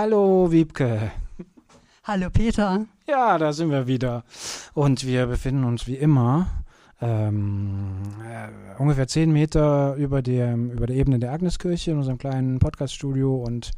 Hallo 0.00 0.52
Wiebke. 0.52 1.10
Hallo 2.04 2.30
Peter. 2.30 2.86
Ja, 3.08 3.36
da 3.36 3.52
sind 3.52 3.72
wir 3.72 3.88
wieder. 3.88 4.22
Und 4.72 5.04
wir 5.04 5.26
befinden 5.26 5.64
uns 5.64 5.88
wie 5.88 5.96
immer 5.96 6.46
ähm, 7.00 8.04
äh, 8.24 8.80
ungefähr 8.80 9.08
zehn 9.08 9.32
Meter 9.32 9.96
über, 9.96 10.22
dem, 10.22 10.70
über 10.70 10.86
der 10.86 10.94
Ebene 10.94 11.18
der 11.18 11.32
Agneskirche 11.32 11.90
in 11.90 11.96
unserem 11.96 12.16
kleinen 12.16 12.60
Podcaststudio 12.60 13.42
und 13.42 13.72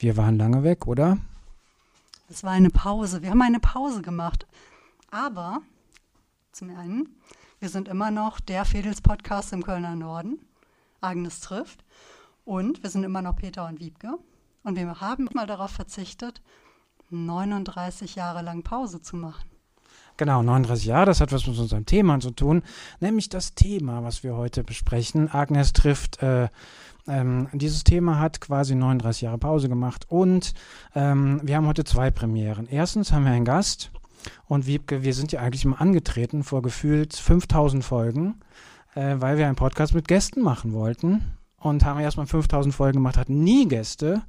wir 0.00 0.16
waren 0.16 0.36
lange 0.36 0.64
weg, 0.64 0.88
oder? 0.88 1.16
Es 2.28 2.42
war 2.42 2.50
eine 2.50 2.70
Pause. 2.70 3.22
Wir 3.22 3.30
haben 3.30 3.42
eine 3.42 3.60
Pause 3.60 4.02
gemacht. 4.02 4.48
Aber 5.12 5.60
zum 6.50 6.76
einen, 6.76 7.20
wir 7.60 7.68
sind 7.68 7.86
immer 7.86 8.10
noch 8.10 8.40
der 8.40 8.64
Fedels-Podcast 8.64 9.52
im 9.52 9.62
Kölner 9.62 9.94
Norden. 9.94 10.40
Agnes 11.00 11.38
trifft. 11.38 11.84
Und 12.44 12.82
wir 12.82 12.90
sind 12.90 13.04
immer 13.04 13.22
noch 13.22 13.36
Peter 13.36 13.68
und 13.68 13.78
Wiebke. 13.78 14.18
Und 14.66 14.74
wir 14.74 15.00
haben 15.00 15.28
mal 15.32 15.46
darauf 15.46 15.70
verzichtet, 15.70 16.42
39 17.10 18.16
Jahre 18.16 18.42
lang 18.42 18.64
Pause 18.64 19.00
zu 19.00 19.14
machen. 19.14 19.48
Genau, 20.16 20.42
39 20.42 20.86
Jahre, 20.86 21.06
das 21.06 21.20
hat 21.20 21.30
was 21.30 21.46
mit 21.46 21.56
unserem 21.56 21.86
Thema 21.86 22.18
zu 22.18 22.32
tun, 22.32 22.64
nämlich 22.98 23.28
das 23.28 23.54
Thema, 23.54 24.02
was 24.02 24.24
wir 24.24 24.34
heute 24.34 24.64
besprechen. 24.64 25.30
Agnes 25.32 25.72
trifft, 25.72 26.20
äh, 26.20 26.48
ähm, 27.06 27.48
dieses 27.52 27.84
Thema 27.84 28.18
hat 28.18 28.40
quasi 28.40 28.74
39 28.74 29.22
Jahre 29.22 29.38
Pause 29.38 29.68
gemacht 29.68 30.06
und 30.08 30.52
ähm, 30.96 31.40
wir 31.44 31.54
haben 31.54 31.68
heute 31.68 31.84
zwei 31.84 32.10
Premieren. 32.10 32.66
Erstens 32.68 33.12
haben 33.12 33.24
wir 33.24 33.30
einen 33.30 33.44
Gast 33.44 33.92
und 34.46 34.66
Wiebke, 34.66 35.04
wir 35.04 35.14
sind 35.14 35.30
ja 35.30 35.42
eigentlich 35.42 35.64
immer 35.64 35.80
angetreten 35.80 36.42
vor 36.42 36.62
gefühlt 36.62 37.14
5000 37.14 37.84
Folgen, 37.84 38.40
äh, 38.96 39.14
weil 39.18 39.38
wir 39.38 39.46
einen 39.46 39.54
Podcast 39.54 39.94
mit 39.94 40.08
Gästen 40.08 40.42
machen 40.42 40.72
wollten 40.72 41.36
und 41.56 41.84
haben 41.84 42.00
erstmal 42.00 42.26
5000 42.26 42.74
Folgen 42.74 42.96
gemacht, 42.96 43.16
hatten 43.16 43.44
nie 43.44 43.68
Gäste 43.68 44.24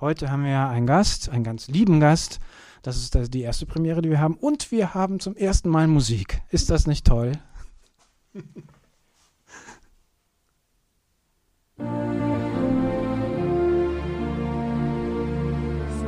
Heute 0.00 0.30
haben 0.30 0.44
wir 0.44 0.68
einen 0.68 0.86
Gast, 0.86 1.28
einen 1.28 1.42
ganz 1.42 1.66
lieben 1.66 1.98
Gast. 1.98 2.38
Das 2.82 2.96
ist 2.96 3.34
die 3.34 3.40
erste 3.40 3.66
Premiere, 3.66 4.00
die 4.00 4.10
wir 4.10 4.20
haben. 4.20 4.36
Und 4.36 4.70
wir 4.70 4.94
haben 4.94 5.18
zum 5.18 5.34
ersten 5.34 5.68
Mal 5.70 5.88
Musik. 5.88 6.40
Ist 6.50 6.70
das 6.70 6.86
nicht 6.86 7.04
toll? 7.04 7.32
Ist 8.32 8.44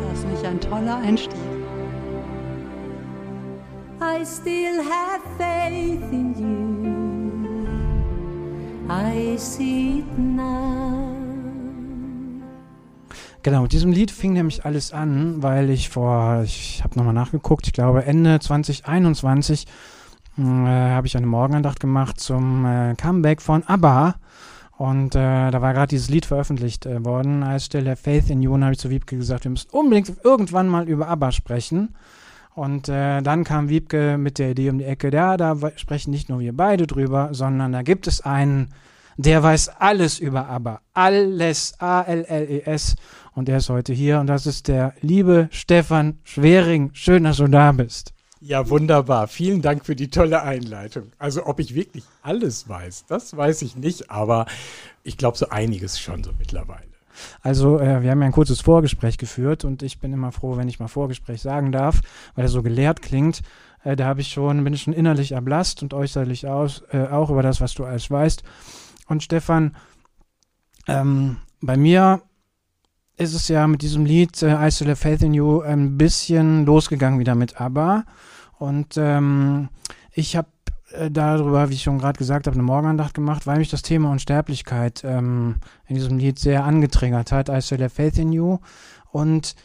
das 0.00 0.25
nicht 0.25 0.44
ein 0.44 0.60
toller 0.60 0.98
Einstieg? 0.98 1.34
I 4.00 4.25
still 4.25 4.84
have 4.84 5.22
faith 5.36 6.12
in 6.12 6.34
you. 6.38 6.60
I 8.88 9.36
see 9.36 9.98
it 9.98 10.19
now. 10.19 10.99
Genau, 13.42 13.62
mit 13.62 13.72
diesem 13.72 13.90
Lied 13.92 14.10
fing 14.10 14.34
nämlich 14.34 14.66
alles 14.66 14.92
an, 14.92 15.42
weil 15.42 15.70
ich 15.70 15.88
vor, 15.88 16.42
ich 16.44 16.82
habe 16.84 16.98
nochmal 16.98 17.14
nachgeguckt, 17.14 17.66
ich 17.66 17.72
glaube 17.72 18.04
Ende 18.04 18.38
2021 18.38 19.66
äh, 20.36 20.42
habe 20.42 21.06
ich 21.06 21.16
eine 21.16 21.26
Morgenandacht 21.26 21.80
gemacht 21.80 22.20
zum 22.20 22.66
äh, 22.66 22.94
Comeback 22.96 23.40
von 23.40 23.62
ABBA. 23.64 24.16
Und 24.76 25.14
äh, 25.14 25.50
da 25.50 25.60
war 25.60 25.74
gerade 25.74 25.88
dieses 25.88 26.08
Lied 26.08 26.24
veröffentlicht 26.26 26.86
äh, 26.86 27.04
worden. 27.04 27.42
Als 27.42 27.66
Stelle 27.66 27.96
Faith 27.96 28.30
in 28.30 28.40
You, 28.40 28.58
habe 28.58 28.72
ich 28.72 28.78
zu 28.78 28.90
Wiebke 28.90 29.16
gesagt, 29.16 29.44
wir 29.44 29.50
müssen 29.50 29.70
unbedingt 29.70 30.12
irgendwann 30.24 30.68
mal 30.68 30.88
über 30.88 31.08
ABBA 31.08 31.32
sprechen. 31.32 31.94
Und 32.54 32.88
äh, 32.88 33.20
dann 33.22 33.44
kam 33.44 33.68
Wiebke 33.68 34.16
mit 34.18 34.38
der 34.38 34.50
Idee 34.52 34.70
um 34.70 34.78
die 34.78 34.84
Ecke, 34.84 35.10
ja, 35.12 35.36
da 35.36 35.56
sprechen 35.76 36.10
nicht 36.10 36.28
nur 36.28 36.40
wir 36.40 36.56
beide 36.56 36.86
drüber, 36.86 37.28
sondern 37.32 37.72
da 37.72 37.82
gibt 37.82 38.06
es 38.06 38.22
einen, 38.22 38.68
der 39.22 39.42
weiß 39.42 39.69
alles 39.78 40.19
über 40.19 40.48
ABBA. 40.48 40.81
Alles, 40.94 41.75
A-L-L-E-S. 41.78 42.97
Und 43.34 43.48
er 43.48 43.58
ist 43.58 43.69
heute 43.69 43.92
hier 43.92 44.19
und 44.20 44.26
das 44.26 44.47
ist 44.47 44.69
der 44.69 44.94
liebe 45.00 45.48
Stefan 45.53 46.19
Schwering. 46.25 46.91
Schön, 46.94 47.25
dass 47.25 47.36
du 47.36 47.47
da 47.47 47.72
bist. 47.72 48.12
Ja, 48.41 48.69
wunderbar. 48.70 49.28
Vielen 49.28 49.60
Dank 49.60 49.84
für 49.84 49.94
die 49.94 50.08
tolle 50.08 50.42
Einleitung. 50.42 51.12
Also, 51.19 51.44
ob 51.44 51.60
ich 51.60 51.75
wirklich 51.75 52.04
alles 52.22 52.69
weiß, 52.69 53.04
das 53.06 53.36
weiß 53.36 53.60
ich 53.62 53.76
nicht, 53.76 54.10
aber 54.10 54.47
ich 55.03 55.19
glaube 55.19 55.37
so 55.37 55.50
einiges 55.50 56.00
schon 56.00 56.25
so 56.25 56.31
mittlerweile. 56.38 56.88
Also, 57.42 57.78
äh, 57.78 58.02
wir 58.02 58.10
haben 58.10 58.20
ja 58.20 58.26
ein 58.26 58.32
kurzes 58.32 58.62
Vorgespräch 58.62 59.19
geführt 59.19 59.66
und 59.66 59.82
ich 59.82 59.98
bin 59.98 60.14
immer 60.14 60.32
froh, 60.32 60.56
wenn 60.56 60.69
ich 60.69 60.81
mal 60.81 60.88
Vorgespräch 60.88 61.42
sagen 61.42 61.70
darf, 61.70 62.00
weil 62.34 62.47
er 62.47 62.48
so 62.48 62.62
gelehrt 62.62 63.02
klingt. 63.02 63.42
Äh, 63.84 63.97
da 63.97 64.06
habe 64.06 64.22
ich 64.22 64.28
schon, 64.28 64.64
bin 64.64 64.72
ich 64.72 64.82
schon 64.82 64.94
innerlich 64.94 65.32
erblasst 65.32 65.82
und 65.82 65.92
äußerlich 65.92 66.47
aus, 66.47 66.82
äh, 66.92 67.06
auch 67.08 67.28
über 67.28 67.42
das, 67.42 67.60
was 67.60 67.75
du 67.75 67.84
alles 67.84 68.10
weißt. 68.10 68.42
Und 69.10 69.25
Stefan, 69.25 69.76
ähm, 70.87 71.38
bei 71.60 71.76
mir 71.76 72.22
ist 73.16 73.34
es 73.34 73.48
ja 73.48 73.66
mit 73.66 73.82
diesem 73.82 74.06
Lied 74.06 74.41
äh, 74.41 74.66
I 74.66 74.71
Still 74.71 74.88
Have 74.88 75.03
Faith 75.03 75.22
in 75.22 75.34
You 75.34 75.60
ein 75.62 75.98
bisschen 75.98 76.65
losgegangen 76.65 77.19
wieder 77.19 77.34
mit 77.34 77.60
ABBA. 77.60 78.04
Und 78.59 78.97
ähm, 78.97 79.69
ich 80.12 80.37
habe 80.37 80.49
äh, 80.93 81.10
darüber, 81.10 81.69
wie 81.70 81.75
ich 81.75 81.82
schon 81.82 81.99
gerade 81.99 82.19
gesagt 82.19 82.47
habe, 82.47 82.54
eine 82.54 82.62
Morgenandacht 82.62 83.12
gemacht, 83.12 83.49
weil 83.49 83.59
mich 83.59 83.69
das 83.69 83.82
Thema 83.82 84.12
Unsterblichkeit 84.12 85.03
ähm, 85.04 85.56
in 85.88 85.97
diesem 85.97 86.19
Lied 86.19 86.38
sehr 86.38 86.65
angetriggert 86.65 87.32
hat. 87.32 87.49
I 87.49 87.60
Still 87.60 87.82
Have 87.82 87.97
Faith 87.97 88.16
in 88.16 88.32
You. 88.32 88.59
Und 89.10 89.56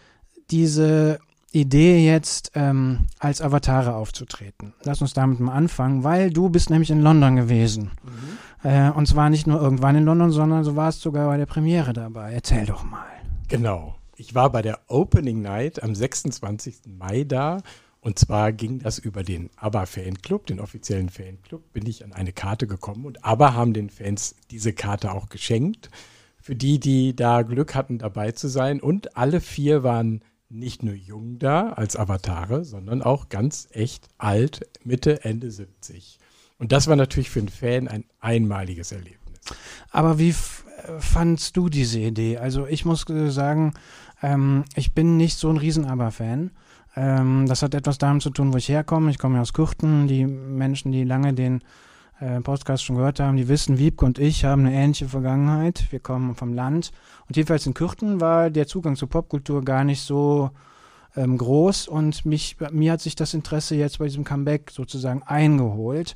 diese 0.50 1.20
Idee 1.52 2.06
jetzt 2.06 2.52
ähm, 2.56 3.08
als 3.20 3.42
Avatare 3.42 3.96
aufzutreten. 3.96 4.74
Lass 4.84 5.02
uns 5.02 5.14
damit 5.14 5.40
mal 5.40 5.54
anfangen, 5.54 6.04
weil 6.04 6.30
du 6.30 6.50
bist 6.50 6.70
nämlich 6.70 6.92
in 6.92 7.02
London 7.02 7.36
gewesen. 7.38 7.92
Mhm. 8.04 8.38
Äh, 8.66 8.90
und 8.90 9.06
zwar 9.08 9.30
nicht 9.30 9.46
nur 9.46 9.62
irgendwann 9.62 9.96
in 9.96 10.06
London, 10.06 10.32
sondern 10.32 10.64
du 10.64 10.76
warst 10.76 11.02
sogar 11.02 11.28
bei 11.28 11.38
der 11.38 11.46
Premiere 11.46 11.94
dabei. 11.94 12.34
Erzähl 12.34 12.66
doch 12.66 12.84
mal. 12.84 13.06
Genau. 13.48 13.96
Ich 14.18 14.34
war 14.34 14.52
bei 14.52 14.64
der 14.64 14.80
Opening 14.88 15.42
Night 15.42 15.84
am 15.84 15.94
26. 15.94 16.78
Mai 16.88 17.26
da. 17.26 17.62
Und 18.02 18.18
zwar 18.18 18.52
ging 18.52 18.80
das 18.80 18.98
über 18.98 19.24
den 19.24 19.52
ABBA 19.56 19.86
Fanclub, 19.86 20.48
den 20.48 20.60
offiziellen 20.60 21.10
Fanclub, 21.10 21.74
bin 21.74 21.86
ich 21.86 22.04
an 22.04 22.14
eine 22.14 22.34
Karte 22.34 22.66
gekommen. 22.66 23.06
Und 23.06 23.24
ABBA 23.24 23.54
haben 23.54 23.74
den 23.74 23.92
Fans 23.92 24.36
diese 24.50 24.74
Karte 24.74 25.12
auch 25.12 25.30
geschenkt. 25.30 25.92
Für 26.40 26.56
die, 26.56 26.80
die 26.80 27.16
da 27.16 27.44
Glück 27.44 27.76
hatten, 27.76 28.00
dabei 28.00 28.32
zu 28.32 28.48
sein. 28.48 28.82
Und 28.82 29.16
alle 29.16 29.42
vier 29.42 29.84
waren 29.84 30.22
nicht 30.50 30.82
nur 30.82 30.96
jung 30.96 31.38
da 31.38 31.70
als 31.70 31.96
Avatare, 31.96 32.66
sondern 32.66 33.04
auch 33.04 33.30
ganz 33.30 33.68
echt 33.72 34.08
alt, 34.18 34.68
Mitte, 34.84 35.24
Ende 35.24 35.52
70. 35.52 36.20
Und 36.58 36.72
das 36.72 36.88
war 36.88 36.96
natürlich 36.96 37.30
für 37.30 37.40
einen 37.40 37.50
Fan 37.50 37.88
ein 37.88 38.06
einmaliges 38.20 38.92
Erlebnis. 38.92 39.40
Aber 39.92 40.18
wie 40.20 40.34
fandst 41.00 41.58
du 41.58 41.70
diese 41.70 42.00
Idee? 42.00 42.38
Also 42.38 42.66
ich 42.68 42.86
muss 42.86 43.06
sagen, 43.28 43.74
ähm, 44.22 44.64
ich 44.76 44.94
bin 44.94 45.18
nicht 45.18 45.38
so 45.38 45.50
ein 45.50 45.58
Riesen-Aber-Fan. 45.58 46.52
Ähm, 46.96 47.46
das 47.48 47.62
hat 47.62 47.74
etwas 47.74 47.98
damit 47.98 48.24
zu 48.24 48.30
tun, 48.30 48.54
wo 48.54 48.58
ich 48.58 48.70
herkomme. 48.70 49.12
Ich 49.12 49.18
komme 49.18 49.36
ja 49.36 49.42
aus 49.42 49.54
Kürten. 49.54 50.08
Die 50.08 50.26
Menschen, 50.26 50.92
die 50.92 51.04
lange 51.04 51.34
den 51.34 51.62
äh, 52.20 52.40
Podcast 52.42 52.84
schon 52.84 52.96
gehört 52.96 53.20
haben, 53.20 53.36
die 53.36 53.48
wissen, 53.48 53.78
Wiebke 53.78 54.06
und 54.06 54.20
ich 54.20 54.46
haben 54.46 54.66
eine 54.66 54.76
ähnliche 54.76 55.10
Vergangenheit. 55.10 55.86
Wir 55.92 56.00
kommen 56.00 56.36
vom 56.36 56.54
Land. 56.54 56.92
Und 57.28 57.36
jedenfalls 57.36 57.66
in 57.66 57.74
Kürten 57.74 58.22
war 58.22 58.50
der 58.50 58.68
Zugang 58.68 58.96
zur 58.96 59.10
Popkultur 59.10 59.64
gar 59.64 59.84
nicht 59.84 60.02
so 60.02 60.52
ähm, 61.16 61.38
groß. 61.38 61.88
Und 61.88 62.26
mich, 62.26 62.58
mir 62.72 62.94
hat 62.94 63.02
sich 63.02 63.16
das 63.16 63.34
Interesse 63.34 63.76
jetzt 63.76 64.00
bei 64.00 64.06
diesem 64.06 64.24
Comeback 64.24 64.72
sozusagen 64.72 65.24
eingeholt. 65.24 66.16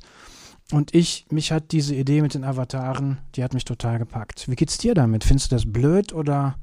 Und 0.72 0.94
ich, 0.94 1.26
mich 1.30 1.52
hat 1.52 1.72
diese 1.72 1.94
Idee 1.94 2.22
mit 2.22 2.34
den 2.34 2.44
Avataren, 2.44 3.18
die 3.34 3.42
hat 3.42 3.54
mich 3.54 3.64
total 3.64 3.98
gepackt. 3.98 4.48
Wie 4.48 4.56
geht's 4.56 4.78
dir 4.78 4.94
damit? 4.94 5.24
Findest 5.24 5.50
du 5.50 5.56
das 5.56 5.70
blöd 5.70 6.12
oder 6.12 6.56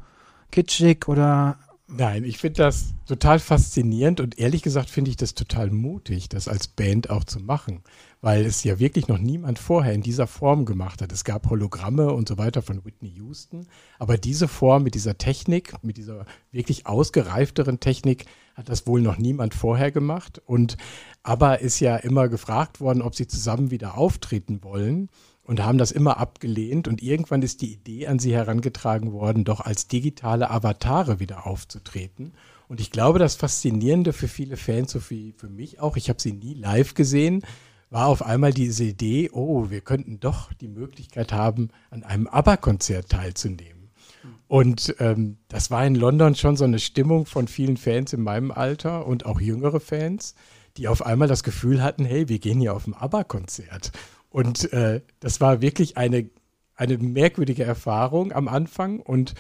kitschig 0.52 1.08
oder 1.08 1.58
Nein, 1.90 2.26
ich 2.26 2.38
finde 2.38 2.64
das 2.64 2.96
total 3.06 3.40
faszinierend 3.40 4.20
und 4.20 4.38
ehrlich 4.38 4.62
gesagt 4.62 4.90
finde 4.90 5.10
ich 5.10 5.16
das 5.16 5.36
total 5.36 5.72
mutig, 5.72 6.28
das 6.28 6.50
als 6.50 6.68
Band 6.68 7.10
auch 7.10 7.24
zu 7.24 7.40
machen, 7.40 7.82
weil 8.20 8.46
es 8.46 8.66
ja 8.66 8.78
wirklich 8.78 9.08
noch 9.08 9.20
niemand 9.20 9.58
vorher 9.58 9.94
in 9.94 10.02
dieser 10.02 10.28
Form 10.28 10.66
gemacht 10.66 11.02
hat. 11.02 11.14
Es 11.14 11.24
gab 11.24 11.50
Hologramme 11.50 12.12
und 12.12 12.28
so 12.28 12.38
weiter 12.38 12.62
von 12.62 12.84
Whitney 12.84 13.14
Houston, 13.16 13.68
aber 14.00 14.18
diese 14.18 14.50
Form 14.50 14.84
mit 14.84 14.96
dieser 14.96 15.18
Technik, 15.18 15.82
mit 15.82 15.96
dieser 15.96 16.26
wirklich 16.52 16.88
ausgereifteren 16.88 17.80
Technik, 17.80 18.26
hat 18.58 18.70
das 18.70 18.88
wohl 18.88 19.02
noch 19.02 19.18
niemand 19.18 19.54
vorher 19.54 19.92
gemacht. 19.92 20.42
Und 20.46 20.78
aber 21.22 21.62
ist 21.62 21.80
ja 21.80 21.96
immer 21.96 22.28
gefragt 22.28 22.82
worden, 22.82 23.04
ob 23.04 23.16
sie 23.16 23.28
zusammen 23.28 23.70
wieder 23.70 23.98
auftreten 23.98 24.64
wollen 24.64 25.10
und 25.44 25.64
haben 25.64 25.78
das 25.78 25.92
immer 25.92 26.18
abgelehnt. 26.18 26.88
Und 26.88 27.04
irgendwann 27.04 27.44
ist 27.44 27.62
die 27.62 27.72
Idee 27.72 28.08
an 28.08 28.18
sie 28.18 28.34
herangetragen 28.34 29.14
worden, 29.14 29.44
doch 29.44 29.62
als 29.62 29.88
digitale 29.88 30.50
Avatare 30.50 31.20
wieder 31.20 31.46
aufzutreten. 31.46 32.34
Und 32.68 32.82
ich 32.82 32.92
glaube, 32.92 33.20
das 33.20 33.36
Faszinierende 33.36 34.12
für 34.12 34.28
viele 34.28 34.58
Fans, 34.58 34.92
so 34.92 35.10
wie 35.10 35.34
für 35.38 35.50
mich 35.50 35.80
auch, 35.80 35.96
ich 35.96 36.10
habe 36.10 36.22
sie 36.22 36.34
nie 36.34 36.56
live 36.56 36.96
gesehen, 36.96 37.44
war 37.90 38.08
auf 38.08 38.26
einmal 38.26 38.52
diese 38.52 38.84
Idee, 38.84 39.30
oh, 39.32 39.70
wir 39.70 39.82
könnten 39.82 40.20
doch 40.20 40.52
die 40.54 40.68
Möglichkeit 40.68 41.32
haben, 41.32 41.70
an 41.92 42.04
einem 42.04 42.28
ABBA-Konzert 42.28 43.10
teilzunehmen. 43.10 43.77
Und 44.48 44.96
ähm, 45.00 45.38
das 45.50 45.72
war 45.72 45.86
in 45.86 45.96
London 45.96 46.36
schon 46.36 46.56
so 46.56 46.64
eine 46.64 46.80
Stimmung 46.80 47.26
von 47.26 47.48
vielen 47.48 47.78
Fans 47.78 48.14
in 48.14 48.22
meinem 48.22 48.52
Alter 48.52 49.06
und 49.06 49.26
auch 49.26 49.42
jüngere 49.42 49.80
Fans, 49.80 50.36
die 50.78 50.88
auf 50.88 51.06
einmal 51.06 51.28
das 51.28 51.44
Gefühl 51.44 51.84
hatten, 51.84 52.06
hey, 52.06 52.30
wir 52.30 52.40
gehen 52.40 52.60
hier 52.60 52.74
auf 52.74 52.88
ein 52.88 52.94
ABBA-Konzert. 52.94 53.92
Und 54.30 54.72
äh, 54.72 55.02
das 55.20 55.42
war 55.42 55.62
wirklich 55.62 55.98
eine, 55.98 56.30
eine 56.76 56.98
merkwürdige 56.98 57.64
Erfahrung 57.64 58.32
am 58.32 58.48
Anfang. 58.48 59.00
Und 59.00 59.34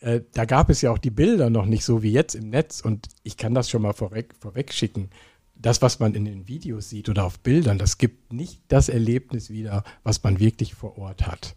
äh, 0.00 0.22
da 0.32 0.44
gab 0.44 0.70
es 0.70 0.80
ja 0.80 0.90
auch 0.90 0.98
die 0.98 1.10
Bilder 1.10 1.50
noch 1.50 1.66
nicht 1.66 1.84
so 1.84 2.02
wie 2.02 2.12
jetzt 2.12 2.34
im 2.34 2.50
Netz. 2.50 2.80
Und 2.80 3.08
ich 3.22 3.36
kann 3.36 3.54
das 3.54 3.70
schon 3.70 3.82
mal 3.82 3.92
vorweg, 3.92 4.34
vorweg 4.40 4.72
schicken. 4.72 5.10
Das, 5.54 5.82
was 5.82 5.98
man 5.98 6.14
in 6.14 6.24
den 6.24 6.48
Videos 6.48 6.88
sieht 6.88 7.08
oder 7.08 7.24
auf 7.24 7.40
Bildern, 7.40 7.78
das 7.78 7.98
gibt 7.98 8.32
nicht 8.32 8.62
das 8.68 8.88
Erlebnis 8.88 9.50
wieder, 9.50 9.82
was 10.04 10.22
man 10.22 10.38
wirklich 10.38 10.74
vor 10.74 10.96
Ort 10.98 11.26
hat. 11.26 11.54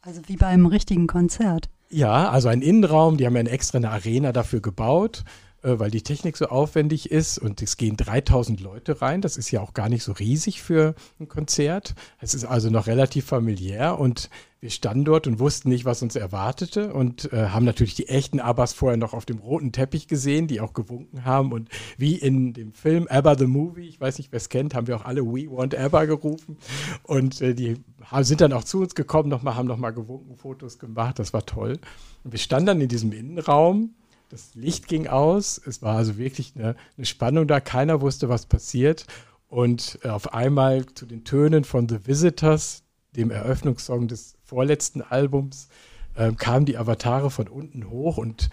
Also 0.00 0.22
wie 0.26 0.36
bei 0.36 0.46
einem 0.46 0.66
richtigen 0.66 1.06
Konzert. 1.06 1.68
Ja, 1.92 2.30
also 2.30 2.48
ein 2.48 2.62
Innenraum, 2.62 3.16
die 3.16 3.26
haben 3.26 3.34
ja 3.34 3.40
eine 3.40 3.50
extra 3.50 3.78
eine 3.78 3.90
Arena 3.90 4.32
dafür 4.32 4.60
gebaut, 4.60 5.24
weil 5.62 5.90
die 5.90 6.02
Technik 6.02 6.36
so 6.36 6.46
aufwendig 6.46 7.10
ist 7.10 7.38
und 7.38 7.62
es 7.62 7.76
gehen 7.76 7.96
3000 7.96 8.60
Leute 8.60 9.02
rein. 9.02 9.20
Das 9.20 9.36
ist 9.36 9.50
ja 9.50 9.60
auch 9.60 9.74
gar 9.74 9.88
nicht 9.88 10.02
so 10.02 10.12
riesig 10.12 10.62
für 10.62 10.94
ein 11.18 11.28
Konzert. 11.28 11.94
Es 12.18 12.34
ist 12.34 12.44
also 12.44 12.70
noch 12.70 12.86
relativ 12.86 13.26
familiär 13.26 13.98
und 13.98 14.30
wir 14.60 14.70
standen 14.70 15.06
dort 15.06 15.26
und 15.26 15.38
wussten 15.38 15.70
nicht, 15.70 15.86
was 15.86 16.02
uns 16.02 16.16
erwartete 16.16 16.92
und 16.92 17.32
äh, 17.32 17.48
haben 17.48 17.64
natürlich 17.64 17.94
die 17.94 18.08
echten 18.08 18.40
Abbas 18.40 18.74
vorher 18.74 18.98
noch 18.98 19.14
auf 19.14 19.24
dem 19.24 19.38
roten 19.38 19.72
Teppich 19.72 20.06
gesehen, 20.06 20.48
die 20.48 20.60
auch 20.60 20.74
gewunken 20.74 21.24
haben 21.24 21.52
und 21.52 21.70
wie 21.96 22.14
in 22.16 22.52
dem 22.52 22.72
Film 22.72 23.06
ABBA 23.08 23.38
the 23.38 23.46
Movie, 23.46 23.88
ich 23.88 24.00
weiß 24.00 24.18
nicht, 24.18 24.32
wer 24.32 24.36
es 24.36 24.50
kennt, 24.50 24.74
haben 24.74 24.86
wir 24.86 24.96
auch 24.96 25.06
alle 25.06 25.22
We 25.22 25.50
Want 25.50 25.74
ABBA 25.74 26.04
gerufen 26.04 26.58
und 27.04 27.40
äh, 27.40 27.54
die 27.54 27.76
sind 28.20 28.42
dann 28.42 28.52
auch 28.52 28.64
zu 28.64 28.80
uns 28.80 28.94
gekommen, 28.94 29.30
noch 29.30 29.42
haben 29.44 29.66
nochmal 29.66 29.94
gewunken, 29.94 30.36
Fotos 30.36 30.78
gemacht, 30.78 31.18
das 31.18 31.32
war 31.32 31.46
toll. 31.46 31.78
Und 32.24 32.32
wir 32.32 32.38
standen 32.38 32.66
dann 32.66 32.80
in 32.82 32.88
diesem 32.88 33.12
Innenraum, 33.12 33.94
das 34.30 34.54
Licht 34.54 34.86
ging 34.86 35.08
aus, 35.08 35.60
es 35.64 35.82
war 35.82 35.96
also 35.96 36.16
wirklich 36.16 36.52
eine, 36.54 36.76
eine 36.96 37.06
Spannung 37.06 37.46
da, 37.46 37.60
keiner 37.60 38.00
wusste, 38.00 38.28
was 38.28 38.46
passiert. 38.46 39.06
Und 39.48 39.98
äh, 40.04 40.08
auf 40.08 40.32
einmal 40.32 40.86
zu 40.86 41.04
den 41.04 41.24
Tönen 41.24 41.64
von 41.64 41.88
The 41.88 42.06
Visitors, 42.06 42.84
dem 43.16 43.32
Eröffnungssong 43.32 44.06
des 44.06 44.36
vorletzten 44.44 45.02
Albums, 45.02 45.68
äh, 46.14 46.32
kamen 46.32 46.64
die 46.64 46.78
Avatare 46.78 47.30
von 47.30 47.48
unten 47.48 47.90
hoch. 47.90 48.18
Und 48.18 48.50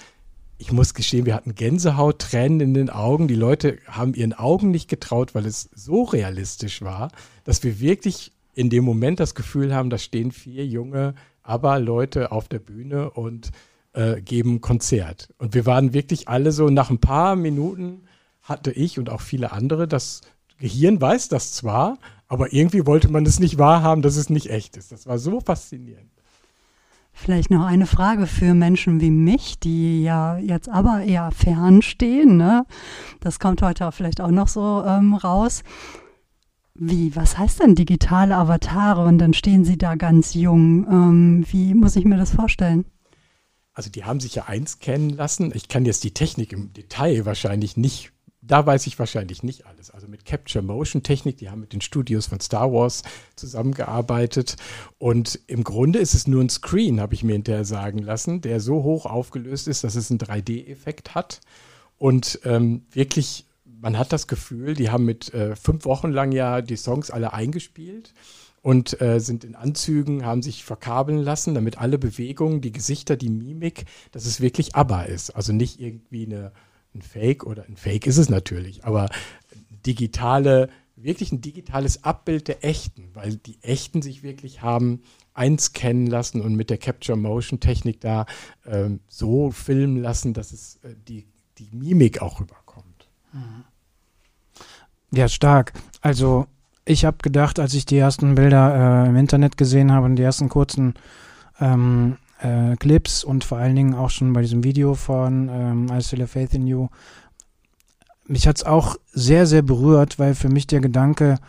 ich 0.58 0.72
muss 0.72 0.96
gestehen, 0.96 1.28
wir 1.28 1.36
hatten 1.36 1.54
Gänsehaut, 1.54 2.20
Tränen 2.20 2.60
in 2.60 2.74
den 2.74 2.90
Augen. 2.90 3.28
Die 3.28 3.36
Leute 3.36 3.78
haben 3.86 4.16
ihren 4.16 4.34
Augen 4.34 4.72
nicht 4.72 4.90
getraut, 4.90 5.36
weil 5.36 5.46
es 5.46 5.70
so 5.76 6.04
realistisch 6.04 6.82
war, 6.82 7.12
dass 7.44 7.64
wir 7.64 7.80
wirklich 7.80 8.32
in 8.56 8.72
dem 8.72 8.84
Moment 8.84 9.20
das 9.20 9.36
Gefühl 9.36 9.76
haben, 9.76 9.92
da 9.92 10.00
stehen 10.00 10.32
vier 10.32 10.66
junge 10.66 11.14
Aber-Leute 11.44 12.32
auf 12.32 12.48
der 12.48 12.58
Bühne 12.58 13.12
und 13.12 13.52
äh, 13.98 14.22
geben 14.22 14.62
Konzert. 14.62 15.34
Und 15.40 15.56
wir 15.56 15.66
waren 15.66 15.92
wirklich 15.92 16.30
alle 16.30 16.52
so, 16.52 16.70
nach 16.70 16.92
ein 16.92 17.00
paar 17.00 17.36
Minuten 17.36 18.04
hatte 18.44 18.72
ich 18.72 19.00
und 19.00 19.10
auch 19.10 19.22
viele 19.22 19.52
andere, 19.52 19.88
das 19.88 20.22
Gehirn 20.60 21.02
weiß 21.02 21.30
das 21.30 21.54
zwar, 21.54 21.98
aber 22.28 22.54
irgendwie 22.54 22.86
wollte 22.86 23.10
man 23.12 23.26
es 23.26 23.40
nicht 23.40 23.58
wahrhaben, 23.58 24.04
dass 24.04 24.16
es 24.16 24.30
nicht 24.30 24.52
echt 24.52 24.78
ist. 24.78 24.92
Das 24.92 25.08
war 25.08 25.18
so 25.18 25.42
faszinierend. 25.42 26.12
Vielleicht 27.12 27.50
noch 27.50 27.66
eine 27.66 27.88
Frage 27.88 28.28
für 28.28 28.54
Menschen 28.54 29.02
wie 29.02 29.10
mich, 29.10 29.60
die 29.60 30.04
ja 30.04 30.38
jetzt 30.38 30.70
aber 30.70 31.02
eher 31.02 31.32
fernstehen. 31.32 32.38
Ne? 32.38 32.66
Das 33.20 33.40
kommt 33.40 33.64
heute 33.64 33.92
vielleicht 33.92 34.22
auch 34.22 34.30
noch 34.30 34.48
so 34.48 34.84
ähm, 34.86 35.16
raus. 35.16 35.64
Wie, 36.76 37.16
was 37.16 37.40
heißt 37.40 37.64
denn 37.64 37.74
digitale 37.74 38.36
Avatare? 38.36 39.04
Und 39.04 39.18
dann 39.18 39.34
stehen 39.34 39.66
sie 39.66 39.80
da 39.80 39.96
ganz 39.96 40.36
jung. 40.36 40.86
Ähm, 40.88 41.46
wie 41.50 41.74
muss 41.74 41.96
ich 41.96 42.06
mir 42.06 42.18
das 42.18 42.36
vorstellen? 42.36 42.86
Also 43.78 43.92
die 43.92 44.06
haben 44.06 44.20
sich 44.20 44.34
ja 44.34 44.46
eins 44.46 44.80
kennen 44.80 45.12
lassen. 45.12 45.52
Ich 45.54 45.68
kann 45.68 45.86
jetzt 45.86 46.04
die 46.04 46.12
Technik 46.14 46.52
im 46.52 46.74
Detail 46.74 47.28
wahrscheinlich 47.28 47.78
nicht 47.78 48.12
da 48.42 48.66
weiß 48.66 48.88
ich 48.88 48.98
wahrscheinlich 48.98 49.44
nicht 49.44 49.66
alles. 49.66 49.92
Also 49.92 50.08
mit 50.08 50.24
Capture 50.24 50.64
Motion 50.64 51.04
Technik, 51.04 51.36
die 51.38 51.50
haben 51.50 51.60
mit 51.60 51.74
den 51.74 51.82
Studios 51.82 52.28
von 52.28 52.40
Star 52.40 52.72
Wars 52.72 53.04
zusammengearbeitet. 53.36 54.56
Und 54.98 55.42
im 55.48 55.66
Grunde 55.66 56.00
ist 56.00 56.14
es 56.14 56.28
nur 56.28 56.42
ein 56.42 56.50
Screen, 56.50 57.02
habe 57.02 57.14
ich 57.14 57.26
mir 57.26 57.34
hinterher 57.34 57.66
sagen 57.66 58.00
lassen, 58.00 58.40
der 58.40 58.62
so 58.62 58.84
hoch 58.84 59.06
aufgelöst 59.06 59.68
ist, 59.68 59.84
dass 59.84 59.96
es 59.96 60.10
einen 60.10 60.20
3D-Effekt 60.20 61.14
hat. 61.14 61.42
Und 61.98 62.40
ähm, 62.46 62.86
wirklich, 62.92 63.48
man 63.66 63.98
hat 63.98 64.14
das 64.14 64.28
Gefühl, 64.28 64.76
die 64.76 64.92
haben 64.92 65.04
mit 65.04 65.34
äh, 65.34 65.58
fünf 65.58 65.84
Wochen 65.84 66.12
lang 66.12 66.32
ja 66.32 66.62
die 66.62 66.78
Songs 66.78 67.12
alle 67.12 67.34
eingespielt 67.34 68.14
und 68.68 69.00
äh, 69.00 69.22
sind 69.22 69.46
in 69.46 69.56
Anzügen, 69.56 70.26
haben 70.26 70.42
sich 70.42 70.66
verkabeln 70.66 71.20
lassen, 71.20 71.54
damit 71.54 71.78
alle 71.78 71.98
Bewegungen, 71.98 72.60
die 72.60 72.74
Gesichter, 72.74 73.16
die 73.16 73.30
Mimik, 73.30 73.86
dass 74.12 74.26
es 74.26 74.42
wirklich 74.42 74.76
ABBA 74.76 75.04
ist. 75.04 75.30
Also 75.30 75.54
nicht 75.54 75.80
irgendwie 75.80 76.26
eine 76.26 76.52
ein 76.94 77.02
Fake 77.02 77.46
oder 77.46 77.64
ein 77.64 77.78
Fake 77.78 78.06
ist 78.08 78.18
es 78.18 78.28
natürlich, 78.28 78.84
aber 78.84 79.10
digitale, 79.86 80.70
wirklich 80.98 81.32
ein 81.32 81.40
digitales 81.40 82.04
Abbild 82.04 82.50
der 82.50 82.66
echten, 82.66 83.10
weil 83.14 83.38
die 83.38 83.58
echten 83.62 84.02
sich 84.02 84.22
wirklich 84.22 84.62
haben 84.62 85.02
eins 85.34 85.72
kennen 85.72 86.08
lassen 86.08 86.42
und 86.42 86.56
mit 86.56 86.70
der 86.70 86.78
Capture 86.78 87.18
Motion 87.18 87.62
Technik 87.62 88.02
da 88.02 88.26
ähm, 88.66 89.00
so 89.08 89.50
filmen 89.52 90.02
lassen, 90.02 90.34
dass 90.34 90.52
es 90.52 90.76
äh, 90.84 90.94
die, 91.08 91.26
die 91.58 91.70
Mimik 91.72 92.22
auch 92.22 92.42
rüberkommt. 92.42 93.08
Ja, 95.12 95.30
stark. 95.30 95.72
Also 96.02 96.48
ich 96.88 97.06
habe 97.06 97.18
gedacht, 97.22 97.60
als 97.60 97.74
ich 97.74 97.86
die 97.86 97.98
ersten 97.98 98.36
Bilder 98.36 99.06
äh, 99.06 99.10
im 99.10 99.16
Internet 99.16 99.58
gesehen 99.58 99.92
habe 99.92 100.06
und 100.06 100.16
die 100.16 100.24
ersten 100.24 100.50
kurzen 100.50 100.94
ähm, 101.60 102.18
äh, 102.40 102.76
Clips 102.78 103.24
und 103.24 103.44
vor 103.44 103.58
allen 103.58 103.76
Dingen 103.76 103.94
auch 103.94 104.10
schon 104.10 104.34
bei 104.34 104.42
diesem 104.42 104.64
Video 104.64 104.94
von 104.94 105.50
ähm, 105.52 105.88
I 105.92 106.02
Still 106.02 106.22
Have 106.22 106.32
Faith 106.32 106.54
in 106.54 106.66
You. 106.66 106.88
Mich 108.26 108.48
hat 108.48 108.58
es 108.58 108.64
auch 108.64 108.96
sehr, 109.12 109.46
sehr 109.46 109.62
berührt, 109.62 110.20
weil 110.20 110.36
für 110.36 110.50
mich 110.50 110.68
der 110.68 110.80
Gedanke 110.80 111.40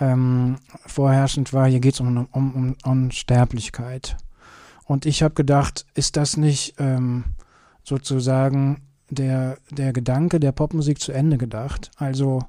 ähm, 0.00 0.56
vorherrschend 0.86 1.52
war, 1.52 1.68
hier 1.68 1.80
geht 1.80 1.94
es 1.94 2.00
um, 2.00 2.28
um, 2.32 2.54
um 2.54 2.76
Unsterblichkeit. 2.84 4.16
Und 4.84 5.06
ich 5.06 5.22
habe 5.22 5.34
gedacht, 5.34 5.86
ist 5.94 6.16
das 6.16 6.36
nicht 6.36 6.74
ähm, 6.78 7.24
sozusagen 7.84 8.82
der, 9.08 9.58
der 9.70 9.92
Gedanke 9.92 10.40
der 10.40 10.52
Popmusik 10.52 11.00
zu 11.00 11.12
Ende 11.12 11.36
gedacht? 11.36 11.90
Also, 11.96 12.44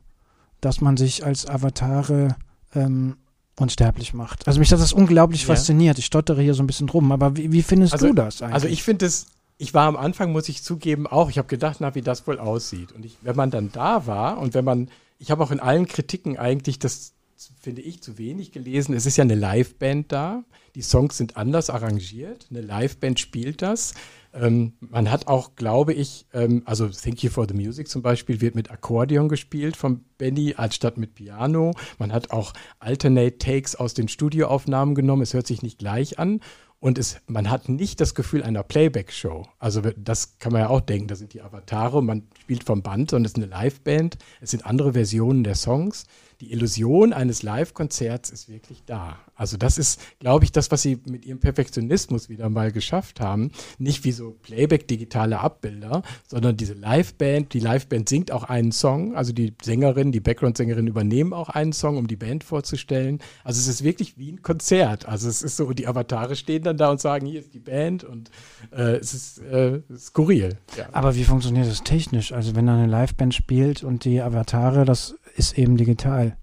dass 0.62 0.82
man 0.82 0.98
sich 0.98 1.25
als 1.25 1.48
Avatare 1.48 2.36
ähm, 2.74 3.18
unsterblich 3.60 4.13
macht. 4.13 4.48
Also 4.48 4.60
mich 4.60 4.72
hat 4.72 4.80
das 4.80 4.94
unglaublich 4.94 5.41
ja. 5.41 5.48
fasziniert. 5.48 5.98
Ich 6.00 6.06
stottere 6.06 6.41
hier 6.41 6.53
so 6.53 6.63
ein 6.63 6.68
bisschen 6.68 6.88
drum, 6.88 7.12
aber 7.12 7.36
wie, 7.36 7.51
wie 7.51 7.62
findest 7.62 7.94
also, 7.94 8.08
du 8.08 8.13
das 8.13 8.41
eigentlich? 8.41 8.53
Also 8.53 8.68
ich 8.68 8.84
finde 8.84 9.06
es, 9.06 9.27
ich 9.58 9.74
war 9.74 9.88
am 9.88 9.98
Anfang, 9.98 10.32
muss 10.32 10.50
ich 10.50 10.63
zugeben, 10.63 11.08
auch, 11.08 11.30
ich 11.30 11.38
habe 11.38 11.48
gedacht, 11.48 11.77
na, 11.80 11.94
wie 11.96 12.01
das 12.01 12.25
wohl 12.27 12.39
aussieht. 12.39 12.91
Und 12.91 13.06
ich, 13.06 13.18
wenn 13.22 13.36
man 13.36 13.51
dann 13.51 13.72
da 13.72 14.08
war 14.08 14.38
und 14.39 14.53
wenn 14.53 14.65
man, 14.65 14.89
ich 15.20 15.32
habe 15.32 15.44
auch 15.44 15.51
in 15.51 15.60
allen 15.60 15.88
Kritiken 15.88 16.38
eigentlich 16.38 16.80
das, 16.80 17.13
finde 17.60 17.81
ich, 17.81 18.01
zu 18.01 18.17
wenig 18.17 18.51
gelesen. 18.51 18.93
Es 18.93 19.05
ist 19.05 19.17
ja 19.17 19.24
eine 19.24 19.36
Liveband 19.36 20.12
da. 20.12 20.43
Die 20.75 20.81
Songs 20.81 21.17
sind 21.17 21.38
anders 21.38 21.69
arrangiert. 21.69 22.48
Eine 22.50 22.62
Liveband 22.62 23.19
spielt 23.19 23.62
das. 23.62 23.93
Ähm, 24.33 24.74
man 24.79 25.12
hat 25.12 25.27
auch, 25.27 25.55
glaube 25.55 25.93
ich, 25.93 26.25
ähm, 26.33 26.62
also 26.65 26.88
Thank 26.88 27.24
You 27.24 27.29
for 27.29 27.48
the 27.48 27.53
Music 27.53 27.88
zum 27.88 28.01
Beispiel 28.01 28.41
wird 28.41 28.55
mit 28.55 28.71
Akkordeon 28.71 29.27
gespielt 29.27 29.75
von 29.75 30.05
Benny 30.17 30.53
anstatt 30.55 30.98
mit 30.98 31.15
Piano. 31.15 31.71
Man 31.98 32.13
hat 32.13 32.31
auch 32.31 32.53
Alternate 32.79 33.38
Takes 33.38 33.75
aus 33.75 33.93
den 33.93 34.07
Studioaufnahmen 34.07 34.95
genommen. 34.95 35.21
Es 35.21 35.33
hört 35.33 35.48
sich 35.48 35.62
nicht 35.62 35.79
gleich 35.79 36.19
an. 36.19 36.39
Und 36.79 36.98
es, 36.98 37.21
man 37.27 37.51
hat 37.51 37.69
nicht 37.69 38.01
das 38.01 38.15
Gefühl 38.15 38.41
einer 38.41 38.63
Playback-Show. 38.63 39.45
Also 39.60 39.81
das 39.98 40.39
kann 40.39 40.51
man 40.51 40.62
ja 40.62 40.69
auch 40.69 40.81
denken, 40.81 41.07
da 41.07 41.15
sind 41.15 41.33
die 41.33 41.41
Avatare, 41.43 42.01
man 42.01 42.24
spielt 42.41 42.63
vom 42.63 42.81
Band, 42.81 43.12
sondern 43.12 43.25
es 43.25 43.33
ist 43.33 43.38
eine 43.38 43.45
Liveband. 43.45 44.17
Es 44.41 44.50
sind 44.50 44.65
andere 44.65 44.93
Versionen 44.93 45.43
der 45.43 45.53
Songs 45.53 46.05
die 46.41 46.51
Illusion 46.51 47.13
eines 47.13 47.43
Live-Konzerts 47.43 48.31
ist 48.31 48.50
wirklich 48.50 48.83
da. 48.88 49.19
Also 49.36 49.57
das 49.57 49.77
ist, 49.77 50.01
glaube 50.19 50.43
ich, 50.43 50.51
das, 50.51 50.71
was 50.71 50.81
sie 50.81 51.00
mit 51.05 51.24
ihrem 51.25 51.39
Perfektionismus 51.39 52.29
wieder 52.29 52.50
mal 52.50 52.71
geschafft 52.71 53.19
haben. 53.19 53.51
Nicht 53.77 54.03
wie 54.03 54.12
so 54.12 54.31
Playback-digitale 54.41 55.39
Abbilder, 55.39 56.01
sondern 56.27 56.57
diese 56.57 56.74
Live-Band. 56.74 57.53
Die 57.53 57.60
Live-Band 57.60 58.10
singt 58.10 58.31
auch 58.31 58.43
einen 58.43 58.71
Song. 58.71 59.15
Also 59.15 59.33
die 59.33 59.53
Sängerin, 59.62 60.12
die 60.12 60.19
Background-Sängerin 60.19 60.88
übernehmen 60.88 61.31
auch 61.31 61.50
einen 61.50 61.74
Song, 61.74 61.98
um 61.98 62.07
die 62.07 62.15
Band 62.15 62.43
vorzustellen. 62.43 63.19
Also 63.43 63.60
es 63.60 63.67
ist 63.67 63.83
wirklich 63.83 64.17
wie 64.17 64.31
ein 64.31 64.41
Konzert. 64.41 65.07
Also 65.07 65.29
es 65.29 65.43
ist 65.43 65.57
so, 65.57 65.71
die 65.74 65.88
Avatare 65.88 66.36
stehen 66.36 66.63
dann 66.63 66.77
da 66.77 66.89
und 66.89 67.00
sagen, 67.00 67.27
hier 67.27 67.39
ist 67.39 67.53
die 67.53 67.60
Band 67.60 68.03
und 68.03 68.31
äh, 68.71 68.95
es 68.95 69.13
ist 69.13 69.38
äh, 69.43 69.81
skurril. 69.95 70.57
Ja. 70.75 70.89
Aber 70.91 71.15
wie 71.15 71.24
funktioniert 71.24 71.67
das 71.67 71.83
technisch? 71.83 72.31
Also 72.31 72.55
wenn 72.55 72.65
da 72.65 72.74
eine 72.74 72.88
Live-Band 72.88 73.36
spielt 73.36 73.83
und 73.83 74.05
die 74.05 74.21
Avatare, 74.21 74.86
das 74.86 75.15
ist 75.35 75.57
eben 75.57 75.77
digital. 75.77 76.38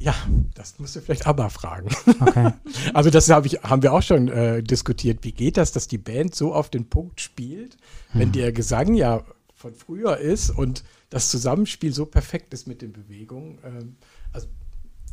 Ja, 0.00 0.14
das 0.54 0.78
musst 0.78 0.94
du 0.94 1.00
vielleicht 1.00 1.26
aber 1.26 1.50
fragen. 1.50 1.90
Okay. 2.20 2.52
Also 2.94 3.10
das 3.10 3.28
hab 3.28 3.44
ich, 3.46 3.62
haben 3.62 3.82
wir 3.82 3.92
auch 3.92 4.02
schon 4.02 4.28
äh, 4.28 4.62
diskutiert. 4.62 5.24
Wie 5.24 5.32
geht 5.32 5.56
das, 5.56 5.72
dass 5.72 5.88
die 5.88 5.98
Band 5.98 6.34
so 6.34 6.54
auf 6.54 6.70
den 6.70 6.88
Punkt 6.88 7.20
spielt, 7.20 7.76
hm. 8.12 8.20
wenn 8.20 8.32
der 8.32 8.52
Gesang 8.52 8.94
ja 8.94 9.24
von 9.54 9.74
früher 9.74 10.16
ist 10.18 10.50
und 10.50 10.84
das 11.10 11.30
Zusammenspiel 11.30 11.92
so 11.92 12.06
perfekt 12.06 12.54
ist 12.54 12.68
mit 12.68 12.80
den 12.80 12.92
Bewegungen? 12.92 13.58
Ähm, 13.64 13.96
also 14.32 14.46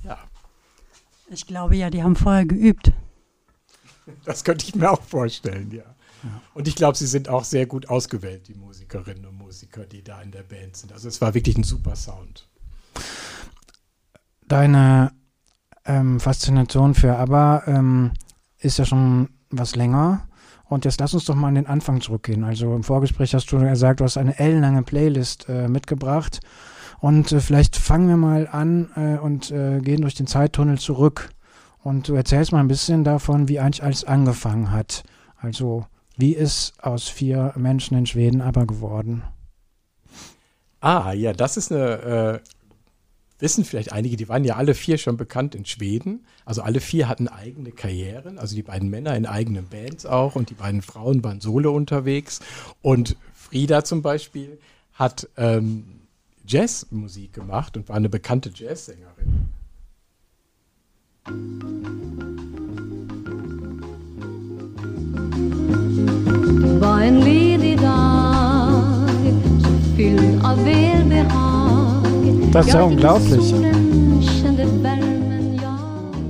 ja. 0.04 0.20
Ich 1.30 1.48
glaube 1.48 1.76
ja, 1.76 1.90
die 1.90 2.04
haben 2.04 2.16
vorher 2.16 2.46
geübt. 2.46 2.92
Das 4.24 4.44
könnte 4.44 4.66
ich 4.68 4.76
mir 4.76 4.92
auch 4.92 5.02
vorstellen, 5.02 5.72
ja. 5.72 5.95
Und 6.54 6.68
ich 6.68 6.76
glaube, 6.76 6.98
sie 6.98 7.08
sind 7.08 7.30
auch 7.30 7.44
sehr 7.44 7.66
gut 7.66 7.90
ausgewählt, 7.90 8.48
die 8.48 8.56
Musikerinnen 8.56 9.26
und 9.26 9.38
Musiker, 9.38 9.86
die 9.86 10.04
da 10.04 10.22
in 10.22 10.32
der 10.32 10.44
Band 10.44 10.76
sind. 10.76 10.94
Also 10.94 11.08
es 11.08 11.22
war 11.22 11.34
wirklich 11.34 11.58
ein 11.58 11.64
super 11.64 11.96
Sound 11.96 12.48
deine 14.48 15.12
ähm, 15.86 16.20
Faszination 16.20 16.94
für 16.94 17.18
ABBA 17.18 17.64
ähm, 17.68 18.12
ist 18.60 18.80
ja 18.80 18.86
schon 18.86 19.30
was 19.50 19.76
länger. 19.76 20.28
Und 20.68 20.86
jetzt 20.86 21.00
lass 21.00 21.14
uns 21.14 21.26
doch 21.26 21.36
mal 21.36 21.50
an 21.50 21.56
den 21.56 21.68
Anfang 21.68 22.02
zurückgehen. 22.02 22.44
Also 22.44 22.76
im 22.76 22.84
Vorgespräch 22.84 23.36
hast 23.36 23.52
du 23.52 23.60
gesagt, 23.60 24.00
du 24.00 24.04
hast 24.04 24.18
eine 24.18 24.40
ellenlange 24.40 24.82
Playlist 24.82 25.48
äh, 25.48 25.68
mitgebracht. 25.68 26.40
Und 27.00 27.32
äh, 27.32 27.40
vielleicht 27.40 27.76
fangen 27.76 28.08
wir 28.08 28.18
mal 28.18 28.48
an 28.52 28.90
äh, 28.96 29.20
und 29.20 29.52
äh, 29.52 29.80
gehen 29.80 30.02
durch 30.02 30.16
den 30.16 30.26
Zeittunnel 30.26 30.80
zurück. 30.80 31.30
Und 31.84 32.08
du 32.08 32.16
erzählst 32.16 32.52
mal 32.52 32.62
ein 32.62 32.68
bisschen 32.68 33.04
davon, 33.04 33.48
wie 33.48 33.60
eigentlich 33.60 33.84
alles 33.84 34.06
angefangen 34.06 34.72
hat. 34.72 35.04
Also 35.38 35.86
wie 36.18 36.34
ist 36.34 36.74
aus 36.82 37.08
vier 37.08 37.54
Menschen 37.56 37.98
in 37.98 38.06
Schweden 38.06 38.42
aber 38.42 38.66
geworden? 38.66 39.24
Ah, 40.80 41.14
ja, 41.14 41.34
das 41.34 41.58
ist 41.58 41.72
eine, 41.72 42.42
äh, 42.44 42.50
wissen 43.40 43.66
vielleicht 43.66 43.92
einige, 43.92 44.18
die 44.18 44.30
waren 44.30 44.44
ja 44.44 44.56
alle 44.56 44.76
vier 44.76 44.98
schon 44.98 45.18
bekannt 45.18 45.56
in 45.56 45.66
Schweden. 45.66 46.26
Also 46.46 46.62
alle 46.62 46.80
vier 46.80 47.10
hatten 47.10 47.28
eigene 47.28 47.72
Karrieren, 47.72 48.38
also 48.38 48.56
die 48.56 48.64
beiden 48.64 48.90
Männer 48.90 49.16
in 49.16 49.26
eigenen 49.26 49.68
Bands 49.68 50.06
auch 50.06 50.36
und 50.36 50.50
die 50.50 50.54
beiden 50.54 50.82
Frauen 50.82 51.24
waren 51.24 51.42
solo 51.42 51.76
unterwegs. 51.76 52.40
Und 52.82 53.18
Frieda 53.34 53.84
zum 53.84 54.02
Beispiel 54.02 54.60
hat 54.94 55.28
ähm, 55.38 56.02
Jazzmusik 56.48 57.34
gemacht 57.34 57.76
und 57.76 57.90
war 57.90 57.96
eine 57.96 58.10
bekannte 58.10 58.52
Jazzsängerin. 58.54 59.50
Var 66.80 67.00
en 67.00 67.20
ledig 67.20 67.78
dag 67.82 69.34
så 69.62 69.72
fylld 69.96 70.46
av 70.46 70.66
välbehag. 70.66 72.52
Das 72.54 72.68
ist 72.68 72.74
ja 72.74 72.84
unglaublich. 72.84 73.54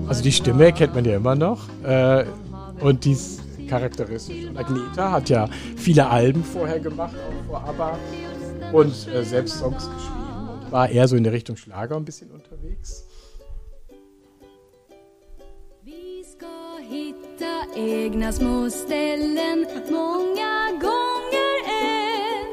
Also 0.07 0.23
die 0.23 0.31
Stimme 0.31 0.71
kennt 0.71 0.95
man 0.95 1.05
ja 1.05 1.15
immer 1.15 1.35
noch. 1.35 1.69
Äh, 1.83 2.25
und 2.79 3.05
die 3.05 3.11
ist 3.11 3.41
charakteristisch. 3.67 4.45
Und 4.49 4.57
Agneta 4.57 5.11
hat 5.11 5.29
ja 5.29 5.47
viele 5.75 6.07
Alben 6.07 6.43
vorher 6.43 6.79
gemacht, 6.79 7.15
auch 7.15 7.47
vor 7.47 7.69
ABBA. 7.69 7.97
Und 8.71 9.07
äh, 9.07 9.23
selbst 9.23 9.59
Songs 9.59 9.89
geschrieben 9.89 10.49
und 10.65 10.71
war 10.71 10.89
eher 10.89 11.07
so 11.07 11.15
in 11.15 11.23
der 11.23 11.33
Richtung 11.33 11.55
Schlager 11.55 11.95
ein 11.95 12.05
bisschen 12.05 12.29
unterwegs. 12.31 13.04
Hitta 16.89 17.65
egna 17.75 18.31
små 18.31 18.69
ställen 18.69 19.65
många 19.91 20.71
gånger 20.81 21.53
än. 21.67 22.49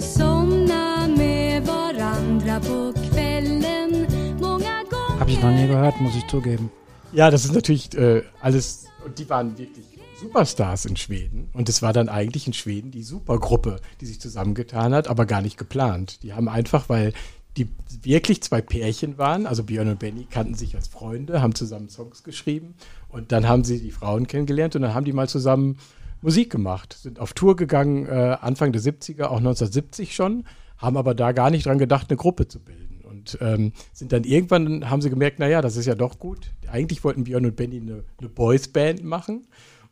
Somna 0.00 1.08
med 1.16 1.66
varandra 1.66 2.60
på 2.60 2.92
kvällen 3.10 4.06
många 4.40 4.84
gånger 4.90 5.20
Habe 5.20 5.30
ich 5.30 5.42
noch 5.42 5.50
nie 5.50 5.66
gehört, 5.66 6.00
muss 6.00 6.16
ich 6.16 6.26
zugeben. 6.26 6.70
Ja, 7.12 7.30
das 7.30 7.44
ist 7.44 7.54
natürlich 7.54 7.96
äh, 7.96 8.22
alles. 8.40 8.86
Und 9.04 9.18
die 9.18 9.28
waren 9.30 9.58
wirklich 9.58 9.86
Superstars 10.20 10.84
in 10.84 10.96
Schweden. 10.96 11.48
Und 11.52 11.68
es 11.68 11.80
war 11.80 11.92
dann 11.92 12.08
eigentlich 12.08 12.46
in 12.46 12.52
Schweden 12.52 12.90
die 12.90 13.02
Supergruppe, 13.02 13.80
die 14.00 14.06
sich 14.06 14.20
zusammengetan 14.20 14.92
hat, 14.92 15.08
aber 15.08 15.26
gar 15.26 15.42
nicht 15.42 15.56
geplant. 15.56 16.22
Die 16.22 16.32
haben 16.32 16.48
einfach, 16.48 16.88
weil 16.88 17.12
die 17.56 17.68
wirklich 18.02 18.42
zwei 18.42 18.60
Pärchen 18.60 19.18
waren, 19.18 19.46
also 19.46 19.64
Björn 19.64 19.88
und 19.88 19.98
Benny 19.98 20.26
kannten 20.30 20.54
sich 20.54 20.76
als 20.76 20.88
Freunde, 20.88 21.42
haben 21.42 21.54
zusammen 21.54 21.88
Songs 21.88 22.22
geschrieben 22.22 22.74
und 23.08 23.32
dann 23.32 23.48
haben 23.48 23.64
sie 23.64 23.80
die 23.80 23.90
Frauen 23.90 24.26
kennengelernt 24.26 24.76
und 24.76 24.82
dann 24.82 24.94
haben 24.94 25.04
die 25.04 25.12
mal 25.12 25.28
zusammen 25.28 25.78
Musik 26.20 26.50
gemacht, 26.50 26.96
sind 27.00 27.20
auf 27.20 27.32
Tour 27.32 27.56
gegangen, 27.56 28.06
äh, 28.06 28.36
Anfang 28.40 28.72
der 28.72 28.82
70er, 28.82 29.24
auch 29.24 29.38
1970 29.38 30.14
schon, 30.14 30.44
haben 30.76 30.96
aber 30.96 31.14
da 31.14 31.32
gar 31.32 31.50
nicht 31.50 31.66
dran 31.66 31.78
gedacht, 31.78 32.10
eine 32.10 32.16
Gruppe 32.16 32.48
zu 32.48 32.60
bilden. 32.60 33.02
Und 33.04 33.38
ähm, 33.40 33.72
sind 33.92 34.12
dann 34.12 34.24
irgendwann, 34.24 34.90
haben 34.90 35.02
sie 35.02 35.10
gemerkt, 35.10 35.38
naja, 35.38 35.60
das 35.60 35.76
ist 35.76 35.86
ja 35.86 35.94
doch 35.94 36.18
gut. 36.18 36.50
Eigentlich 36.70 37.02
wollten 37.04 37.24
Björn 37.24 37.46
und 37.46 37.56
Benny 37.56 37.80
eine, 37.80 38.04
eine 38.18 38.28
Boys-Band 38.28 39.02
machen 39.02 39.46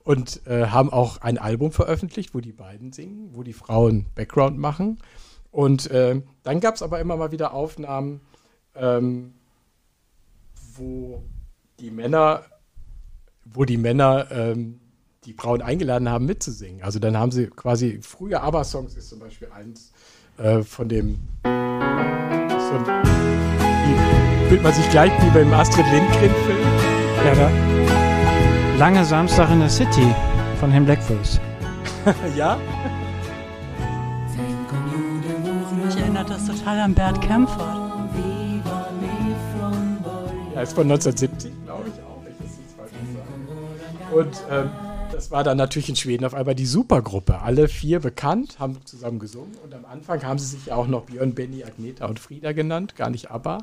und 0.04 0.42
äh, 0.46 0.66
haben 0.66 0.92
auch 0.92 1.18
ein 1.18 1.38
Album 1.38 1.72
veröffentlicht, 1.72 2.34
wo 2.34 2.40
die 2.40 2.52
beiden 2.52 2.92
singen, 2.92 3.30
wo 3.32 3.42
die 3.42 3.52
Frauen 3.52 4.06
Background 4.14 4.58
machen. 4.58 4.98
Und 5.50 5.90
äh, 5.90 6.20
dann 6.42 6.60
gab 6.60 6.74
es 6.74 6.82
aber 6.82 7.00
immer 7.00 7.16
mal 7.16 7.32
wieder 7.32 7.54
Aufnahmen, 7.54 8.20
ähm, 8.74 9.34
wo 10.74 11.22
die 11.80 11.90
Männer, 11.90 12.44
wo 13.44 13.64
die 13.64 13.78
Männer 13.78 14.30
ähm, 14.30 14.80
die 15.24 15.32
Frauen 15.32 15.62
eingeladen 15.62 16.08
haben, 16.08 16.26
mitzusingen. 16.26 16.82
Also 16.82 16.98
dann 16.98 17.16
haben 17.16 17.32
sie 17.32 17.48
quasi, 17.48 18.00
frühe 18.02 18.40
ABBA-Songs 18.40 18.94
ist 18.94 19.08
zum 19.08 19.18
Beispiel 19.18 19.48
eins 19.50 19.92
äh, 20.38 20.62
von 20.62 20.88
dem, 20.88 21.18
so 21.44 21.50
wie, 22.86 24.48
fühlt 24.48 24.62
man 24.62 24.72
sich 24.72 24.88
gleich 24.90 25.12
wie 25.22 25.30
beim 25.30 25.52
Astrid 25.52 25.86
Lindgren-Film. 25.90 26.58
Ja, 27.24 27.34
da. 27.34 27.50
Lange 28.78 29.04
Samstag 29.04 29.50
in 29.50 29.60
der 29.60 29.70
City 29.70 30.14
von 30.60 30.70
Herrn 30.70 30.84
Blackfoot. 30.84 31.40
ja? 32.36 32.58
Erinnert 36.66 36.66
das 36.66 36.66
total 36.66 36.80
an 36.80 36.94
Bert 36.94 37.20
Kämpfer. 37.22 37.82
Ja, 40.54 40.62
ist 40.62 40.72
von 40.72 40.90
1970, 40.90 41.52
glaube 41.64 41.84
ich 41.88 42.02
auch. 42.02 42.22
Ich 42.26 42.36
das 42.38 42.58
jetzt 42.58 42.76
falsch 42.76 42.90
sage. 42.90 44.18
Und 44.18 44.36
ähm, 44.50 44.70
das 45.12 45.30
war 45.30 45.44
dann 45.44 45.58
natürlich 45.58 45.88
in 45.90 45.96
Schweden 45.96 46.24
auf 46.24 46.34
einmal 46.34 46.54
die 46.54 46.66
Supergruppe. 46.66 47.40
Alle 47.40 47.68
vier 47.68 48.00
bekannt, 48.00 48.58
haben 48.58 48.78
zusammen 48.84 49.18
gesungen. 49.18 49.52
Und 49.62 49.74
am 49.74 49.84
Anfang 49.84 50.22
haben 50.24 50.38
sie 50.38 50.46
sich 50.46 50.66
ja 50.66 50.76
auch 50.76 50.86
noch 50.86 51.04
Björn, 51.04 51.34
Benny, 51.34 51.62
Agneta 51.62 52.06
und 52.06 52.18
Frieda 52.18 52.52
genannt, 52.52 52.96
gar 52.96 53.10
nicht 53.10 53.30
ABBA. 53.30 53.58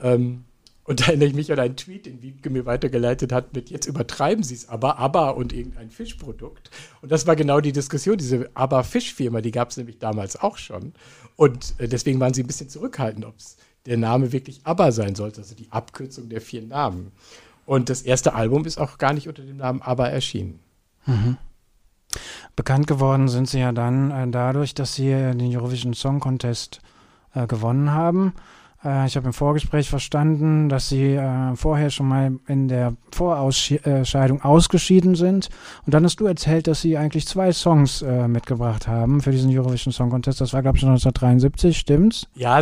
Ähm, 0.00 0.44
und 0.84 1.00
da 1.00 1.06
erinnere 1.06 1.28
ich 1.28 1.34
mich 1.34 1.52
an 1.52 1.58
einen 1.60 1.76
Tweet, 1.76 2.06
den 2.06 2.22
Wiebke 2.22 2.50
mir 2.50 2.66
weitergeleitet 2.66 3.32
hat, 3.32 3.54
mit 3.54 3.70
jetzt 3.70 3.86
übertreiben 3.86 4.42
sie 4.42 4.54
es 4.54 4.68
aber, 4.68 4.98
ABBA 4.98 5.30
und 5.30 5.52
irgendein 5.52 5.90
Fischprodukt. 5.90 6.70
Und 7.00 7.12
das 7.12 7.28
war 7.28 7.36
genau 7.36 7.60
die 7.60 7.72
Diskussion. 7.72 8.16
Diese 8.16 8.50
ABBA-Fischfirma, 8.54 9.40
die 9.40 9.52
gab 9.52 9.70
es 9.70 9.76
nämlich 9.76 9.98
damals 9.98 10.34
auch 10.40 10.58
schon. 10.58 10.92
Und 11.36 11.74
äh, 11.78 11.88
deswegen 11.88 12.20
waren 12.20 12.34
sie 12.34 12.42
ein 12.42 12.46
bisschen 12.46 12.68
zurückhaltend, 12.68 13.24
ob 13.24 13.36
es 13.38 13.56
der 13.86 13.96
Name 13.96 14.32
wirklich 14.32 14.60
ABBA 14.64 14.92
sein 14.92 15.14
sollte, 15.14 15.40
also 15.40 15.54
die 15.54 15.70
Abkürzung 15.70 16.28
der 16.28 16.40
vier 16.40 16.62
Namen. 16.62 17.12
Und 17.66 17.88
das 17.88 18.02
erste 18.02 18.34
Album 18.34 18.64
ist 18.64 18.78
auch 18.78 18.98
gar 18.98 19.12
nicht 19.12 19.28
unter 19.28 19.42
dem 19.42 19.56
Namen 19.56 19.80
ABBA 19.80 20.08
erschienen. 20.08 20.60
Bekannt 22.56 22.86
geworden 22.86 23.28
sind 23.28 23.48
sie 23.48 23.60
ja 23.60 23.72
dann 23.72 24.10
äh, 24.10 24.28
dadurch, 24.30 24.74
dass 24.74 24.94
sie 24.94 25.10
äh, 25.10 25.34
den 25.34 25.56
Eurovision 25.56 25.94
Song 25.94 26.20
Contest 26.20 26.80
äh, 27.34 27.46
gewonnen 27.46 27.92
haben. 27.92 28.34
Äh, 28.84 29.06
ich 29.06 29.16
habe 29.16 29.26
im 29.26 29.32
Vorgespräch 29.32 29.88
verstanden, 29.88 30.68
dass 30.68 30.88
sie 30.88 31.14
äh, 31.14 31.54
vorher 31.56 31.90
schon 31.90 32.08
mal 32.08 32.38
in 32.46 32.68
der 32.68 32.94
Vorausscheidung 33.12 34.42
ausgeschieden 34.42 35.14
sind. 35.14 35.48
Und 35.86 35.94
dann 35.94 36.04
hast 36.04 36.20
du 36.20 36.26
erzählt, 36.26 36.66
dass 36.66 36.80
sie 36.80 36.96
eigentlich 36.96 37.26
zwei 37.26 37.52
Songs 37.52 38.02
äh, 38.02 38.28
mitgebracht 38.28 38.88
haben 38.88 39.20
für 39.20 39.30
diesen 39.30 39.56
Eurovision 39.56 39.92
Song 39.92 40.10
Contest. 40.10 40.40
Das 40.40 40.52
war, 40.52 40.62
glaube 40.62 40.78
ich, 40.78 40.84
1973, 40.84 41.76
stimmt's? 41.76 42.26
Ja, 42.34 42.56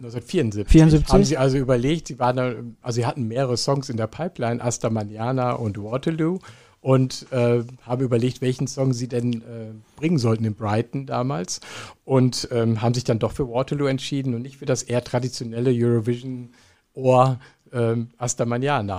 1974 0.00 0.68
74? 0.68 1.12
haben 1.12 1.24
sie 1.24 1.36
also 1.36 1.56
überlegt, 1.56 2.08
sie 2.08 2.18
waren 2.18 2.76
also 2.82 2.96
sie 2.96 3.06
hatten 3.06 3.28
mehrere 3.28 3.56
Songs 3.56 3.88
in 3.88 3.96
der 3.96 4.08
Pipeline, 4.08 4.62
Asta 4.62 4.90
Manana 4.90 5.52
und 5.52 5.82
Waterloo 5.82 6.38
und 6.84 7.32
äh, 7.32 7.64
haben 7.86 8.04
überlegt, 8.04 8.42
welchen 8.42 8.66
Song 8.66 8.92
sie 8.92 9.08
denn 9.08 9.32
äh, 9.40 9.72
bringen 9.96 10.18
sollten 10.18 10.44
in 10.44 10.54
Brighton 10.54 11.06
damals 11.06 11.60
und 12.04 12.46
ähm, 12.52 12.82
haben 12.82 12.92
sich 12.92 13.04
dann 13.04 13.18
doch 13.18 13.32
für 13.32 13.48
Waterloo 13.48 13.86
entschieden 13.86 14.34
und 14.34 14.42
nicht 14.42 14.58
für 14.58 14.66
das 14.66 14.82
eher 14.82 15.02
traditionelle 15.02 15.70
Eurovision-Ohr 15.72 17.40
ähm, 17.72 18.10
Asta. 18.18 18.44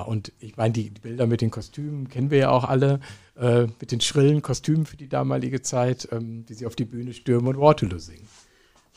Und 0.01 0.31
ich 0.39 0.57
meine, 0.57 0.73
die 0.73 0.89
Bilder 0.89 1.27
mit 1.27 1.41
den 1.41 1.51
Kostümen 1.51 2.09
kennen 2.09 2.31
wir 2.31 2.39
ja 2.39 2.49
auch 2.49 2.63
alle, 2.63 3.01
äh, 3.37 3.67
mit 3.79 3.91
den 3.91 4.01
schrillen 4.01 4.41
Kostümen 4.41 4.87
für 4.87 4.97
die 4.97 5.07
damalige 5.07 5.61
Zeit, 5.61 6.09
ähm, 6.11 6.43
wie 6.47 6.55
sie 6.55 6.65
auf 6.65 6.75
die 6.75 6.85
Bühne 6.85 7.13
stürmen 7.13 7.49
und 7.49 7.59
Waterloo 7.59 7.99
singen. 7.99 8.27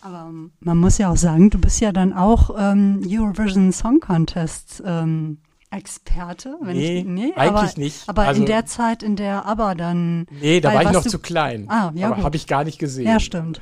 Aber 0.01 0.29
ähm, 0.31 0.53
man 0.61 0.79
muss 0.79 0.97
ja 0.97 1.13
auch 1.13 1.17
sagen, 1.19 1.51
du 1.51 1.59
bist 1.59 1.83
ja 1.83 1.93
dann 1.93 2.15
auch 2.15 2.57
ähm, 2.59 3.03
Eurovision 3.07 3.71
Song 3.71 4.01
Contest 4.01 4.83
ähm, 4.87 5.41
Experte. 5.71 6.57
Wenn 6.61 6.77
Nee, 6.77 6.99
ich, 7.01 7.05
nee 7.05 7.33
eigentlich 7.37 7.71
aber, 7.73 7.73
nicht. 7.79 8.09
Aber 8.09 8.23
Also- 8.23 8.41
in 8.41 8.47
der 8.47 8.67
Zeit, 8.67 9.03
in 9.03 9.17
der 9.17 9.45
ABBA 9.47 9.75
dann. 9.75 10.27
Nee, 10.41 10.61
da 10.61 10.73
war 10.75 10.83
ich 10.83 10.91
noch 10.93 11.03
du- 11.03 11.11
zu 11.11 11.19
klein. 11.19 11.67
Ah, 11.69 11.93
ja, 11.95 12.11
aber 12.11 12.23
habe 12.23 12.37
ich 12.37 12.47
gar 12.47 12.65
nicht 12.65 12.79
gesehen. 12.79 13.07
Ja, 13.07 13.21
stimmt. 13.21 13.61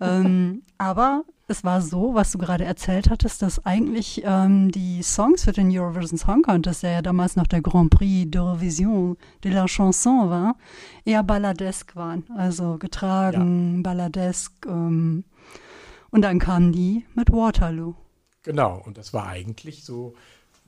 ähm, 0.00 0.62
aber 0.78 1.24
es 1.48 1.62
war 1.64 1.80
so, 1.80 2.14
was 2.14 2.32
du 2.32 2.38
gerade 2.38 2.64
erzählt 2.64 3.08
hattest, 3.08 3.40
dass 3.40 3.64
eigentlich 3.64 4.22
ähm, 4.24 4.70
die 4.72 5.00
Songs 5.02 5.44
für 5.44 5.52
den 5.52 5.70
Eurovision 5.70 6.18
Song 6.18 6.42
Contest, 6.42 6.82
der 6.82 6.90
ja 6.90 7.02
damals 7.02 7.36
noch 7.36 7.46
der 7.46 7.62
Grand 7.62 7.90
Prix 7.90 8.28
d'Eurovision 8.36 9.16
de 9.44 9.52
la 9.52 9.66
Chanson 9.66 10.28
war, 10.28 10.56
eher 11.04 11.22
balladesk 11.22 11.94
waren. 11.94 12.24
Also 12.36 12.78
getragen, 12.78 13.82
balladesk. 13.84 14.52
Ähm, 14.66 15.24
und 16.10 16.22
dann 16.22 16.38
kamen 16.40 16.72
die 16.72 17.04
mit 17.14 17.30
Waterloo. 17.32 17.94
Genau, 18.42 18.82
und 18.84 18.98
das 18.98 19.12
war 19.14 19.26
eigentlich 19.28 19.84
so, 19.84 20.14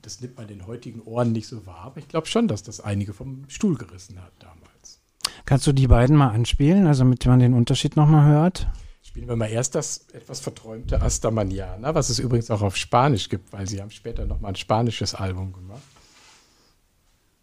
das 0.01 0.21
nimmt 0.21 0.37
man 0.37 0.47
den 0.47 0.67
heutigen 0.67 1.01
Ohren 1.01 1.31
nicht 1.31 1.47
so 1.47 1.65
wahr, 1.65 1.81
aber 1.81 1.97
ich 1.97 2.07
glaube 2.07 2.27
schon, 2.27 2.47
dass 2.47 2.63
das 2.63 2.79
einige 2.79 3.13
vom 3.13 3.45
Stuhl 3.47 3.75
gerissen 3.75 4.21
hat 4.21 4.33
damals. 4.39 5.01
Kannst 5.45 5.67
du 5.67 5.71
die 5.71 5.87
beiden 5.87 6.15
mal 6.15 6.29
anspielen, 6.29 6.87
also 6.87 7.03
damit 7.03 7.25
man 7.25 7.39
den 7.39 7.53
Unterschied 7.53 7.95
nochmal 7.95 8.27
hört? 8.27 8.67
Spielen 9.01 9.27
wir 9.27 9.35
mal 9.35 9.49
erst 9.49 9.75
das 9.75 10.07
etwas 10.13 10.39
verträumte 10.39 11.01
Asta 11.01 11.31
Manana, 11.31 11.95
was 11.95 12.09
es 12.09 12.19
übrigens 12.19 12.51
auch 12.51 12.61
auf 12.61 12.75
Spanisch 12.75 13.29
gibt, 13.29 13.51
weil 13.51 13.67
sie 13.67 13.81
haben 13.81 13.91
später 13.91 14.25
nochmal 14.25 14.51
ein 14.51 14.55
spanisches 14.55 15.15
Album 15.15 15.53
gemacht. 15.53 15.81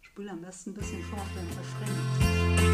Spül 0.01 0.29
am 0.29 0.41
besten 0.41 0.71
ein 0.71 0.75
bisschen 0.75 1.03
vor, 1.03 1.19
den 1.35 1.49
Refrain. 1.59 2.66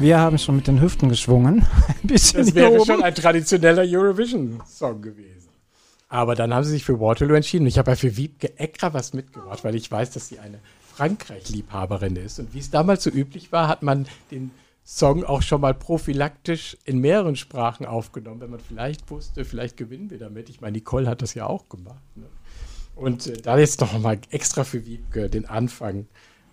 Wir 0.00 0.18
haben 0.18 0.38
schon 0.38 0.56
mit 0.56 0.66
den 0.66 0.80
Hüften 0.80 1.10
geschwungen. 1.10 1.66
Ein 1.88 2.08
bisschen 2.08 2.46
das 2.46 2.54
wäre 2.54 2.84
schon 2.86 3.02
ein 3.02 3.14
traditioneller 3.14 3.82
Eurovision-Song 3.86 5.02
gewesen. 5.02 5.50
Aber 6.08 6.34
dann 6.34 6.54
haben 6.54 6.64
sie 6.64 6.70
sich 6.70 6.84
für 6.84 6.98
Waterloo 6.98 7.34
entschieden. 7.34 7.66
Ich 7.66 7.76
habe 7.76 7.90
ja 7.90 7.96
für 7.96 8.16
Wiebke 8.16 8.58
Eckra 8.58 8.94
was 8.94 9.12
mitgebracht, 9.12 9.62
weil 9.62 9.74
ich 9.74 9.90
weiß, 9.90 10.10
dass 10.12 10.28
sie 10.28 10.38
eine 10.38 10.58
Frankreich-Liebhaberin 10.94 12.16
ist. 12.16 12.38
Und 12.38 12.54
wie 12.54 12.60
es 12.60 12.70
damals 12.70 13.04
so 13.04 13.10
üblich 13.10 13.52
war, 13.52 13.68
hat 13.68 13.82
man 13.82 14.06
den 14.30 14.52
Song 14.84 15.22
auch 15.22 15.42
schon 15.42 15.60
mal 15.60 15.74
prophylaktisch 15.74 16.78
in 16.84 16.98
mehreren 16.98 17.36
Sprachen 17.36 17.84
aufgenommen, 17.84 18.40
wenn 18.40 18.50
man 18.50 18.60
vielleicht 18.60 19.10
wusste, 19.10 19.44
vielleicht 19.44 19.76
gewinnen 19.76 20.08
wir 20.10 20.18
damit. 20.18 20.48
Ich 20.48 20.62
meine, 20.62 20.78
Nicole 20.78 21.06
hat 21.06 21.20
das 21.20 21.34
ja 21.34 21.44
auch 21.46 21.68
gemacht. 21.68 22.00
Ne? 22.16 22.24
Und 22.94 23.26
äh, 23.26 23.40
da 23.40 23.58
jetzt 23.58 23.80
noch 23.80 23.98
mal 23.98 24.18
extra 24.30 24.64
für 24.64 24.84
Wiebke 24.84 25.28
den 25.28 25.46
Anfang 25.46 26.06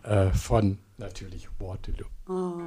äh, 0.03 0.29
von 0.31 0.79
natürlich 0.97 1.47
Waterloo. 1.59 2.07
Oh. 2.27 2.61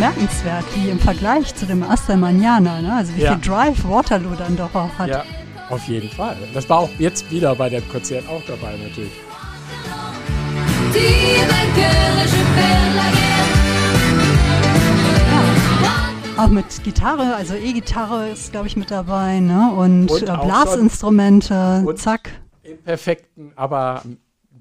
Bemerkenswert, 0.00 0.64
wie 0.74 0.88
im 0.88 0.98
Vergleich 0.98 1.54
zu 1.54 1.66
dem 1.66 1.82
Asta 1.82 2.16
Manana, 2.16 2.80
ne? 2.80 2.94
also 2.94 3.14
wie 3.16 3.20
ja. 3.20 3.32
viel 3.32 3.50
Drive 3.50 3.84
Waterloo 3.84 4.34
dann 4.34 4.56
doch 4.56 4.74
auch 4.74 4.88
hat. 4.98 5.10
Ja, 5.10 5.24
auf 5.68 5.86
jeden 5.88 6.08
Fall. 6.08 6.38
Das 6.54 6.66
war 6.70 6.78
auch 6.78 6.88
jetzt 6.98 7.30
wieder 7.30 7.54
bei 7.54 7.68
dem 7.68 7.86
Konzert 7.90 8.26
auch 8.26 8.40
dabei 8.46 8.78
natürlich. 8.78 9.12
Auch 16.38 16.48
mit 16.48 16.82
Gitarre, 16.82 17.34
also 17.36 17.54
E-Gitarre 17.54 18.30
ist, 18.30 18.52
glaube 18.52 18.68
ich, 18.68 18.76
mit 18.76 18.90
dabei, 18.90 19.40
ne? 19.40 19.70
Und, 19.76 20.10
und 20.10 20.22
äh, 20.22 20.24
Blasinstrumente, 20.24 21.84
zack. 21.96 22.30
Im 22.62 22.78
perfekten, 22.78 23.52
aber 23.54 24.02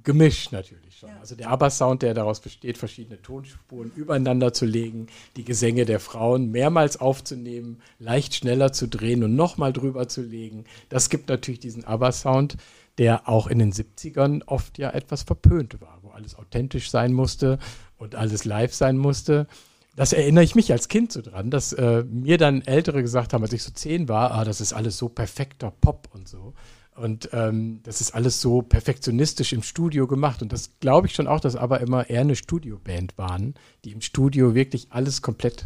gemischt 0.03 0.51
natürlich 0.51 0.78
schon. 0.99 1.09
Also 1.19 1.35
der 1.35 1.49
ABBA-Sound, 1.49 2.01
der 2.01 2.13
daraus 2.13 2.39
besteht, 2.39 2.77
verschiedene 2.77 3.21
Tonspuren 3.21 3.91
übereinander 3.95 4.53
zu 4.53 4.65
legen, 4.65 5.07
die 5.35 5.43
Gesänge 5.43 5.85
der 5.85 5.99
Frauen 5.99 6.51
mehrmals 6.51 6.97
aufzunehmen, 6.97 7.81
leicht 7.99 8.35
schneller 8.35 8.71
zu 8.71 8.87
drehen 8.87 9.23
und 9.23 9.35
nochmal 9.35 9.73
drüber 9.73 10.07
zu 10.07 10.21
legen. 10.21 10.65
Das 10.89 11.09
gibt 11.09 11.29
natürlich 11.29 11.59
diesen 11.59 11.85
ABBA-Sound, 11.85 12.57
der 12.97 13.29
auch 13.29 13.47
in 13.47 13.59
den 13.59 13.71
70ern 13.71 14.43
oft 14.45 14.77
ja 14.77 14.91
etwas 14.91 15.23
verpönt 15.23 15.79
war, 15.81 15.99
wo 16.01 16.09
alles 16.09 16.37
authentisch 16.37 16.89
sein 16.89 17.13
musste 17.13 17.57
und 17.97 18.15
alles 18.15 18.45
live 18.45 18.73
sein 18.73 18.97
musste. 18.97 19.47
Das 19.95 20.13
erinnere 20.13 20.43
ich 20.43 20.55
mich 20.55 20.71
als 20.71 20.87
Kind 20.87 21.11
so 21.11 21.21
dran, 21.21 21.49
dass 21.49 21.73
äh, 21.73 22.03
mir 22.03 22.37
dann 22.37 22.61
Ältere 22.61 23.01
gesagt 23.01 23.33
haben, 23.33 23.43
als 23.43 23.53
ich 23.53 23.63
so 23.63 23.71
zehn 23.71 24.07
war, 24.07 24.31
ah, 24.31 24.43
das 24.43 24.61
ist 24.61 24.73
alles 24.73 24.97
so 24.97 25.09
perfekter 25.09 25.71
Pop 25.71 26.09
und 26.13 26.27
so. 26.27 26.53
Und 26.99 27.29
ähm, 27.33 27.79
das 27.83 28.01
ist 28.01 28.13
alles 28.13 28.41
so 28.41 28.61
perfektionistisch 28.61 29.53
im 29.53 29.63
Studio 29.63 30.07
gemacht. 30.07 30.41
Und 30.41 30.51
das 30.51 30.71
glaube 30.79 31.07
ich 31.07 31.15
schon 31.15 31.27
auch, 31.27 31.39
dass 31.39 31.55
aber 31.55 31.79
immer 31.81 32.09
eher 32.09 32.21
eine 32.21 32.35
Studioband 32.35 33.17
waren, 33.17 33.55
die 33.85 33.91
im 33.91 34.01
Studio 34.01 34.53
wirklich 34.53 34.87
alles 34.91 35.21
komplett 35.21 35.65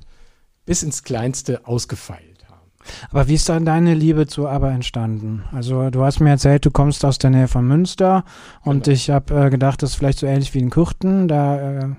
bis 0.66 0.84
ins 0.84 1.04
Kleinste 1.04 1.68
ausgefeilt 1.68 2.46
haben. 2.48 2.72
Aber 3.10 3.28
wie 3.28 3.36
ist 3.36 3.50
dann 3.50 3.66
deine 3.66 3.94
Liebe 3.94 4.28
zu 4.28 4.48
ABBA 4.48 4.72
entstanden? 4.72 5.44
Also 5.52 5.90
du 5.90 6.04
hast 6.04 6.20
mir 6.20 6.30
erzählt, 6.30 6.66
du 6.66 6.72
kommst 6.72 7.04
aus 7.04 7.18
der 7.18 7.32
Nähe 7.32 7.48
von 7.48 7.68
Münster 7.68 8.24
und 8.64 8.86
genau. 8.86 8.94
ich 8.94 9.10
habe 9.10 9.46
äh, 9.46 9.50
gedacht, 9.50 9.82
das 9.82 9.92
ist 9.92 9.96
vielleicht 9.96 10.20
so 10.20 10.28
ähnlich 10.28 10.54
wie 10.54 10.60
in 10.60 10.70
Kürten. 10.70 11.28
Da 11.28 11.96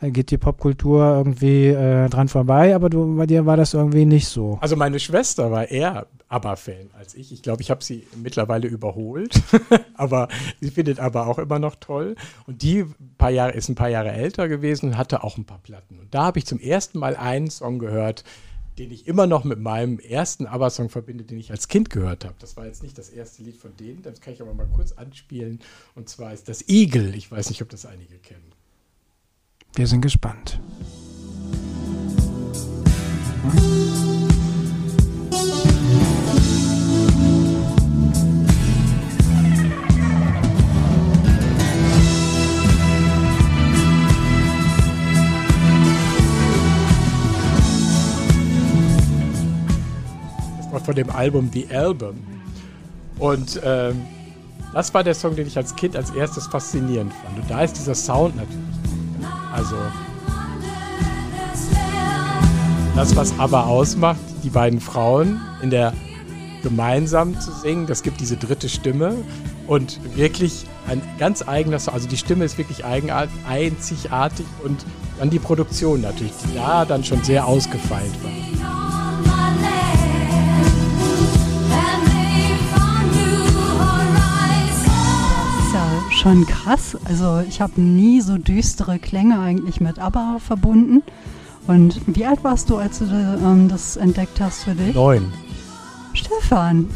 äh, 0.00 0.10
geht 0.10 0.30
die 0.30 0.38
Popkultur 0.38 1.02
irgendwie 1.02 1.66
äh, 1.66 2.08
dran 2.08 2.28
vorbei, 2.28 2.74
aber 2.74 2.88
du, 2.88 3.16
bei 3.16 3.26
dir 3.26 3.46
war 3.46 3.56
das 3.56 3.74
irgendwie 3.74 4.06
nicht 4.06 4.28
so. 4.28 4.58
Also 4.60 4.76
meine 4.76 5.00
Schwester 5.00 5.50
war 5.50 5.68
eher 5.68 6.06
ABBA-Fan 6.28 6.90
als 6.92 7.14
ich. 7.14 7.32
Ich 7.32 7.42
glaube, 7.42 7.62
ich 7.62 7.70
habe 7.70 7.82
sie 7.82 8.06
mittlerweile 8.16 8.68
überholt, 8.68 9.42
aber 9.94 10.28
sie 10.60 10.70
findet 10.70 11.00
ABBA 11.00 11.26
auch 11.26 11.38
immer 11.38 11.58
noch 11.58 11.76
toll. 11.76 12.16
Und 12.46 12.62
die 12.62 12.84
paar 13.16 13.30
Jahre, 13.30 13.52
ist 13.52 13.68
ein 13.68 13.74
paar 13.74 13.88
Jahre 13.88 14.12
älter 14.12 14.48
gewesen 14.48 14.90
und 14.90 14.96
hatte 14.96 15.24
auch 15.24 15.38
ein 15.38 15.44
paar 15.44 15.58
Platten. 15.58 15.98
Und 15.98 16.14
da 16.14 16.24
habe 16.24 16.38
ich 16.38 16.46
zum 16.46 16.60
ersten 16.60 16.98
Mal 16.98 17.16
einen 17.16 17.50
Song 17.50 17.78
gehört, 17.78 18.24
den 18.78 18.92
ich 18.92 19.08
immer 19.08 19.26
noch 19.26 19.44
mit 19.44 19.58
meinem 19.58 19.98
ersten 19.98 20.46
ABBA-Song 20.46 20.88
verbinde, 20.88 21.24
den 21.24 21.38
ich 21.38 21.50
als 21.50 21.68
Kind 21.68 21.90
gehört 21.90 22.24
habe. 22.24 22.34
Das 22.38 22.56
war 22.56 22.66
jetzt 22.66 22.82
nicht 22.82 22.96
das 22.96 23.08
erste 23.08 23.42
Lied 23.42 23.56
von 23.56 23.76
denen, 23.76 24.02
das 24.02 24.20
kann 24.20 24.32
ich 24.32 24.40
aber 24.40 24.54
mal 24.54 24.68
kurz 24.68 24.92
anspielen. 24.92 25.60
Und 25.94 26.08
zwar 26.08 26.32
ist 26.32 26.48
das 26.48 26.68
Igel. 26.68 27.14
Ich 27.14 27.30
weiß 27.30 27.48
nicht, 27.48 27.62
ob 27.62 27.68
das 27.70 27.86
einige 27.86 28.18
kennen. 28.18 28.52
Wir 29.74 29.86
sind 29.86 30.00
gespannt. 30.00 30.60
Von 50.88 50.94
dem 50.94 51.10
Album 51.10 51.50
The 51.52 51.68
Album. 51.70 52.16
Und 53.18 53.60
ähm, 53.62 54.06
das 54.72 54.94
war 54.94 55.04
der 55.04 55.12
Song, 55.12 55.36
den 55.36 55.46
ich 55.46 55.54
als 55.54 55.76
Kind 55.76 55.94
als 55.94 56.08
erstes 56.12 56.46
faszinierend 56.46 57.12
fand. 57.12 57.38
Und 57.38 57.50
da 57.50 57.60
ist 57.60 57.74
dieser 57.74 57.94
Sound 57.94 58.36
natürlich. 58.36 58.56
Also 59.52 59.76
das, 62.96 63.14
was 63.16 63.38
aber 63.38 63.66
ausmacht, 63.66 64.18
die 64.42 64.48
beiden 64.48 64.80
Frauen 64.80 65.38
in 65.60 65.68
der 65.68 65.92
gemeinsam 66.62 67.38
zu 67.38 67.52
singen, 67.52 67.86
das 67.86 68.02
gibt 68.02 68.18
diese 68.18 68.38
dritte 68.38 68.70
Stimme 68.70 69.14
und 69.66 70.00
wirklich 70.16 70.64
ein 70.86 71.02
ganz 71.18 71.46
eigener 71.46 71.80
Song. 71.80 71.92
Also 71.92 72.08
die 72.08 72.16
Stimme 72.16 72.46
ist 72.46 72.56
wirklich 72.56 72.86
eigenartig, 72.86 73.34
einzigartig 73.46 74.46
und 74.64 74.86
dann 75.18 75.28
die 75.28 75.38
Produktion 75.38 76.00
natürlich, 76.00 76.32
die 76.46 76.54
da 76.54 76.86
dann 76.86 77.04
schon 77.04 77.22
sehr 77.24 77.46
ausgefeilt 77.46 78.14
war. 78.22 78.77
Schon 86.28 86.46
krass. 86.46 86.96
Also 87.04 87.42
ich 87.48 87.60
habe 87.60 87.80
nie 87.80 88.20
so 88.20 88.36
düstere 88.36 88.98
Klänge 88.98 89.40
eigentlich 89.40 89.80
mit 89.80 89.98
ABBA 89.98 90.38
verbunden. 90.40 91.02
Und 91.66 92.00
wie 92.06 92.26
alt 92.26 92.44
warst 92.44 92.70
du, 92.70 92.76
als 92.76 92.98
du 92.98 93.04
ähm, 93.06 93.68
das 93.68 93.96
entdeckt 93.96 94.40
hast 94.40 94.64
für 94.64 94.74
dich? 94.74 94.94
Neun. 94.94 95.32
Stefan, 96.12 96.88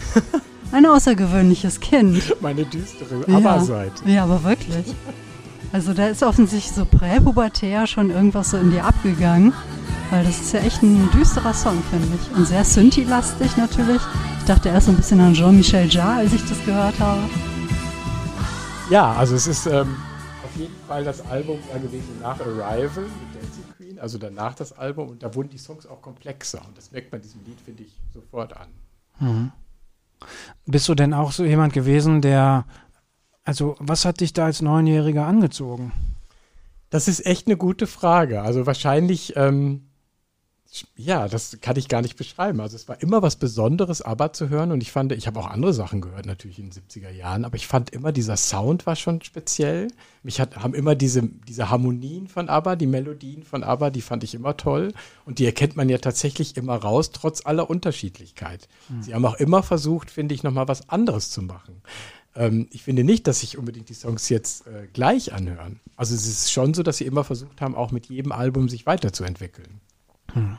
ein 0.73 0.87
außergewöhnliches 0.87 1.81
Kind. 1.81 2.35
Meine 2.41 2.65
düstere 2.65 3.25
ABBA-Seite. 3.27 4.05
Ja, 4.07 4.13
ja, 4.13 4.25
aber 4.25 4.45
wirklich. 4.45 4.95
Also 5.73 5.95
da 5.95 6.09
ist 6.09 6.23
offensichtlich 6.23 6.75
so 6.75 6.85
präpubertär 6.85 7.87
schon 7.87 8.11
irgendwas 8.11 8.51
so 8.51 8.59
in 8.59 8.71
dir 8.71 8.85
abgegangen. 8.85 9.55
Weil 10.11 10.25
das 10.25 10.41
ist 10.41 10.53
ja 10.53 10.61
echt 10.61 10.83
ein 10.83 11.09
düsterer 11.13 11.55
Song, 11.55 11.83
finde 11.91 12.07
ich. 12.21 12.37
Und 12.37 12.47
sehr 12.47 12.65
Synthi-lastig 12.65 13.57
natürlich. 13.57 14.03
Ich 14.41 14.45
dachte 14.45 14.69
erst 14.69 14.91
ein 14.91 14.97
bisschen 14.97 15.21
an 15.21 15.33
Jean-Michel 15.33 15.89
Jarre, 15.89 16.19
als 16.19 16.35
ich 16.35 16.43
das 16.43 16.63
gehört 16.67 16.99
habe. 17.01 17.23
Ja, 18.93 19.15
also 19.15 19.37
es 19.37 19.47
ist 19.47 19.65
ähm, 19.65 19.97
auf 20.45 20.55
jeden 20.55 20.77
Fall 20.87 21.03
das 21.03 21.23
Album 21.23 21.59
da 21.73 21.79
gewesen 21.79 22.21
nach 22.21 22.39
Arrival 22.39 23.05
mit 23.05 23.43
Dancing 23.43 23.65
Queen, 23.75 23.99
also 23.99 24.19
danach 24.19 24.55
das 24.55 24.75
Album 24.75 25.09
und 25.09 25.23
da 25.23 25.35
wurden 25.35 25.49
die 25.49 25.57
Songs 25.57 25.87
auch 25.87 26.03
komplexer 26.03 26.61
und 26.69 26.77
das 26.77 26.93
merkt 26.93 27.11
man 27.11 27.23
diesem 27.23 27.41
Lied, 27.47 27.59
finde 27.59 27.85
ich, 27.85 27.99
sofort 28.13 28.55
an. 28.55 28.69
Mhm. 29.19 29.53
Bist 30.67 30.91
du 30.91 30.95
denn 30.95 31.15
auch 31.15 31.33
so 31.33 31.43
jemand 31.43 31.73
gewesen, 31.73 32.21
der, 32.21 32.67
also 33.45 33.77
was 33.79 34.05
hat 34.05 34.21
dich 34.21 34.35
da 34.35 34.45
als 34.45 34.61
Neunjähriger 34.61 35.27
angezogen? 35.27 35.93
Das 36.91 37.09
ist 37.09 37.25
echt 37.25 37.47
eine 37.47 37.57
gute 37.57 37.87
Frage. 37.87 38.43
Also 38.43 38.67
wahrscheinlich 38.67 39.33
ähm, 39.37 39.89
ja, 40.97 41.29
das 41.29 41.59
kann 41.61 41.77
ich 41.77 41.89
gar 41.89 42.01
nicht 42.01 42.17
beschreiben. 42.17 42.61
Also 42.61 42.77
es 42.77 42.89
war 42.89 43.01
immer 43.03 43.21
was 43.21 43.37
Besonderes, 43.37 44.01
ABBA 44.01 44.33
zu 44.33 44.49
hören 44.49 44.73
und 44.73 44.83
ich 44.83 44.91
fand, 44.91 45.13
ich 45.13 45.27
habe 45.27 45.39
auch 45.39 45.47
andere 45.47 45.75
Sachen 45.75 46.01
gehört 46.01 46.25
natürlich 46.25 46.59
in 46.59 46.71
den 46.71 46.83
70er 46.83 47.11
Jahren, 47.11 47.45
aber 47.45 47.57
ich 47.57 47.67
fand 47.67 47.91
immer, 47.91 48.11
dieser 48.11 48.37
Sound 48.37 48.87
war 48.87 48.97
schon 48.97 49.21
speziell. 49.23 49.89
Mich 50.23 50.41
hat, 50.41 50.57
haben 50.57 50.75
immer 50.75 50.95
diese, 50.95 51.23
diese 51.23 51.69
Harmonien 51.69 52.27
von 52.27 52.49
ABBA, 52.49 52.77
die 52.77 52.87
Melodien 52.87 53.43
von 53.43 53.65
ABBA, 53.65 53.91
die 53.91 54.01
fand 54.01 54.25
ich 54.25 54.35
immer 54.35 54.57
toll 54.57 54.95
und 55.27 55.39
die 55.39 55.45
erkennt 55.45 55.77
man 55.77 55.89
ja 55.89 55.99
tatsächlich 55.99 56.57
immer 56.57 56.77
raus, 56.77 57.11
trotz 57.11 57.45
aller 57.45 57.69
Unterschiedlichkeit. 57.69 58.69
Mhm. 58.89 59.03
Sie 59.03 59.15
haben 59.15 59.27
auch 59.27 59.37
immer 59.37 59.63
versucht, 59.63 60.11
finde 60.11 60.35
ich, 60.35 60.43
nochmal 60.43 60.69
was 60.69 60.89
anderes 60.89 61.31
zu 61.31 61.43
machen. 61.43 61.83
Ähm, 62.35 62.69
ich 62.71 62.83
finde 62.83 63.05
nicht, 63.05 63.27
dass 63.27 63.41
sich 63.41 63.59
unbedingt 63.59 63.91
die 63.91 63.95
Songs 63.95 64.31
jetzt 64.31 64.67
äh, 64.67 64.87
gleich 64.91 65.35
anhören. 65.35 65.81
Also 65.97 66.15
es 66.15 66.27
ist 66.27 66.51
schon 66.51 66.73
so, 66.73 66.83
dass 66.83 66.97
sie 66.97 67.05
immer 67.05 67.25
versucht 67.25 67.61
haben, 67.61 67.75
auch 67.75 67.91
mit 67.91 68.07
jedem 68.07 68.33
Album 68.33 68.71
sich 68.71 68.87
weiterzuentwickeln. 68.87 69.83
Hm. 70.35 70.59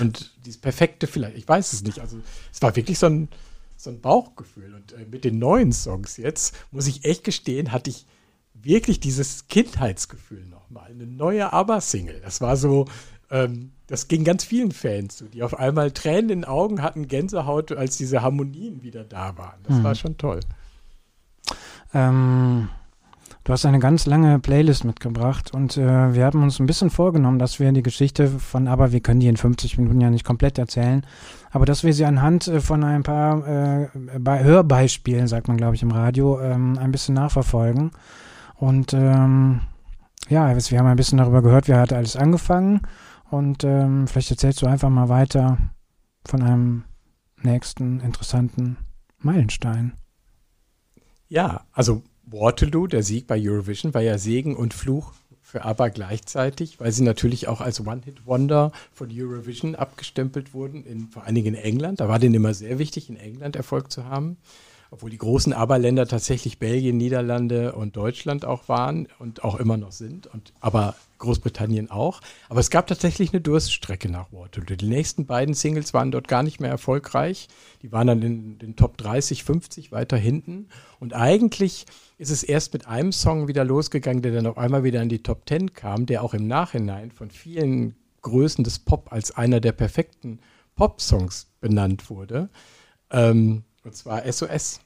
Und 0.00 0.32
dieses 0.44 0.60
Perfekte 0.60 1.06
vielleicht, 1.06 1.36
ich 1.36 1.48
weiß 1.48 1.72
es 1.72 1.82
nicht. 1.82 2.00
Also 2.00 2.18
es 2.52 2.62
war 2.62 2.74
wirklich 2.76 2.98
so 2.98 3.06
ein, 3.06 3.28
so 3.76 3.90
ein 3.90 4.00
Bauchgefühl. 4.00 4.74
Und 4.74 4.92
äh, 4.92 5.04
mit 5.10 5.24
den 5.24 5.38
neuen 5.38 5.72
Songs 5.72 6.16
jetzt, 6.16 6.54
muss 6.70 6.86
ich 6.86 7.04
echt 7.04 7.24
gestehen, 7.24 7.72
hatte 7.72 7.90
ich 7.90 8.06
wirklich 8.54 9.00
dieses 9.00 9.48
Kindheitsgefühl 9.48 10.44
nochmal. 10.46 10.90
Eine 10.90 11.06
neue 11.06 11.52
ABBA-Single. 11.52 12.20
Das 12.20 12.40
war 12.40 12.56
so, 12.56 12.86
ähm, 13.30 13.72
das 13.86 14.08
ging 14.08 14.24
ganz 14.24 14.44
vielen 14.44 14.72
Fans 14.72 15.18
so, 15.18 15.26
die 15.26 15.42
auf 15.42 15.58
einmal 15.58 15.92
Tränen 15.92 16.30
in 16.30 16.40
den 16.40 16.44
Augen 16.44 16.82
hatten, 16.82 17.08
Gänsehaut, 17.08 17.72
als 17.72 17.96
diese 17.96 18.22
Harmonien 18.22 18.82
wieder 18.82 19.04
da 19.04 19.36
waren. 19.36 19.60
Das 19.64 19.76
mhm. 19.76 19.84
war 19.84 19.94
schon 19.94 20.16
toll. 20.16 20.40
Ähm, 21.94 22.68
du 23.48 23.54
hast 23.54 23.64
eine 23.64 23.78
ganz 23.78 24.04
lange 24.04 24.38
Playlist 24.38 24.84
mitgebracht 24.84 25.54
und 25.54 25.78
äh, 25.78 26.12
wir 26.12 26.26
haben 26.26 26.42
uns 26.42 26.60
ein 26.60 26.66
bisschen 26.66 26.90
vorgenommen, 26.90 27.38
dass 27.38 27.58
wir 27.58 27.72
die 27.72 27.82
Geschichte 27.82 28.28
von 28.28 28.68
Aber 28.68 28.92
wir 28.92 29.00
können 29.00 29.20
die 29.20 29.26
in 29.26 29.38
50 29.38 29.78
Minuten 29.78 30.02
ja 30.02 30.10
nicht 30.10 30.26
komplett 30.26 30.58
erzählen, 30.58 31.02
aber 31.50 31.64
dass 31.64 31.82
wir 31.82 31.94
sie 31.94 32.04
anhand 32.04 32.46
äh, 32.46 32.60
von 32.60 32.84
ein 32.84 33.02
paar 33.04 33.48
äh, 33.48 33.88
Hörbeispielen, 34.44 35.28
sagt 35.28 35.48
man 35.48 35.56
glaube 35.56 35.76
ich 35.76 35.82
im 35.82 35.92
Radio, 35.92 36.38
ähm, 36.42 36.76
ein 36.78 36.92
bisschen 36.92 37.14
nachverfolgen. 37.14 37.92
Und 38.56 38.92
ähm, 38.92 39.62
ja, 40.28 40.54
wir 40.54 40.78
haben 40.78 40.86
ein 40.86 40.96
bisschen 40.96 41.16
darüber 41.16 41.40
gehört, 41.40 41.68
wie 41.68 41.72
hat 41.72 41.94
alles 41.94 42.16
angefangen 42.16 42.82
und 43.30 43.64
ähm, 43.64 44.06
vielleicht 44.08 44.30
erzählst 44.30 44.60
du 44.60 44.66
einfach 44.66 44.90
mal 44.90 45.08
weiter 45.08 45.56
von 46.26 46.42
einem 46.42 46.84
nächsten 47.40 48.00
interessanten 48.00 48.76
Meilenstein. 49.20 49.94
Ja, 51.28 51.62
also 51.72 52.02
Waterloo, 52.30 52.86
der 52.86 53.02
Sieg 53.02 53.26
bei 53.26 53.40
Eurovision, 53.40 53.94
war 53.94 54.02
ja 54.02 54.18
Segen 54.18 54.56
und 54.56 54.74
Fluch 54.74 55.12
für 55.42 55.64
ABBA 55.64 55.88
gleichzeitig, 55.88 56.78
weil 56.78 56.92
sie 56.92 57.02
natürlich 57.02 57.48
auch 57.48 57.60
als 57.62 57.80
One-Hit-Wonder 57.80 58.70
von 58.92 59.08
Eurovision 59.10 59.74
abgestempelt 59.74 60.52
wurden, 60.52 60.84
in, 60.84 61.08
vor 61.08 61.24
allen 61.24 61.34
Dingen 61.34 61.54
in 61.54 61.62
England. 61.62 62.00
Da 62.00 62.08
war 62.08 62.18
denen 62.18 62.34
immer 62.34 62.52
sehr 62.52 62.78
wichtig, 62.78 63.08
in 63.08 63.16
England 63.16 63.56
Erfolg 63.56 63.90
zu 63.90 64.04
haben 64.04 64.36
obwohl 64.90 65.10
die 65.10 65.18
großen 65.18 65.52
ABBA-Länder 65.52 66.06
tatsächlich 66.06 66.58
Belgien, 66.58 66.96
Niederlande 66.96 67.72
und 67.72 67.96
Deutschland 67.96 68.44
auch 68.44 68.68
waren 68.68 69.08
und 69.18 69.44
auch 69.44 69.56
immer 69.56 69.76
noch 69.76 69.92
sind, 69.92 70.26
und, 70.26 70.52
aber 70.60 70.94
Großbritannien 71.18 71.90
auch. 71.90 72.20
Aber 72.48 72.60
es 72.60 72.70
gab 72.70 72.86
tatsächlich 72.86 73.32
eine 73.32 73.40
Durststrecke 73.40 74.08
nach 74.08 74.32
Waterloo. 74.32 74.76
Die 74.76 74.86
nächsten 74.86 75.26
beiden 75.26 75.54
Singles 75.54 75.92
waren 75.92 76.10
dort 76.10 76.28
gar 76.28 76.42
nicht 76.42 76.60
mehr 76.60 76.70
erfolgreich. 76.70 77.48
Die 77.82 77.92
waren 77.92 78.06
dann 78.06 78.22
in 78.22 78.58
den 78.58 78.76
Top 78.76 78.96
30, 78.96 79.44
50 79.44 79.92
weiter 79.92 80.16
hinten. 80.16 80.68
Und 81.00 81.14
eigentlich 81.14 81.86
ist 82.18 82.30
es 82.30 82.42
erst 82.42 82.72
mit 82.72 82.86
einem 82.86 83.12
Song 83.12 83.48
wieder 83.48 83.64
losgegangen, 83.64 84.22
der 84.22 84.32
dann 84.32 84.46
auf 84.46 84.58
einmal 84.58 84.84
wieder 84.84 85.02
in 85.02 85.08
die 85.08 85.22
Top 85.22 85.48
10 85.48 85.72
kam, 85.74 86.06
der 86.06 86.22
auch 86.22 86.34
im 86.34 86.46
Nachhinein 86.46 87.10
von 87.10 87.30
vielen 87.30 87.96
Größen 88.22 88.64
des 88.64 88.80
Pop 88.80 89.12
als 89.12 89.32
einer 89.32 89.60
der 89.60 89.72
perfekten 89.72 90.40
Pop-Songs 90.74 91.48
benannt 91.60 92.10
wurde. 92.10 92.48
Ähm, 93.10 93.64
und 93.84 93.94
zwar 93.94 94.30
SOS. 94.30 94.80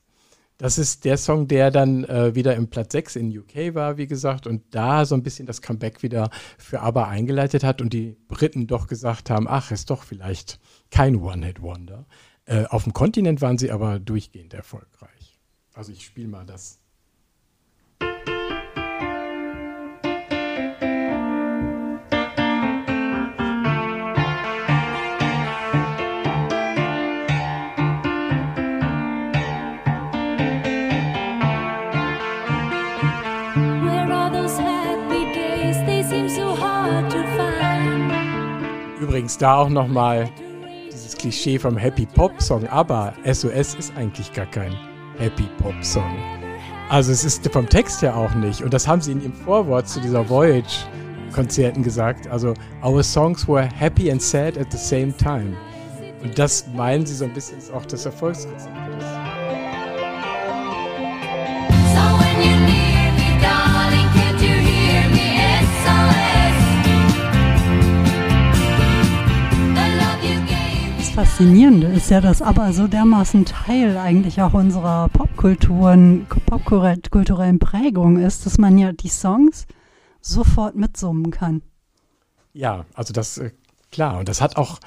Das 0.59 0.78
ist 0.78 1.05
der 1.05 1.16
Song, 1.16 1.48
der 1.48 1.70
dann 1.70 2.05
äh, 2.05 2.35
wieder 2.35 2.55
im 2.55 2.68
Platz 2.68 2.92
6 2.92 3.16
in 3.16 3.37
UK 3.37 3.74
war, 3.74 3.96
wie 3.96 4.07
gesagt, 4.07 4.46
und 4.46 4.62
da 4.70 5.05
so 5.05 5.14
ein 5.14 5.22
bisschen 5.22 5.46
das 5.46 5.61
Comeback 5.61 6.02
wieder 6.02 6.31
für 6.59 6.81
ABBA 6.81 7.09
eingeleitet 7.09 7.64
hat 7.64 7.81
und 7.81 7.92
die 7.92 8.16
Briten 8.28 8.66
doch 8.66 8.87
gesagt 8.87 9.31
haben, 9.31 9.48
ach, 9.48 9.70
ist 9.72 9.90
doch 9.90 10.05
vielleicht 10.05 10.61
kein 10.90 11.16
One-Hit-Wonder. 11.16 12.07
Äh, 12.44 12.66
auf 12.66 12.85
dem 12.85 12.92
Kontinent 12.92 13.40
waren 13.40 13.59
sie 13.59 13.72
aber 13.72 13.98
durchgehend 13.98 14.55
erfolgreich. 14.55 15.40
Also 15.74 15.90
ich 15.90 16.05
spiele 16.05 16.28
mal 16.28 16.44
das 16.44 16.81
Übrigens 39.12 39.37
da 39.37 39.57
auch 39.59 39.68
nochmal 39.68 40.27
dieses 40.90 41.14
Klischee 41.14 41.59
vom 41.59 41.77
Happy 41.77 42.07
Pop 42.07 42.40
Song, 42.40 42.66
aber 42.68 43.12
SOS 43.31 43.75
ist 43.75 43.92
eigentlich 43.94 44.33
gar 44.33 44.46
kein 44.46 44.75
Happy 45.18 45.46
Pop 45.59 45.75
Song. 45.85 46.16
Also 46.88 47.12
es 47.12 47.22
ist 47.22 47.46
vom 47.53 47.68
Text 47.68 48.01
her 48.01 48.16
auch 48.16 48.33
nicht. 48.33 48.62
Und 48.62 48.72
das 48.72 48.88
haben 48.88 49.03
sie 49.03 49.12
in 49.12 49.20
ihrem 49.20 49.35
Vorwort 49.35 49.87
zu 49.87 50.01
dieser 50.01 50.27
Voyage 50.27 50.87
Konzerten 51.31 51.83
gesagt. 51.83 52.27
Also 52.29 52.55
our 52.83 53.03
songs 53.03 53.46
were 53.46 53.68
happy 53.79 54.11
and 54.11 54.22
sad 54.22 54.57
at 54.57 54.72
the 54.72 54.79
same 54.79 55.14
time. 55.14 55.59
Und 56.22 56.38
das 56.38 56.66
meinen 56.75 57.05
sie 57.05 57.14
so 57.14 57.27
ein 57.27 57.35
bisschen 57.35 57.59
ist 57.59 57.70
auch 57.70 57.85
das 57.85 58.07
Erfolgsrezept. 58.07 58.72
Faszinierende 71.14 71.88
ist 71.88 72.09
ja, 72.09 72.22
dass 72.22 72.40
aber 72.40 72.72
so 72.72 72.87
dermaßen 72.87 73.44
Teil 73.44 73.98
eigentlich 73.98 74.40
auch 74.40 74.55
unserer 74.55 75.11
Popkulturen, 75.11 76.27
popkulturellen 76.46 77.59
Prägung 77.59 78.18
ist, 78.18 78.46
dass 78.46 78.57
man 78.57 78.79
ja 78.79 78.92
die 78.92 79.11
Songs 79.11 79.66
sofort 80.22 80.75
mitsummen 80.75 81.31
kann. 81.31 81.61
Ja, 82.55 82.87
also 82.94 83.12
das, 83.12 83.37
äh, 83.37 83.51
klar, 83.90 84.20
und 84.20 84.29
das 84.29 84.40
hat 84.40 84.57
auch, 84.57 84.81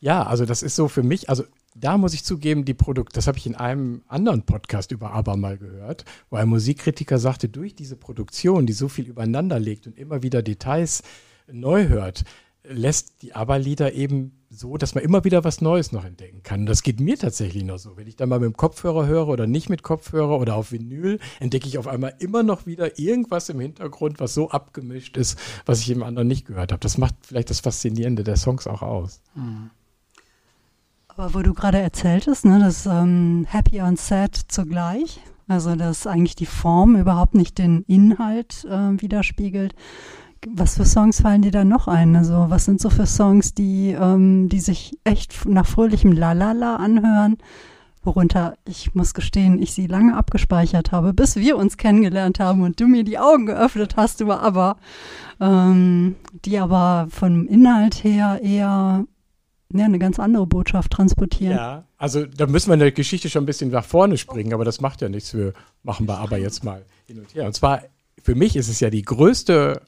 ja, 0.00 0.24
also 0.24 0.46
das 0.46 0.64
ist 0.64 0.74
so 0.74 0.88
für 0.88 1.04
mich, 1.04 1.30
also 1.30 1.44
da 1.76 1.96
muss 1.96 2.12
ich 2.12 2.24
zugeben, 2.24 2.64
die 2.64 2.74
Produkt, 2.74 3.16
das 3.16 3.28
habe 3.28 3.38
ich 3.38 3.46
in 3.46 3.54
einem 3.54 4.02
anderen 4.08 4.42
Podcast 4.42 4.90
über 4.90 5.12
ABBA 5.12 5.36
mal 5.36 5.58
gehört, 5.58 6.04
wo 6.28 6.36
ein 6.38 6.48
Musikkritiker 6.48 7.18
sagte, 7.18 7.48
durch 7.48 7.76
diese 7.76 7.94
Produktion, 7.94 8.66
die 8.66 8.72
so 8.72 8.88
viel 8.88 9.06
übereinander 9.06 9.60
legt 9.60 9.86
und 9.86 9.96
immer 9.96 10.24
wieder 10.24 10.42
Details 10.42 11.04
neu 11.46 11.86
hört, 11.86 12.24
lässt 12.70 13.22
die 13.22 13.34
ABBA-Lieder 13.34 13.92
eben 13.92 14.32
so, 14.50 14.76
dass 14.76 14.94
man 14.94 15.04
immer 15.04 15.24
wieder 15.24 15.44
was 15.44 15.60
Neues 15.60 15.92
noch 15.92 16.04
entdecken 16.04 16.42
kann. 16.42 16.60
Und 16.60 16.66
das 16.66 16.82
geht 16.82 17.00
mir 17.00 17.18
tatsächlich 17.18 17.64
noch 17.64 17.78
so. 17.78 17.96
Wenn 17.96 18.06
ich 18.06 18.16
dann 18.16 18.28
mal 18.28 18.40
mit 18.40 18.46
dem 18.46 18.56
Kopfhörer 18.56 19.06
höre 19.06 19.28
oder 19.28 19.46
nicht 19.46 19.68
mit 19.68 19.82
Kopfhörer 19.82 20.38
oder 20.38 20.56
auf 20.56 20.72
Vinyl, 20.72 21.18
entdecke 21.40 21.68
ich 21.68 21.78
auf 21.78 21.86
einmal 21.86 22.14
immer 22.18 22.42
noch 22.42 22.66
wieder 22.66 22.98
irgendwas 22.98 23.48
im 23.48 23.60
Hintergrund, 23.60 24.20
was 24.20 24.34
so 24.34 24.50
abgemischt 24.50 25.16
ist, 25.16 25.38
was 25.66 25.80
ich 25.80 25.90
im 25.90 26.02
anderen 26.02 26.28
nicht 26.28 26.46
gehört 26.46 26.72
habe. 26.72 26.80
Das 26.80 26.98
macht 26.98 27.14
vielleicht 27.22 27.50
das 27.50 27.60
Faszinierende 27.60 28.24
der 28.24 28.36
Songs 28.36 28.66
auch 28.66 28.82
aus. 28.82 29.20
Mhm. 29.34 29.70
Aber 31.08 31.34
wo 31.34 31.40
du 31.40 31.52
gerade 31.52 31.78
erzähltest, 31.78 32.44
ne, 32.44 32.60
das 32.60 32.86
ähm, 32.86 33.44
Happy 33.48 33.80
und 33.80 33.98
Sad 33.98 34.36
zugleich, 34.48 35.20
also 35.48 35.74
dass 35.74 36.06
eigentlich 36.06 36.36
die 36.36 36.46
Form 36.46 36.96
überhaupt 36.96 37.34
nicht 37.34 37.58
den 37.58 37.82
Inhalt 37.82 38.64
äh, 38.64 39.00
widerspiegelt 39.00 39.74
was 40.46 40.76
für 40.76 40.84
Songs 40.84 41.20
fallen 41.20 41.42
dir 41.42 41.50
da 41.50 41.64
noch 41.64 41.88
ein? 41.88 42.16
Also 42.16 42.46
was 42.48 42.64
sind 42.64 42.80
so 42.80 42.90
für 42.90 43.06
Songs, 43.06 43.54
die, 43.54 43.90
ähm, 43.90 44.48
die 44.48 44.60
sich 44.60 44.96
echt 45.04 45.46
nach 45.46 45.66
fröhlichem 45.66 46.12
Lalala 46.12 46.76
anhören? 46.76 47.38
Worunter 48.02 48.56
ich 48.64 48.94
muss 48.94 49.12
gestehen, 49.12 49.60
ich 49.60 49.72
sie 49.72 49.86
lange 49.86 50.16
abgespeichert 50.16 50.92
habe, 50.92 51.12
bis 51.12 51.36
wir 51.36 51.56
uns 51.56 51.76
kennengelernt 51.76 52.38
haben 52.38 52.62
und 52.62 52.80
du 52.80 52.86
mir 52.86 53.04
die 53.04 53.18
Augen 53.18 53.46
geöffnet 53.46 53.96
hast 53.96 54.20
über 54.20 54.40
aber, 54.40 54.76
ähm, 55.40 56.16
die 56.44 56.58
aber 56.58 57.08
vom 57.10 57.46
Inhalt 57.46 58.04
her 58.04 58.40
eher 58.42 59.04
ja, 59.72 59.84
eine 59.84 59.98
ganz 59.98 60.18
andere 60.18 60.46
Botschaft 60.46 60.92
transportieren. 60.92 61.56
Ja, 61.56 61.84
also 61.98 62.24
da 62.24 62.46
müssen 62.46 62.68
wir 62.68 62.74
in 62.74 62.80
der 62.80 62.92
Geschichte 62.92 63.28
schon 63.28 63.42
ein 63.42 63.46
bisschen 63.46 63.70
nach 63.70 63.84
vorne 63.84 64.16
springen, 64.16 64.54
aber 64.54 64.64
das 64.64 64.80
macht 64.80 65.02
ja 65.02 65.08
nichts. 65.08 65.34
Wir 65.34 65.52
machen 65.82 66.08
wir 66.08 66.18
aber 66.18 66.38
jetzt 66.38 66.64
mal 66.64 66.84
hin 67.06 67.18
und 67.18 67.34
her. 67.34 67.46
Und 67.46 67.54
zwar, 67.54 67.82
für 68.22 68.34
mich 68.34 68.56
ist 68.56 68.68
es 68.68 68.80
ja 68.80 68.88
die 68.88 69.02
größte 69.02 69.82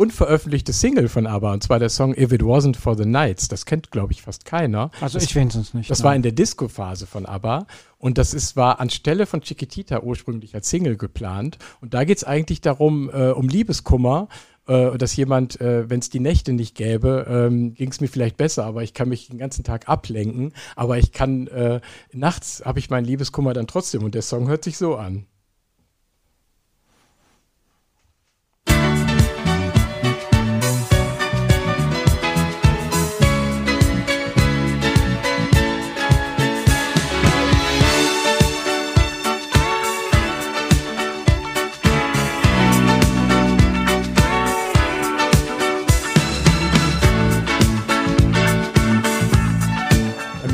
unveröffentlichte 0.00 0.72
Single 0.72 1.10
von 1.10 1.26
ABBA, 1.26 1.52
und 1.52 1.62
zwar 1.62 1.78
der 1.78 1.90
Song 1.90 2.16
If 2.16 2.32
It 2.32 2.40
Wasn't 2.40 2.76
for 2.76 2.96
the 2.96 3.04
Nights. 3.04 3.48
Das 3.48 3.66
kennt, 3.66 3.90
glaube 3.90 4.14
ich, 4.14 4.22
fast 4.22 4.46
keiner. 4.46 4.90
Also 5.02 5.18
das, 5.18 5.24
ich 5.24 5.36
wenigstens 5.36 5.74
nicht. 5.74 5.90
Das 5.90 5.98
nein. 5.98 6.04
war 6.06 6.16
in 6.16 6.22
der 6.22 6.32
Disco-Phase 6.32 7.06
von 7.06 7.26
ABBA 7.26 7.66
und 7.98 8.16
das 8.16 8.32
ist, 8.32 8.56
war 8.56 8.80
anstelle 8.80 9.26
von 9.26 9.42
Chiquitita 9.42 10.00
ursprünglich 10.00 10.54
als 10.54 10.70
Single 10.70 10.96
geplant. 10.96 11.58
Und 11.82 11.92
da 11.92 12.04
geht 12.04 12.16
es 12.16 12.24
eigentlich 12.24 12.62
darum, 12.62 13.10
äh, 13.12 13.28
um 13.28 13.46
Liebeskummer, 13.46 14.28
äh, 14.66 14.96
dass 14.96 15.14
jemand, 15.16 15.60
äh, 15.60 15.90
wenn 15.90 16.00
es 16.00 16.08
die 16.08 16.20
Nächte 16.20 16.54
nicht 16.54 16.74
gäbe, 16.76 17.26
ähm, 17.28 17.74
ging 17.74 17.90
es 17.90 18.00
mir 18.00 18.08
vielleicht 18.08 18.38
besser, 18.38 18.64
aber 18.64 18.82
ich 18.82 18.94
kann 18.94 19.10
mich 19.10 19.28
den 19.28 19.36
ganzen 19.36 19.64
Tag 19.64 19.86
ablenken. 19.86 20.54
Aber 20.76 20.96
ich 20.96 21.12
kann, 21.12 21.46
äh, 21.48 21.82
nachts 22.14 22.62
habe 22.64 22.78
ich 22.78 22.88
meinen 22.88 23.04
Liebeskummer 23.04 23.52
dann 23.52 23.66
trotzdem 23.66 24.02
und 24.02 24.14
der 24.14 24.22
Song 24.22 24.48
hört 24.48 24.64
sich 24.64 24.78
so 24.78 24.96
an. 24.96 25.26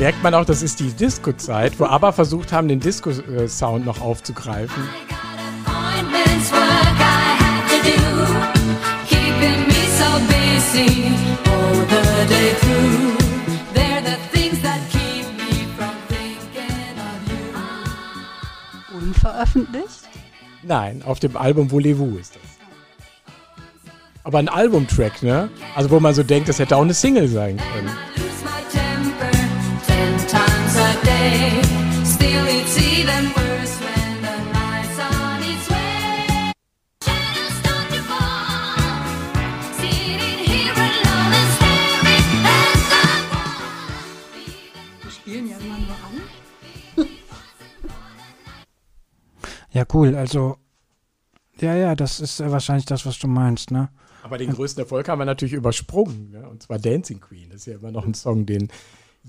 merkt 0.07 0.23
man 0.23 0.33
auch, 0.35 0.45
das 0.45 0.61
ist 0.61 0.79
die 0.79 0.93
Disco-Zeit, 0.93 1.77
wo 1.81 1.83
ABBA 1.83 2.13
versucht 2.13 2.53
haben, 2.53 2.69
den 2.69 2.79
Disco-Sound 2.79 3.85
noch 3.85 3.99
aufzugreifen. 3.99 4.87
Unveröffentlicht? 18.97 20.07
Nein, 20.63 21.03
auf 21.05 21.19
dem 21.19 21.35
Album 21.35 21.69
Voulez-vous 21.69 22.17
ist 22.17 22.35
das. 22.37 22.41
Aber 24.23 24.39
ein 24.39 24.47
Albumtrack, 24.47 25.21
ne? 25.21 25.49
Also 25.75 25.91
wo 25.91 25.99
man 25.99 26.13
so 26.13 26.23
denkt, 26.23 26.47
das 26.47 26.59
hätte 26.59 26.77
auch 26.77 26.83
eine 26.83 26.93
Single 26.93 27.27
sein 27.27 27.57
können. 27.57 28.26
Ja, 49.77 49.85
cool. 49.93 50.15
Also, 50.15 50.57
ja, 51.59 51.75
ja, 51.75 51.95
das 51.95 52.19
ist 52.19 52.39
äh, 52.39 52.51
wahrscheinlich 52.51 52.87
das, 52.87 53.05
was 53.05 53.19
du 53.19 53.27
meinst, 53.27 53.69
ne? 53.69 53.89
Aber 54.23 54.39
den 54.39 54.51
größten 54.51 54.81
Erfolg 54.81 55.07
haben 55.07 55.19
wir 55.19 55.25
natürlich 55.25 55.53
übersprungen. 55.53 56.31
Ne? 56.31 56.49
Und 56.49 56.63
zwar 56.63 56.79
Dancing 56.79 57.19
Queen. 57.19 57.51
Das 57.51 57.59
ist 57.59 57.67
ja 57.67 57.75
immer 57.75 57.91
noch 57.91 58.03
ein 58.03 58.15
Song, 58.15 58.47
den 58.47 58.69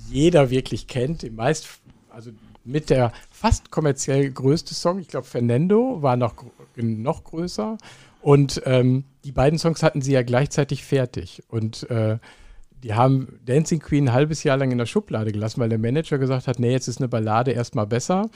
jeder 0.08 0.48
wirklich 0.48 0.86
kennt. 0.86 1.20
Die 1.20 1.28
meist, 1.28 1.68
also 2.08 2.30
mit 2.64 2.88
der 2.88 3.12
fast 3.30 3.70
kommerziell 3.70 4.30
größte 4.30 4.74
Song. 4.74 5.00
Ich 5.00 5.08
glaube, 5.08 5.26
Fernando 5.26 6.00
war 6.00 6.16
noch, 6.16 6.34
noch 6.76 7.24
größer. 7.24 7.76
Und 8.22 8.62
ähm, 8.64 9.04
die 9.24 9.32
beiden 9.32 9.58
Songs 9.58 9.82
hatten 9.82 10.00
sie 10.00 10.12
ja 10.12 10.22
gleichzeitig 10.22 10.82
fertig. 10.82 11.42
Und 11.48 11.88
äh, 11.90 12.16
die 12.82 12.94
haben 12.94 13.38
Dancing 13.44 13.80
Queen 13.80 14.08
ein 14.08 14.14
halbes 14.14 14.44
Jahr 14.44 14.56
lang 14.56 14.72
in 14.72 14.78
der 14.78 14.86
Schublade 14.86 15.30
gelassen, 15.30 15.60
weil 15.60 15.68
der 15.68 15.78
Manager 15.78 16.16
gesagt 16.16 16.48
hat, 16.48 16.58
nee, 16.58 16.72
jetzt 16.72 16.88
ist 16.88 17.00
eine 17.00 17.08
Ballade 17.08 17.50
erstmal 17.50 17.86
besser. 17.86 18.30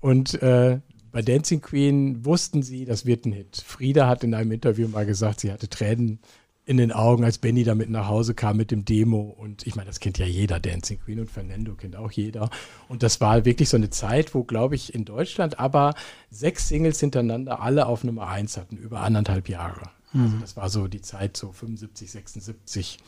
Und 0.00 0.42
äh, 0.42 0.80
bei 1.12 1.22
Dancing 1.22 1.60
Queen 1.60 2.24
wussten 2.24 2.62
sie, 2.62 2.84
das 2.84 3.06
wird 3.06 3.26
ein 3.26 3.32
Hit. 3.32 3.62
Frieda 3.66 4.06
hat 4.08 4.24
in 4.24 4.34
einem 4.34 4.52
Interview 4.52 4.88
mal 4.88 5.06
gesagt, 5.06 5.40
sie 5.40 5.52
hatte 5.52 5.68
Tränen 5.68 6.20
in 6.66 6.76
den 6.76 6.92
Augen, 6.92 7.24
als 7.24 7.38
Benny 7.38 7.64
damit 7.64 7.90
nach 7.90 8.06
Hause 8.06 8.34
kam 8.34 8.56
mit 8.56 8.70
dem 8.70 8.84
Demo. 8.84 9.22
Und 9.22 9.66
ich 9.66 9.74
meine, 9.74 9.88
das 9.88 9.98
kennt 9.98 10.18
ja 10.18 10.26
jeder, 10.26 10.60
Dancing 10.60 11.00
Queen 11.00 11.18
und 11.18 11.30
Fernando 11.30 11.74
kennt 11.74 11.96
auch 11.96 12.12
jeder. 12.12 12.48
Und 12.88 13.02
das 13.02 13.20
war 13.20 13.44
wirklich 13.44 13.68
so 13.68 13.76
eine 13.76 13.90
Zeit, 13.90 14.34
wo, 14.34 14.44
glaube 14.44 14.76
ich, 14.76 14.94
in 14.94 15.04
Deutschland 15.04 15.58
aber 15.58 15.94
sechs 16.30 16.68
Singles 16.68 17.00
hintereinander 17.00 17.60
alle 17.60 17.86
auf 17.86 18.04
Nummer 18.04 18.28
eins 18.28 18.56
hatten, 18.56 18.76
über 18.76 19.00
anderthalb 19.00 19.48
Jahre. 19.48 19.90
Also 20.12 20.36
das 20.38 20.56
war 20.56 20.68
so 20.68 20.86
die 20.86 21.00
Zeit, 21.00 21.36
so 21.36 21.52
75, 21.52 22.10
76. 22.10 22.98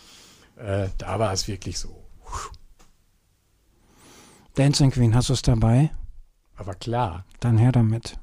Äh, 0.56 0.88
da 0.98 1.18
war 1.18 1.32
es 1.32 1.46
wirklich 1.46 1.78
so. 1.78 2.04
Dancing 4.54 4.90
Queen, 4.90 5.14
hast 5.14 5.28
du 5.28 5.34
es 5.34 5.42
dabei? 5.42 5.90
Aber 6.56 6.74
klar. 6.74 7.24
Dann 7.40 7.58
her 7.58 7.72
damit. 7.72 8.18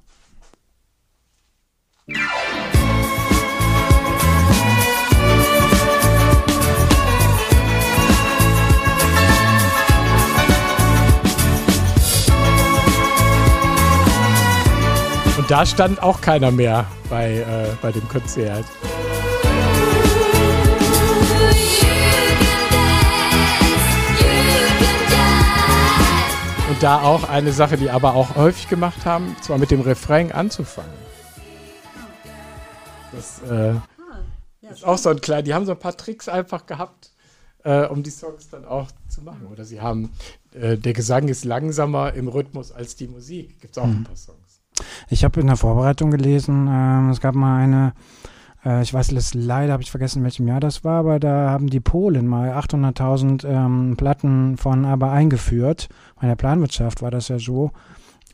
Und 15.38 15.50
da 15.50 15.66
stand 15.66 16.02
auch 16.04 16.22
keiner 16.22 16.52
mehr 16.52 16.86
bei, 17.10 17.38
äh, 17.38 17.76
bei 17.82 17.92
dem 17.92 18.08
Konzert. 18.08 18.66
Da 26.80 27.02
auch 27.02 27.28
eine 27.28 27.52
Sache, 27.52 27.78
die 27.78 27.90
aber 27.90 28.16
auch 28.16 28.36
häufig 28.36 28.70
gemacht 28.70 29.06
haben, 29.06 29.36
zwar 29.42 29.58
mit 29.58 29.72
dem 29.72 29.82
Refrain 29.82 30.32
anzufangen. 30.32 30.94
Das 33.12 33.42
äh, 33.42 33.74
ist 34.72 34.86
auch 34.86 34.98
so 34.98 35.10
ein 35.10 35.20
kleiner, 35.20 35.42
die 35.42 35.54
haben 35.54 35.66
so 35.66 35.74
ein 35.74 35.80
paar 35.80 35.98
Tricks 35.98 36.30
einfach 36.30 36.66
gehabt, 36.66 37.12
äh, 37.64 37.86
um 37.86 38.04
die 38.04 38.12
Songs 38.12 38.50
dann 38.50 38.66
auch 38.66 38.88
zu 39.10 39.22
machen. 39.22 39.48
Oder 39.52 39.66
sie 39.66 39.82
haben, 39.82 40.12
äh, 40.54 40.78
der 40.78 40.94
Gesang 40.94 41.28
ist 41.28 41.44
langsamer 41.44 42.14
im 42.14 42.28
Rhythmus 42.28 42.72
als 42.72 42.96
die 42.96 43.08
Musik. 43.08 43.60
Gibt 43.60 43.76
es 43.76 43.84
auch 43.84 43.88
ein 43.88 44.04
paar 44.04 44.16
Songs. 44.16 44.62
Ich 45.10 45.24
habe 45.26 45.42
in 45.42 45.48
der 45.48 45.58
Vorbereitung 45.58 46.12
gelesen, 46.12 46.68
ähm, 46.70 47.10
es 47.10 47.20
gab 47.20 47.36
mal 47.36 47.62
eine, 47.62 47.94
äh, 48.64 48.82
ich 48.82 48.94
weiß 48.94 49.12
es 49.12 49.34
leider, 49.34 49.74
habe 49.74 49.84
ich 49.84 49.92
vergessen, 49.92 50.20
in 50.20 50.24
welchem 50.24 50.48
Jahr 50.48 50.60
das 50.60 50.84
war, 50.84 51.00
aber 51.00 51.20
da 51.20 51.50
haben 51.50 51.70
die 51.70 51.82
Polen 51.82 52.28
mal 52.28 52.52
800.000 52.52 53.46
ähm, 53.46 53.96
Platten 53.98 54.58
von 54.58 54.86
ABBA 54.86 55.12
eingeführt. 55.12 55.90
Bei 56.20 56.28
der 56.28 56.36
Planwirtschaft 56.36 57.02
war 57.02 57.12
das 57.12 57.28
ja 57.30 57.40
so 57.40 57.72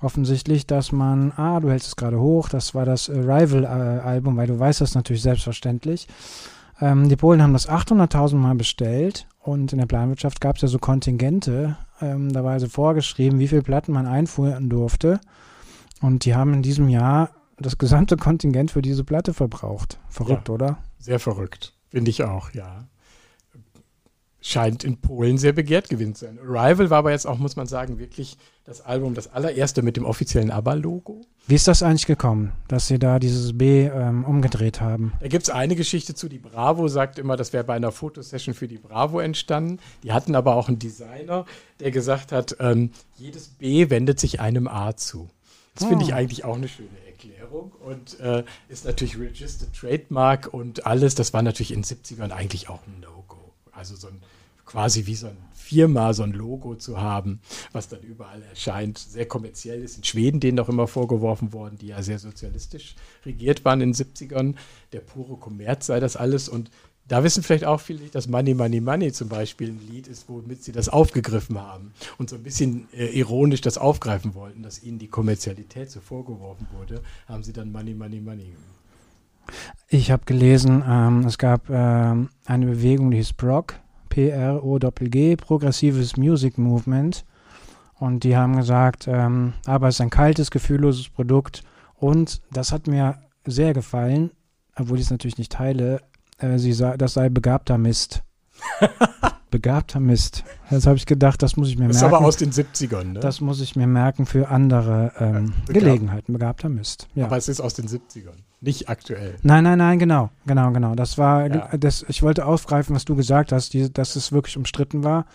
offensichtlich, 0.02 0.68
dass 0.68 0.92
man, 0.92 1.32
ah, 1.38 1.60
du 1.60 1.70
hältst 1.70 1.88
es 1.88 1.96
gerade 1.96 2.20
hoch, 2.20 2.50
das 2.50 2.76
war 2.76 2.86
das 2.86 3.10
äh, 3.10 3.18
Rival-Album, 3.18 4.38
weil 4.38 4.48
du 4.48 4.60
weißt 4.60 4.82
das 4.82 4.96
natürlich 4.96 5.22
selbstverständlich. 5.22 6.08
Ähm, 6.82 7.08
die 7.08 7.16
Polen 7.16 7.42
haben 7.42 7.54
das 7.54 7.70
800.000 7.70 8.36
Mal 8.36 8.56
bestellt 8.56 9.28
und 9.40 9.72
in 9.72 9.80
der 9.80 9.86
Planwirtschaft 9.86 10.42
gab 10.42 10.58
es 10.58 10.64
ja 10.64 10.68
so 10.68 10.80
Kontingente. 10.80 11.78
Ähm, 12.02 12.34
da 12.34 12.44
war 12.44 12.52
also 12.54 12.68
vorgeschrieben, 12.68 13.40
wie 13.40 13.48
viele 13.48 13.62
Platten 13.62 13.94
man 13.94 14.06
einführen 14.08 14.70
durfte. 14.70 15.22
Und 16.02 16.26
die 16.26 16.36
haben 16.36 16.54
in 16.54 16.62
diesem 16.62 16.90
Jahr 16.90 17.30
das 17.58 17.78
gesamte 17.78 18.18
Kontingent 18.18 18.72
für 18.72 18.82
diese 18.82 19.06
Platte 19.06 19.34
verbraucht. 19.34 20.00
Verrückt, 20.10 20.50
Ja. 20.50 20.54
oder? 20.54 20.78
Sehr 21.00 21.20
verrückt. 21.20 21.74
Finde 21.90 22.12
ich 22.12 22.24
auch, 22.24 22.52
ja. 22.52 22.88
Scheint 24.48 24.84
in 24.84 24.98
Polen 25.02 25.40
sehr 25.40 25.54
begehrt 25.54 25.90
gewesen 25.90 26.14
zu 26.14 26.26
sein. 26.26 26.38
Arrival 26.38 26.92
war 26.92 27.00
aber 27.00 27.10
jetzt 27.10 27.26
auch, 27.26 27.40
muss 27.40 27.56
man 27.56 27.66
sagen, 27.66 27.98
wirklich 27.98 28.38
das 28.64 28.80
Album, 28.82 29.16
das 29.16 29.34
allererste 29.34 29.82
mit 29.82 29.98
dem 29.98 30.06
offiziellen 30.06 30.52
ABBA-Logo. 30.52 31.22
Wie 31.48 31.56
ist 31.56 31.68
das 31.68 31.82
eigentlich 31.82 32.06
gekommen, 32.06 32.52
dass 32.68 32.88
sie 32.88 33.00
da 33.00 33.18
dieses 33.18 33.58
B 33.58 33.86
ähm, 33.88 34.24
umgedreht 34.24 34.82
haben? 34.82 35.14
Da 35.20 35.30
gibt 35.30 35.46
es 35.46 35.50
eine 35.50 35.76
Geschichte 35.76 36.14
zu, 36.14 36.30
die 36.30 36.38
Bravo 36.38 36.88
sagt 36.88 37.18
immer, 37.18 37.38
das 37.38 37.54
wäre 37.54 37.64
bei 37.64 37.74
einer 37.74 37.92
Fotosession 37.92 38.54
für 38.54 38.68
die 38.68 38.78
Bravo 38.78 39.20
entstanden. 39.20 39.80
Die 40.04 40.12
hatten 40.14 40.36
aber 40.36 40.56
auch 40.58 40.68
einen 40.68 40.78
Designer, 40.78 41.46
der 41.80 41.90
gesagt 41.90 42.32
hat, 42.32 42.56
ähm, 42.60 42.92
jedes 43.18 43.48
B 43.48 43.90
wendet 43.90 44.20
sich 44.20 44.42
einem 44.42 44.68
A 44.68 44.96
zu. 44.96 45.28
Das 45.74 45.86
finde 45.88 46.06
ich 46.06 46.12
Oh. 46.12 46.16
eigentlich 46.18 46.46
auch 46.46 46.56
eine 46.56 46.68
schöne 46.68 46.90
Erklärung 47.08 47.72
und 47.84 48.20
äh, 48.20 48.44
ist 48.70 48.86
natürlich 48.86 49.18
Registered 49.18 49.74
Trademark 49.74 50.54
und 50.54 50.86
alles. 50.86 51.16
Das 51.16 51.34
war 51.34 51.42
natürlich 51.42 51.74
in 51.74 51.82
den 51.82 51.84
70ern 51.84 52.30
eigentlich 52.30 52.70
auch 52.70 52.82
ein 52.86 53.00
No-Go. 53.02 53.38
Also 53.76 53.96
so 53.96 54.08
ein 54.08 54.22
quasi 54.66 55.06
wie 55.06 55.16
so 55.16 55.28
ein 55.28 55.38
Firma, 55.54 56.14
so 56.14 56.24
ein 56.24 56.34
Logo 56.34 56.76
zu 56.76 57.00
haben, 57.00 57.40
was 57.72 57.88
dann 57.88 58.02
überall 58.02 58.42
erscheint, 58.44 58.98
sehr 58.98 59.28
kommerziell 59.28 59.82
ist. 59.82 59.98
In 59.98 60.04
Schweden 60.04 60.40
denen 60.40 60.58
doch 60.58 60.70
immer 60.70 60.88
vorgeworfen 60.88 61.54
worden, 61.54 61.78
die 61.78 61.88
ja 61.88 62.02
sehr 62.02 62.20
sozialistisch 62.20 62.96
regiert 63.26 63.64
waren 63.64 63.82
in 63.82 63.94
den 63.94 63.96
70ern. 63.96 64.56
Der 64.92 65.00
pure 65.00 65.38
Kommerz 65.38 65.86
sei 65.86 66.00
das 66.00 66.16
alles 66.16 66.50
und 66.50 66.72
da 67.08 67.24
wissen 67.24 67.44
vielleicht 67.44 67.66
auch 67.66 67.82
viele, 67.82 68.08
dass 68.10 68.28
Money, 68.28 68.56
Money, 68.56 68.82
Money 68.82 69.12
zum 69.12 69.30
Beispiel 69.30 69.70
ein 69.70 69.88
Lied 69.92 70.08
ist, 70.08 70.28
womit 70.28 70.64
sie 70.64 70.72
das 70.72 70.90
aufgegriffen 70.90 71.60
haben 71.60 71.94
und 72.18 72.32
so 72.32 72.36
ein 72.36 72.42
bisschen 72.42 72.88
äh, 72.94 73.06
ironisch 73.06 73.62
das 73.62 73.78
aufgreifen 73.78 74.34
wollten, 74.34 74.64
dass 74.64 74.82
ihnen 74.82 74.98
die 74.98 75.08
Kommerzialität 75.08 75.92
so 75.92 76.00
vorgeworfen 76.00 76.66
wurde, 76.76 77.04
haben 77.28 77.44
sie 77.44 77.54
dann 77.54 77.72
Money, 77.72 77.94
Money, 77.94 78.22
Money 78.22 78.46
gemacht. 78.46 78.85
Ich 79.88 80.12
habe 80.12 80.26
gelesen, 80.26 80.84
ähm, 80.88 81.26
es 81.26 81.38
gab 81.38 81.70
ähm, 81.70 82.30
eine 82.46 82.66
Bewegung, 82.66 83.12
die 83.12 83.18
hieß 83.18 83.34
PROG, 83.34 83.76
P-R-O-G, 84.10 85.36
Progressives 85.36 86.18
Music 86.18 86.58
Movement. 86.58 87.26
Und 87.98 88.24
die 88.24 88.36
haben 88.36 88.58
gesagt, 88.58 89.08
ähm, 89.08 89.54
aber 89.66 89.88
es 89.88 89.96
ist 89.96 90.02
ein 90.02 90.10
kaltes, 90.10 90.52
gefühlloses 90.52 91.10
Produkt. 91.10 91.64
Und 91.96 92.42
das 92.52 92.72
hat 92.72 92.88
mir 92.88 93.20
sehr 93.46 93.74
gefallen, 93.74 94.32
obwohl 94.76 94.98
ich 94.98 95.06
es 95.06 95.12
natürlich 95.12 95.38
nicht 95.38 95.52
teile. 95.52 96.02
Äh, 96.40 96.58
sie 96.58 96.76
das 96.76 97.14
sei 97.14 97.30
begabter 97.30 97.78
Mist. 97.78 98.24
begabter 99.60 100.00
Mist. 100.00 100.44
Jetzt 100.70 100.86
habe 100.88 100.98
ich 100.98 101.06
gedacht, 101.06 101.42
das 101.42 101.56
muss 101.58 101.70
ich 101.70 101.78
mir 101.78 101.88
Das 101.88 101.98
ist 101.98 102.02
merken. 102.02 102.16
aber 102.18 102.26
aus 102.26 102.38
den 102.38 102.52
70ern, 102.52 103.14
ne? 103.14 103.20
Das 103.20 103.40
muss 103.42 103.62
ich 103.62 103.76
mir 103.76 103.88
merken 103.88 104.26
für 104.26 104.50
andere 104.50 105.12
ähm, 105.20 105.54
begabt- 105.66 105.74
Gelegenheiten. 105.74 106.34
Begabter 106.34 106.70
Mist. 106.70 107.08
Ja. 107.16 107.26
Aber 107.26 107.38
es 107.38 107.48
ist 107.48 107.62
aus 107.62 107.74
den 107.74 107.88
70ern, 107.88 108.36
nicht 108.62 108.90
aktuell. 108.90 109.36
Nein, 109.44 109.64
nein, 109.64 109.78
nein, 109.78 109.98
genau, 110.00 110.30
genau, 110.46 110.72
genau. 110.72 110.96
Das 110.96 111.18
war, 111.18 111.48
Ja. 111.48 111.78
das, 111.78 112.06
ich 112.10 112.22
wollte 112.24 112.46
aufgreifen, 112.46 112.96
was 112.96 113.06
du 113.06 113.16
gesagt 113.16 113.52
hast, 113.52 113.74
die, 113.74 113.92
dass 113.92 114.16
es 114.16 114.32
wirklich 114.32 114.58
umstritten 114.58 115.04
war 115.04 115.26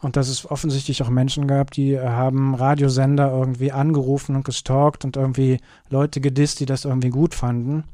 und 0.00 0.16
dass 0.16 0.28
es 0.28 0.50
offensichtlich 0.50 1.02
auch 1.02 1.10
Menschen 1.10 1.46
gab, 1.46 1.70
die 1.70 1.92
äh, 1.92 2.06
haben 2.08 2.54
Radiosender 2.54 3.30
irgendwie 3.30 3.70
angerufen 3.72 4.34
und 4.36 4.44
gestalkt 4.44 5.04
und 5.04 5.16
irgendwie 5.16 5.58
Leute 5.90 6.20
gedisst, 6.20 6.60
die 6.60 6.66
das 6.66 6.84
irgendwie 6.84 7.10
gut 7.10 7.34
fanden, 7.34 7.84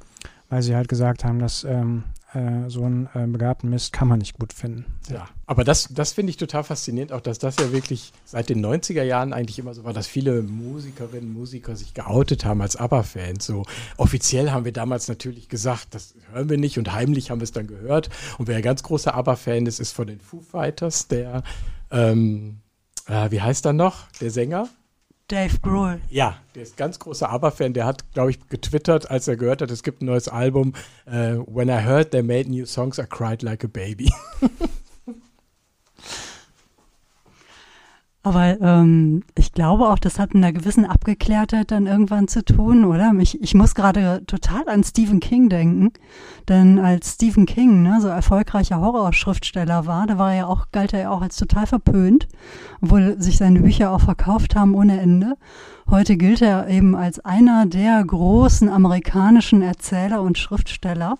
weil 0.49 0.63
sie 0.63 0.75
halt 0.75 0.89
gesagt 0.89 1.25
haben, 1.25 1.39
dass 1.39 1.65
ähm, 1.65 2.05
äh, 2.35 2.69
so 2.69 2.85
einen 2.85 3.09
äh, 3.15 3.27
begabten 3.27 3.71
Mist 3.71 3.93
kann 3.93 4.07
man 4.09 4.19
nicht 4.19 4.39
gut 4.39 4.53
finden. 4.53 4.85
Ja, 5.09 5.29
aber 5.47 5.65
das, 5.65 5.89
das 5.91 6.13
finde 6.13 6.31
ich 6.31 6.37
total 6.37 6.63
faszinierend, 6.63 7.13
auch 7.13 7.21
dass 7.21 7.39
das 7.39 7.57
ja 7.57 7.73
wirklich 7.73 8.13
seit 8.25 8.49
den 8.49 8.65
90er 8.65 9.03
Jahren 9.03 9.33
eigentlich 9.33 9.59
immer 9.59 9.75
so 9.75 9.85
war, 9.85 9.93
dass 9.93 10.07
viele 10.07 10.43
Musikerinnen, 10.43 11.33
Musiker 11.33 11.75
sich 11.75 11.95
geoutet 11.95 12.45
haben 12.45 12.63
als 12.63 12.77
ABBA-Fans. 12.77 13.47
So 13.47 13.65
offiziell 13.97 14.51
haben 14.51 14.65
wir 14.65 14.73
damals 14.73 15.09
natürlich 15.09 15.49
gesagt, 15.49 15.89
das 15.95 16.15
hören 16.33 16.49
wir 16.49 16.59
nicht 16.59 16.79
und 16.79 16.93
heimlich 16.93 17.31
haben 17.31 17.41
wir 17.41 17.45
es 17.45 17.53
dann 17.53 17.67
gehört. 17.67 18.11
Und 18.39 18.47
wer 18.49 18.57
ein 18.57 18.63
ganz 18.63 18.83
großer 18.83 19.15
ABBA-Fan 19.15 19.67
ist, 19.67 19.81
ist 19.81 19.93
von 19.93 20.07
den 20.07 20.21
Foo 20.21 20.41
Fighters, 20.41 21.09
der, 21.09 21.43
ähm, 21.91 22.61
äh, 23.07 23.31
wie 23.31 23.41
heißt 23.41 23.67
er 23.67 23.73
noch, 23.73 24.07
der 24.21 24.31
Sänger? 24.31 24.69
Dave 25.31 25.59
Grohl. 25.63 26.01
Ja, 26.11 26.39
der 26.57 26.63
ist 26.63 26.77
ganz 26.77 26.99
großer 26.99 27.31
ABBA-Fan. 27.31 27.73
Der 27.73 27.87
hat, 27.87 28.13
glaube 28.13 28.31
ich, 28.31 28.49
getwittert, 28.49 29.11
als 29.11 29.29
er 29.29 29.37
gehört 29.37 29.63
hat, 29.63 29.71
es 29.71 29.85
gibt 29.85 30.03
ein 30.03 30.07
neues 30.07 30.27
Album. 30.27 30.73
Äh, 31.07 31.37
When 31.47 31.69
I 31.69 31.85
heard 31.85 32.11
they 32.11 32.23
made 32.23 32.51
new 32.51 32.67
songs, 32.67 32.99
I 32.99 33.05
cried 33.09 33.43
like 33.43 33.65
a 33.65 33.69
baby. 33.69 34.13
Aber 38.23 38.61
ähm, 38.61 39.23
ich 39.35 39.53
glaube 39.53 39.89
auch, 39.89 39.99
das 39.99 40.19
hat 40.19 40.35
mit 40.35 40.45
einer 40.45 40.53
gewissen 40.53 40.85
Abgeklärtheit 40.85 41.71
dann 41.71 41.87
irgendwann 41.87 42.29
zu 42.29 42.45
tun, 42.45 42.85
oder? 42.85 43.13
Ich, 43.19 43.41
ich 43.41 43.55
muss 43.55 43.75
gerade 43.75 44.23
total 44.27 44.69
an 44.69 44.85
Stephen 44.85 45.21
King 45.21 45.49
denken. 45.49 45.93
Denn 46.47 46.79
als 46.79 47.15
Stephen 47.15 47.47
King 47.47 47.83
ne, 47.83 47.99
so 48.03 48.09
erfolgreicher 48.09 48.79
Horrorschriftsteller 48.79 49.87
war, 49.87 50.07
da 50.07 50.19
war 50.19 50.33
er 50.33 50.39
ja 50.39 50.47
auch, 50.49 50.67
galt 50.71 50.93
er 50.93 51.01
ja 51.01 51.11
auch 51.11 51.23
als 51.23 51.37
total 51.37 51.67
verpönt, 51.67 52.29
obwohl 52.83 53.17
sich 53.19 53.39
seine 53.39 53.61
Bücher 53.61 53.91
auch 53.91 54.03
verkauft 54.03 54.55
haben 54.55 54.75
ohne 54.75 55.01
Ende. 55.01 55.37
Heute 55.89 56.19
gilt 56.19 56.43
er 56.43 56.69
eben 56.69 56.95
als 56.95 57.21
einer 57.21 57.65
der 57.65 58.05
großen 58.05 58.69
amerikanischen 58.69 59.63
Erzähler 59.63 60.21
und 60.21 60.37
Schriftsteller. 60.37 61.17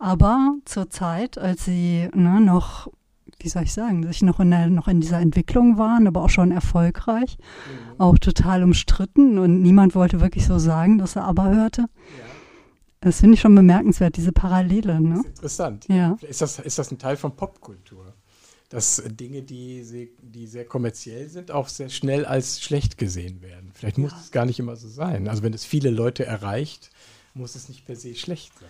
Aber 0.00 0.56
zur 0.64 0.90
Zeit, 0.90 1.38
als 1.38 1.64
sie 1.64 2.08
ne, 2.12 2.40
noch 2.40 2.88
wie 3.44 3.48
soll 3.48 3.62
ich 3.64 3.72
sagen, 3.72 4.02
sich 4.06 4.22
noch 4.22 4.40
in, 4.40 4.50
der, 4.50 4.68
noch 4.68 4.88
in 4.88 5.00
dieser 5.00 5.20
Entwicklung 5.20 5.76
waren, 5.78 6.06
aber 6.06 6.22
auch 6.22 6.30
schon 6.30 6.50
erfolgreich, 6.50 7.36
auch 7.98 8.18
total 8.18 8.62
umstritten 8.62 9.38
und 9.38 9.60
niemand 9.62 9.94
wollte 9.94 10.20
wirklich 10.20 10.46
so 10.46 10.58
sagen, 10.58 10.98
dass 10.98 11.14
er 11.16 11.24
aber 11.24 11.50
hörte. 11.54 11.86
Das 13.00 13.20
finde 13.20 13.34
ich 13.34 13.40
schon 13.42 13.54
bemerkenswert, 13.54 14.16
diese 14.16 14.32
Parallele. 14.32 14.98
Ne? 15.00 15.22
Interessant. 15.26 15.86
Ja. 15.88 16.16
Ist 16.26 16.40
das, 16.40 16.58
ist 16.58 16.78
das 16.78 16.90
ein 16.90 16.98
Teil 16.98 17.16
von 17.18 17.36
Popkultur? 17.36 18.14
Dass 18.70 19.02
Dinge, 19.06 19.42
die, 19.42 19.82
sehr- 19.84 20.08
die 20.22 20.46
sehr 20.46 20.64
kommerziell 20.64 21.28
sind, 21.28 21.50
auch 21.50 21.68
sehr 21.68 21.90
schnell 21.90 22.24
als 22.24 22.62
schlecht 22.62 22.96
gesehen 22.96 23.42
werden. 23.42 23.70
Vielleicht 23.74 23.98
muss 23.98 24.12
es 24.18 24.30
gar 24.30 24.46
nicht 24.46 24.58
immer 24.58 24.74
so 24.76 24.88
sein. 24.88 25.28
Also 25.28 25.42
wenn 25.42 25.52
es 25.52 25.66
viele 25.66 25.90
Leute 25.90 26.24
erreicht, 26.24 26.90
muss 27.34 27.54
es 27.56 27.68
nicht 27.68 27.84
per 27.84 27.94
se 27.94 28.14
schlecht 28.14 28.52
sein. 28.58 28.68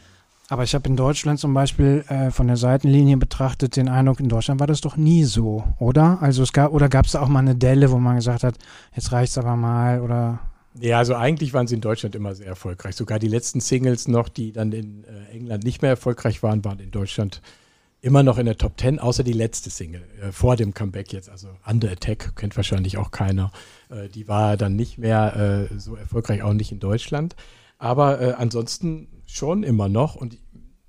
Aber 0.54 0.62
ich 0.62 0.72
habe 0.76 0.88
in 0.88 0.94
Deutschland 0.94 1.40
zum 1.40 1.52
Beispiel 1.52 2.04
äh, 2.06 2.30
von 2.30 2.46
der 2.46 2.56
Seitenlinie 2.56 3.16
betrachtet 3.16 3.74
den 3.74 3.88
Eindruck, 3.88 4.20
in 4.20 4.28
Deutschland 4.28 4.60
war 4.60 4.68
das 4.68 4.80
doch 4.80 4.96
nie 4.96 5.24
so, 5.24 5.64
oder? 5.80 6.22
Also 6.22 6.44
es 6.44 6.52
gab, 6.52 6.70
oder 6.70 6.88
gab 6.88 7.06
es 7.06 7.10
da 7.10 7.22
auch 7.22 7.26
mal 7.26 7.40
eine 7.40 7.56
Delle, 7.56 7.90
wo 7.90 7.98
man 7.98 8.14
gesagt 8.14 8.44
hat, 8.44 8.54
jetzt 8.94 9.10
reicht's 9.10 9.36
aber 9.36 9.56
mal, 9.56 10.00
oder 10.00 10.38
Ja, 10.78 10.98
also 10.98 11.16
eigentlich 11.16 11.54
waren 11.54 11.66
sie 11.66 11.74
in 11.74 11.80
Deutschland 11.80 12.14
immer 12.14 12.36
sehr 12.36 12.46
erfolgreich. 12.46 12.94
Sogar 12.94 13.18
die 13.18 13.26
letzten 13.26 13.58
Singles 13.58 14.06
noch, 14.06 14.28
die 14.28 14.52
dann 14.52 14.70
in 14.70 15.02
äh, 15.02 15.34
England 15.34 15.64
nicht 15.64 15.82
mehr 15.82 15.90
erfolgreich 15.90 16.44
waren, 16.44 16.64
waren 16.64 16.78
in 16.78 16.92
Deutschland 16.92 17.42
immer 18.00 18.22
noch 18.22 18.38
in 18.38 18.46
der 18.46 18.56
Top 18.56 18.76
Ten, 18.76 19.00
außer 19.00 19.24
die 19.24 19.32
letzte 19.32 19.70
Single 19.70 20.04
äh, 20.22 20.30
vor 20.30 20.54
dem 20.54 20.72
Comeback 20.72 21.12
jetzt, 21.12 21.30
also 21.30 21.48
Under 21.66 21.90
Attack, 21.90 22.36
kennt 22.36 22.56
wahrscheinlich 22.56 22.96
auch 22.96 23.10
keiner. 23.10 23.50
Äh, 23.90 24.08
die 24.08 24.28
war 24.28 24.56
dann 24.56 24.76
nicht 24.76 24.98
mehr 24.98 25.68
äh, 25.72 25.78
so 25.80 25.96
erfolgreich, 25.96 26.44
auch 26.44 26.52
nicht 26.52 26.70
in 26.70 26.78
Deutschland. 26.78 27.34
Aber 27.78 28.20
äh, 28.20 28.34
ansonsten 28.34 29.08
schon 29.26 29.62
immer 29.62 29.88
noch. 29.88 30.14
Und 30.14 30.38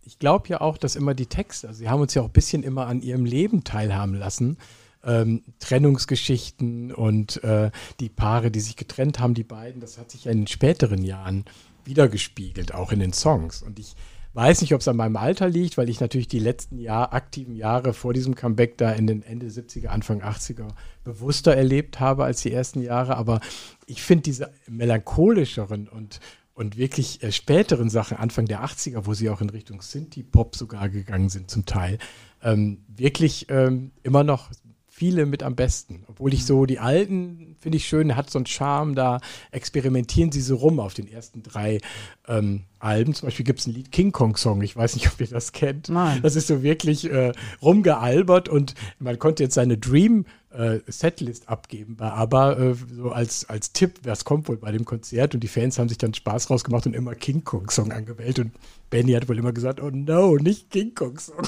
ich 0.05 0.19
glaube 0.19 0.47
ja 0.47 0.61
auch, 0.61 0.77
dass 0.77 0.95
immer 0.95 1.13
die 1.13 1.25
Texte, 1.25 1.67
also 1.67 1.79
sie 1.79 1.89
haben 1.89 2.01
uns 2.01 2.13
ja 2.13 2.21
auch 2.21 2.27
ein 2.27 2.31
bisschen 2.31 2.63
immer 2.63 2.87
an 2.87 3.01
ihrem 3.01 3.25
Leben 3.25 3.63
teilhaben 3.63 4.13
lassen. 4.15 4.57
Ähm, 5.03 5.43
Trennungsgeschichten 5.59 6.91
und 6.91 7.43
äh, 7.43 7.69
die 7.99 8.09
Paare, 8.09 8.49
die 8.49 8.59
sich 8.59 8.75
getrennt 8.75 9.19
haben, 9.19 9.35
die 9.35 9.43
beiden, 9.43 9.81
das 9.81 9.99
hat 9.99 10.09
sich 10.09 10.25
ja 10.25 10.31
in 10.31 10.39
den 10.39 10.47
späteren 10.47 11.03
Jahren 11.03 11.45
wiedergespiegelt, 11.83 12.73
auch 12.73 12.91
in 12.91 12.99
den 12.99 13.13
Songs. 13.13 13.61
Und 13.61 13.77
ich 13.77 13.95
weiß 14.33 14.61
nicht, 14.61 14.73
ob 14.73 14.81
es 14.81 14.87
an 14.87 14.97
meinem 14.97 15.15
Alter 15.15 15.47
liegt, 15.47 15.77
weil 15.77 15.89
ich 15.89 15.99
natürlich 15.99 16.27
die 16.27 16.39
letzten 16.39 16.77
Jahr, 16.77 17.13
aktiven 17.13 17.55
Jahre 17.55 17.93
vor 17.93 18.13
diesem 18.13 18.35
Comeback 18.35 18.77
da 18.77 18.91
in 18.91 19.07
den 19.07 19.23
Ende 19.23 19.47
70er, 19.47 19.87
Anfang 19.87 20.21
80er 20.21 20.67
bewusster 21.03 21.55
erlebt 21.55 21.99
habe 21.99 22.25
als 22.25 22.41
die 22.41 22.51
ersten 22.51 22.81
Jahre. 22.81 23.15
Aber 23.15 23.39
ich 23.85 24.01
finde 24.01 24.23
diese 24.23 24.51
melancholischeren 24.67 25.87
und, 25.87 26.19
und 26.55 26.77
wirklich 26.77 27.21
äh, 27.21 27.31
späteren 27.31 27.89
Sachen, 27.89 28.17
Anfang 28.17 28.45
der 28.45 28.63
80er, 28.63 29.05
wo 29.05 29.13
sie 29.13 29.29
auch 29.29 29.41
in 29.41 29.49
Richtung 29.49 29.81
Synthie-Pop 29.81 30.55
sogar 30.55 30.89
gegangen 30.89 31.29
sind 31.29 31.51
zum 31.51 31.65
Teil, 31.65 31.99
ähm, 32.41 32.79
wirklich 32.87 33.47
ähm, 33.49 33.91
immer 34.03 34.23
noch 34.23 34.49
viele 34.95 35.25
mit 35.25 35.43
am 35.43 35.55
besten. 35.55 36.05
Obwohl 36.07 36.33
ich 36.33 36.45
so 36.45 36.65
die 36.65 36.79
alten 36.79 37.57
finde 37.59 37.77
ich 37.77 37.87
schön, 37.87 38.15
hat 38.15 38.29
so 38.29 38.39
einen 38.39 38.45
Charme, 38.45 38.95
da 38.95 39.19
experimentieren 39.51 40.31
sie 40.31 40.39
so 40.39 40.55
rum 40.55 40.79
auf 40.79 40.93
den 40.93 41.11
ersten 41.11 41.43
drei 41.43 41.79
ähm, 42.27 42.61
Alben. 42.79 43.13
Zum 43.13 43.27
Beispiel 43.27 43.43
gibt 43.43 43.59
es 43.59 43.67
ein 43.67 43.73
Lied 43.73 43.91
King 43.91 44.13
Kong 44.13 44.37
Song, 44.37 44.61
ich 44.61 44.75
weiß 44.75 44.93
nicht, 44.93 45.07
ob 45.07 45.19
ihr 45.19 45.27
das 45.27 45.51
kennt. 45.51 45.89
Nein. 45.89 46.21
Das 46.21 46.37
ist 46.37 46.47
so 46.47 46.63
wirklich 46.63 47.11
äh, 47.11 47.33
rumgealbert 47.61 48.47
und 48.47 48.73
man 48.99 49.19
konnte 49.19 49.43
jetzt 49.43 49.55
seine 49.55 49.77
Dream 49.77 50.25
äh, 50.51 50.79
Setlist 50.87 51.49
abgeben 51.49 51.97
bei 51.97 52.09
ABBA, 52.09 52.53
äh, 52.53 52.75
so 52.95 53.11
als, 53.11 53.49
als 53.49 53.73
Tipp, 53.73 53.99
was 54.03 54.23
kommt 54.23 54.47
wohl 54.47 54.57
bei 54.57 54.71
dem 54.71 54.85
Konzert 54.85 55.33
und 55.33 55.41
die 55.41 55.49
Fans 55.49 55.77
haben 55.77 55.89
sich 55.89 55.97
dann 55.97 56.13
Spaß 56.13 56.49
rausgemacht 56.49 56.85
und 56.85 56.95
immer 56.95 57.15
King 57.15 57.43
Kong 57.43 57.69
Song 57.69 57.91
angewählt 57.91 58.39
und 58.39 58.51
Benny 58.89 59.11
hat 59.11 59.27
wohl 59.27 59.37
immer 59.37 59.51
gesagt, 59.51 59.81
oh 59.81 59.89
no, 59.91 60.37
nicht 60.37 60.69
King 60.69 60.95
Kong 60.95 61.19
Song. 61.19 61.41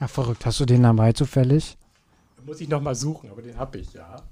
ja, 0.00 0.08
verrückt. 0.08 0.44
Hast 0.44 0.60
du 0.60 0.66
den 0.66 0.82
dabei 0.82 1.12
zufällig? 1.12 1.77
Muss 2.48 2.60
ich 2.62 2.68
noch 2.68 2.80
mal 2.80 2.94
suchen, 2.94 3.30
aber 3.30 3.42
den 3.42 3.56
habe 3.58 3.78
ich, 3.78 3.92
ja. 3.92 4.22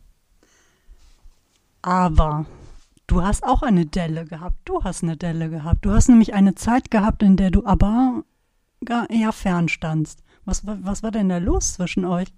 Aber 1.82 2.46
du 3.06 3.22
hast 3.22 3.44
auch 3.44 3.62
eine 3.62 3.86
Delle 3.86 4.24
gehabt. 4.24 4.56
Du 4.64 4.82
hast 4.82 5.02
eine 5.02 5.16
Delle 5.16 5.50
gehabt. 5.50 5.84
Du 5.84 5.92
hast 5.92 6.08
nämlich 6.08 6.34
eine 6.34 6.54
Zeit 6.54 6.90
gehabt, 6.90 7.22
in 7.22 7.36
der 7.36 7.50
du 7.50 7.64
aber 7.66 8.24
gar 8.84 9.08
eher 9.10 9.32
fern 9.32 9.68
standst. 9.68 10.20
Was, 10.44 10.66
war- 10.66 10.78
was 10.80 11.02
war 11.02 11.10
denn 11.10 11.28
da 11.28 11.38
los 11.38 11.74
zwischen 11.74 12.04
euch? 12.04 12.28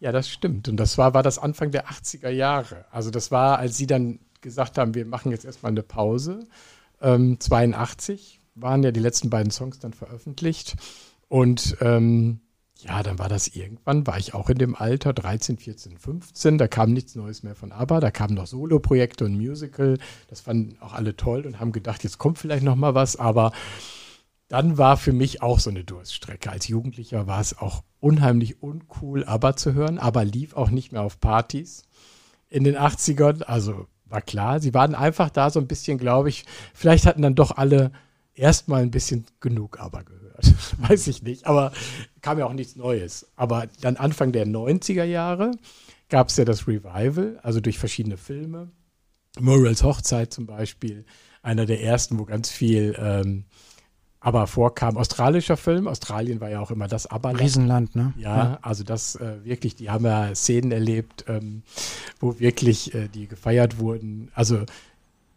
Ja, 0.00 0.12
das 0.12 0.28
stimmt. 0.28 0.68
Und 0.68 0.76
das 0.78 0.98
war, 0.98 1.14
war 1.14 1.22
das 1.22 1.38
Anfang 1.38 1.70
der 1.70 1.86
80er 1.88 2.28
Jahre. 2.30 2.84
Also 2.90 3.10
das 3.10 3.30
war, 3.30 3.58
als 3.58 3.76
sie 3.76 3.86
dann 3.86 4.18
gesagt 4.40 4.78
haben, 4.78 4.94
wir 4.94 5.06
machen 5.06 5.30
jetzt 5.32 5.44
erstmal 5.44 5.70
eine 5.72 5.82
Pause. 5.82 6.46
Ähm, 7.00 7.38
82 7.40 8.40
waren 8.54 8.82
ja 8.82 8.90
die 8.90 9.00
letzten 9.00 9.30
beiden 9.30 9.50
Songs 9.52 9.78
dann 9.78 9.92
veröffentlicht. 9.92 10.76
Und 11.28 11.76
ähm, 11.80 12.40
ja, 12.80 13.02
dann 13.02 13.18
war 13.18 13.28
das 13.28 13.48
irgendwann, 13.48 14.06
war 14.06 14.18
ich 14.18 14.34
auch 14.34 14.48
in 14.50 14.58
dem 14.58 14.76
Alter, 14.76 15.12
13, 15.12 15.58
14, 15.58 15.98
15. 15.98 16.58
Da 16.58 16.68
kam 16.68 16.92
nichts 16.92 17.16
Neues 17.16 17.42
mehr 17.42 17.56
von 17.56 17.72
ABBA. 17.72 17.98
Da 17.98 18.10
kamen 18.12 18.34
noch 18.34 18.46
Solo-Projekte 18.46 19.24
und 19.24 19.36
Musical. 19.36 19.98
Das 20.28 20.40
fanden 20.40 20.80
auch 20.80 20.92
alle 20.92 21.16
toll 21.16 21.44
und 21.44 21.58
haben 21.58 21.72
gedacht, 21.72 22.04
jetzt 22.04 22.18
kommt 22.18 22.38
vielleicht 22.38 22.62
noch 22.62 22.76
mal 22.76 22.94
was. 22.94 23.16
Aber 23.16 23.50
dann 24.46 24.78
war 24.78 24.96
für 24.96 25.12
mich 25.12 25.42
auch 25.42 25.58
so 25.58 25.70
eine 25.70 25.82
Durststrecke. 25.82 26.50
Als 26.50 26.68
Jugendlicher 26.68 27.26
war 27.26 27.40
es 27.40 27.58
auch 27.58 27.82
unheimlich 27.98 28.62
uncool, 28.62 29.24
ABBA 29.24 29.56
zu 29.56 29.74
hören, 29.74 29.98
aber 29.98 30.24
lief 30.24 30.54
auch 30.54 30.70
nicht 30.70 30.92
mehr 30.92 31.02
auf 31.02 31.18
Partys 31.18 31.82
in 32.48 32.62
den 32.62 32.76
80ern. 32.76 33.42
Also 33.42 33.88
war 34.04 34.22
klar, 34.22 34.60
sie 34.60 34.72
waren 34.72 34.94
einfach 34.94 35.30
da 35.30 35.50
so 35.50 35.58
ein 35.58 35.66
bisschen, 35.66 35.98
glaube 35.98 36.28
ich, 36.28 36.44
vielleicht 36.74 37.06
hatten 37.06 37.22
dann 37.22 37.34
doch 37.34 37.56
alle 37.56 37.90
erstmal 38.34 38.82
ein 38.82 38.92
bisschen 38.92 39.26
genug 39.40 39.80
ABBA 39.80 40.02
gehört. 40.02 40.27
Weiß 40.78 41.06
ich 41.06 41.22
nicht, 41.22 41.46
aber 41.46 41.72
kam 42.20 42.38
ja 42.38 42.46
auch 42.46 42.52
nichts 42.52 42.76
Neues. 42.76 43.26
Aber 43.36 43.66
dann 43.80 43.96
Anfang 43.96 44.32
der 44.32 44.46
90er 44.46 45.04
Jahre 45.04 45.52
gab 46.08 46.28
es 46.28 46.36
ja 46.36 46.44
das 46.44 46.66
Revival, 46.66 47.38
also 47.42 47.60
durch 47.60 47.78
verschiedene 47.78 48.16
Filme. 48.16 48.70
Murrells 49.38 49.82
Hochzeit 49.82 50.32
zum 50.32 50.46
Beispiel, 50.46 51.04
einer 51.42 51.66
der 51.66 51.82
ersten, 51.82 52.18
wo 52.18 52.24
ganz 52.24 52.50
viel 52.50 52.96
ähm, 52.98 53.44
aber 54.20 54.46
vorkam. 54.46 54.96
Australischer 54.96 55.56
Film, 55.56 55.86
Australien 55.86 56.40
war 56.40 56.50
ja 56.50 56.60
auch 56.60 56.72
immer 56.72 56.88
das 56.88 57.06
aber 57.06 57.38
Riesenland, 57.38 57.94
ne? 57.94 58.12
ja, 58.16 58.58
also 58.62 58.82
das 58.82 59.14
äh, 59.14 59.44
wirklich, 59.44 59.76
die 59.76 59.90
haben 59.90 60.04
ja 60.04 60.34
Szenen 60.34 60.72
erlebt, 60.72 61.24
ähm, 61.28 61.62
wo 62.18 62.40
wirklich 62.40 62.94
äh, 62.94 63.08
die 63.08 63.28
gefeiert 63.28 63.78
wurden. 63.78 64.30
Also 64.34 64.64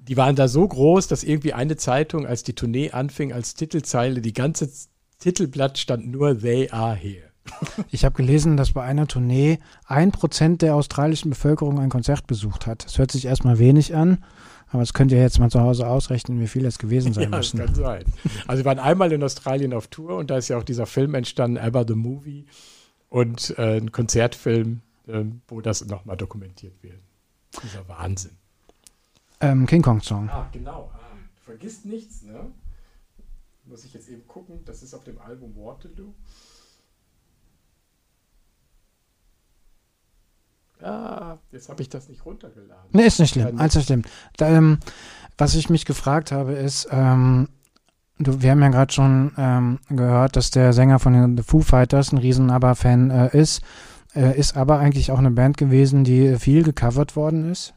die 0.08 0.18
waren 0.18 0.36
da 0.36 0.48
so 0.48 0.68
groß, 0.68 1.08
dass 1.08 1.24
irgendwie 1.24 1.54
eine 1.54 1.78
Zeitung, 1.78 2.26
als 2.26 2.44
die 2.44 2.54
Tournee 2.54 2.92
anfing, 2.92 3.34
als 3.34 3.54
Titelzeile, 3.54 4.22
die 4.22 4.34
ganze 4.34 4.70
Titelblatt 5.20 5.78
stand 5.78 6.08
nur 6.10 6.40
They 6.40 6.70
are 6.72 6.96
here. 6.96 7.30
Ich 7.92 8.06
habe 8.06 8.16
gelesen, 8.16 8.58
dass 8.58 8.72
bei 8.72 8.84
einer 8.84 9.08
Tournee 9.08 9.60
ein 9.86 10.12
Prozent 10.12 10.62
der 10.62 10.76
australischen 10.76 11.30
Bevölkerung 11.30 11.80
ein 11.80 11.90
Konzert 11.90 12.28
besucht 12.28 12.68
hat. 12.68 12.86
Das 12.86 12.98
hört 12.98 13.12
sich 13.12 13.26
erstmal 13.26 13.60
wenig 13.60 13.96
an, 13.96 14.24
aber 14.70 14.82
das 14.82 14.94
könnt 14.94 15.12
ihr 15.12 15.20
jetzt 15.20 15.40
mal 15.40 15.50
zu 15.50 15.62
Hause 15.62 15.88
ausrechnen, 15.88 16.40
wie 16.40 16.48
viel 16.48 16.66
es 16.66 16.80
gewesen 16.80 17.14
sein 17.14 17.26
Ja, 17.26 17.30
das 17.30 17.54
müssen. 17.54 17.66
kann 17.66 17.76
sein. 17.76 18.04
Also 18.48 18.64
wir 18.64 18.66
waren 18.66 18.80
einmal 18.80 19.12
in 19.12 19.24
Australien 19.24 19.74
auf 19.74 19.88
Tour 19.88 20.18
und 20.18 20.30
da 20.32 20.38
ist 20.38 20.48
ja 20.48 20.58
auch 20.58 20.64
dieser 20.64 20.86
Film 20.86 21.14
entstanden, 21.14 21.58
ABBA 21.58 21.86
the 21.88 21.96
Movie 21.96 22.46
und 23.10 23.56
äh, 23.58 23.78
ein 23.78 23.92
Konzertfilm, 23.92 24.82
ähm, 25.08 25.42
wo 25.48 25.62
das 25.62 25.86
nochmal 25.86 26.18
dokumentiert 26.18 26.82
wird. 26.82 27.00
Dieser 27.64 27.88
Wahnsinn. 27.88 28.38
Ähm, 29.42 29.66
King 29.66 29.82
Kong 29.82 30.02
Song. 30.02 30.30
Ah, 30.30 30.48
genau. 30.52 30.92
Ah, 30.94 31.00
du 31.36 31.42
vergisst 31.44 31.86
nichts, 31.86 32.22
ne? 32.24 32.52
Muss 33.66 33.84
ich 33.84 33.94
jetzt 33.94 34.10
eben 34.10 34.28
gucken. 34.28 34.60
Das 34.66 34.84
ist 34.84 34.94
auf 34.94 35.04
dem 35.04 35.20
Album 35.20 35.56
Waterloo. 35.56 36.14
Ah, 40.82 41.38
jetzt 41.52 41.70
habe 41.70 41.82
ich 41.82 41.90
das 41.90 42.10
nicht 42.10 42.26
runtergeladen. 42.26 42.90
Nee, 42.92 43.06
ist 43.06 43.20
nicht 43.20 43.34
schlimm. 43.34 43.60
Alles 43.60 43.76
nicht 43.76 43.86
schlimm. 43.86 44.04
Da, 44.38 44.50
ähm, 44.50 44.80
was 45.38 45.56
ich 45.56 45.70
mich 45.70 45.86
gefragt 45.86 46.32
habe, 46.32 46.54
ist, 46.54 46.88
ähm, 46.92 47.50
du, 48.18 48.42
wir 48.42 48.52
haben 48.52 48.62
ja 48.62 48.70
gerade 48.70 48.92
schon 48.92 49.32
ähm, 49.38 49.80
gehört, 49.90 50.36
dass 50.36 50.52
der 50.52 50.74
Sänger 50.74 51.00
von 51.00 51.14
den 51.14 51.38
The 51.38 51.44
Foo 51.44 51.62
Fighters 51.62 52.12
ein 52.12 52.18
riesen 52.18 52.50
ABBA-Fan 52.50 53.10
äh, 53.12 53.38
ist. 53.38 53.62
Äh, 54.16 54.38
ist 54.38 54.58
ABBA 54.58 54.80
eigentlich 54.80 55.12
auch 55.12 55.20
eine 55.20 55.32
Band 55.32 55.58
gewesen, 55.58 56.04
die 56.04 56.36
viel 56.38 56.64
gecovert 56.64 57.16
worden 57.16 57.50
ist? 57.52 57.74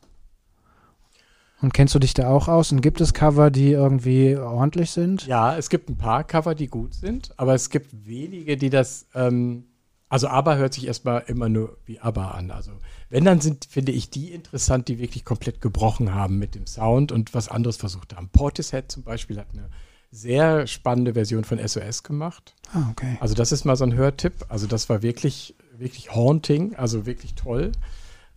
Und 1.65 1.73
kennst 1.73 1.95
du 1.95 1.99
dich 1.99 2.13
da 2.13 2.29
auch 2.29 2.47
aus? 2.47 2.73
Und 2.73 2.83
gibt 2.83 3.01
es 3.01 3.15
Cover, 3.15 3.51
die 3.51 3.73
irgendwie 3.73 4.37
ordentlich 4.37 4.91
sind? 4.91 5.27
Ja, 5.27 5.57
es 5.57 5.71
gibt 5.71 5.89
ein 5.89 5.97
paar 5.97 6.23
Cover, 6.23 6.55
die 6.55 6.67
gut 6.67 6.93
sind, 6.93 7.33
aber 7.39 7.55
es 7.55 7.71
gibt 7.71 8.07
wenige, 8.07 8.59
die 8.59 8.69
das, 8.69 9.07
ähm, 9.15 9.65
also 10.11 10.29
ABBA 10.29 10.57
hört 10.57 10.75
sich 10.75 10.87
erstmal 10.87 11.25
immer 11.27 11.49
nur 11.49 11.79
wie 11.87 12.01
ABBA 12.01 12.33
an. 12.33 12.51
Also 12.51 12.73
wenn, 13.09 13.25
dann 13.25 13.41
sind, 13.41 13.65
finde 13.65 13.93
ich, 13.93 14.11
die 14.11 14.33
interessant, 14.33 14.89
die 14.89 14.99
wirklich 14.99 15.25
komplett 15.25 15.63
gebrochen 15.63 16.13
haben 16.13 16.39
mit 16.39 16.55
dem 16.55 16.67
Sound 16.67 17.13
und 17.13 17.33
was 17.33 17.49
anderes 17.49 17.79
versucht 17.79 18.15
haben. 18.15 18.29
Portishead 18.29 18.93
zum 18.93 19.03
Beispiel 19.03 19.39
hat 19.39 19.47
eine 19.55 19.71
sehr 20.11 20.67
spannende 20.67 21.15
Version 21.15 21.45
von 21.45 21.67
SOS 21.67 22.03
gemacht. 22.03 22.55
Ah, 22.75 22.91
okay. 22.91 23.17
Also 23.21 23.35
das 23.35 23.53
ist 23.53 23.65
mal 23.65 23.77
so 23.77 23.85
ein 23.85 23.95
Hörtipp. 23.95 24.45
Also 24.51 24.67
das 24.67 24.91
war 24.91 25.01
wirklich, 25.01 25.55
wirklich 25.79 26.15
haunting, 26.15 26.75
also 26.75 27.07
wirklich 27.07 27.35
toll. 27.37 27.73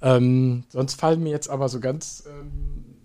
Ähm, 0.01 0.63
sonst 0.69 0.97
fallen 0.97 1.23
mir 1.23 1.31
jetzt 1.31 1.49
aber 1.49 1.67
so 1.67 1.81
ganz 1.81 2.23
ähm, 2.25 2.96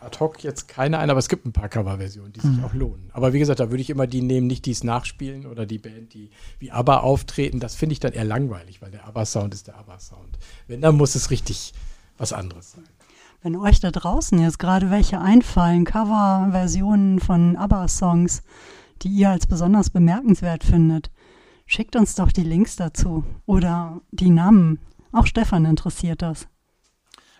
ad 0.00 0.18
hoc 0.20 0.42
jetzt 0.44 0.68
keine 0.68 0.98
ein, 0.98 1.10
aber 1.10 1.18
es 1.18 1.28
gibt 1.28 1.44
ein 1.46 1.52
paar 1.52 1.68
Coverversionen, 1.68 2.32
die 2.32 2.40
sich 2.40 2.50
Mhm. 2.50 2.64
auch 2.64 2.74
lohnen. 2.74 3.10
Aber 3.12 3.32
wie 3.32 3.38
gesagt, 3.38 3.60
da 3.60 3.70
würde 3.70 3.80
ich 3.82 3.90
immer 3.90 4.06
die 4.06 4.22
nehmen, 4.22 4.46
nicht 4.46 4.64
die 4.66 4.70
es 4.70 4.84
nachspielen 4.84 5.46
oder 5.46 5.66
die 5.66 5.78
Band, 5.78 6.14
die 6.14 6.30
wie 6.58 6.70
ABBA 6.70 6.98
auftreten. 6.98 7.60
Das 7.60 7.74
finde 7.74 7.92
ich 7.94 8.00
dann 8.00 8.12
eher 8.12 8.24
langweilig, 8.24 8.80
weil 8.80 8.90
der 8.90 9.06
ABBA-Sound 9.06 9.54
ist 9.54 9.66
der 9.66 9.76
ABBA-Sound. 9.78 10.38
Wenn, 10.66 10.80
dann 10.80 10.96
muss 10.96 11.14
es 11.14 11.30
richtig 11.30 11.72
was 12.16 12.32
anderes 12.32 12.72
sein. 12.72 12.84
Wenn 13.42 13.54
euch 13.56 13.78
da 13.80 13.90
draußen 13.92 14.38
jetzt 14.40 14.58
gerade 14.58 14.90
welche 14.90 15.20
einfallen, 15.20 15.84
Coverversionen 15.84 17.20
von 17.20 17.56
ABBA-Songs, 17.56 18.42
die 19.02 19.08
ihr 19.08 19.30
als 19.30 19.46
besonders 19.46 19.90
bemerkenswert 19.90 20.64
findet, 20.64 21.10
schickt 21.66 21.94
uns 21.96 22.14
doch 22.14 22.32
die 22.32 22.42
Links 22.42 22.76
dazu 22.76 23.24
oder 23.46 24.00
die 24.10 24.30
Namen. 24.30 24.80
Auch 25.12 25.26
Stefan 25.26 25.64
interessiert 25.64 26.22
das. 26.22 26.48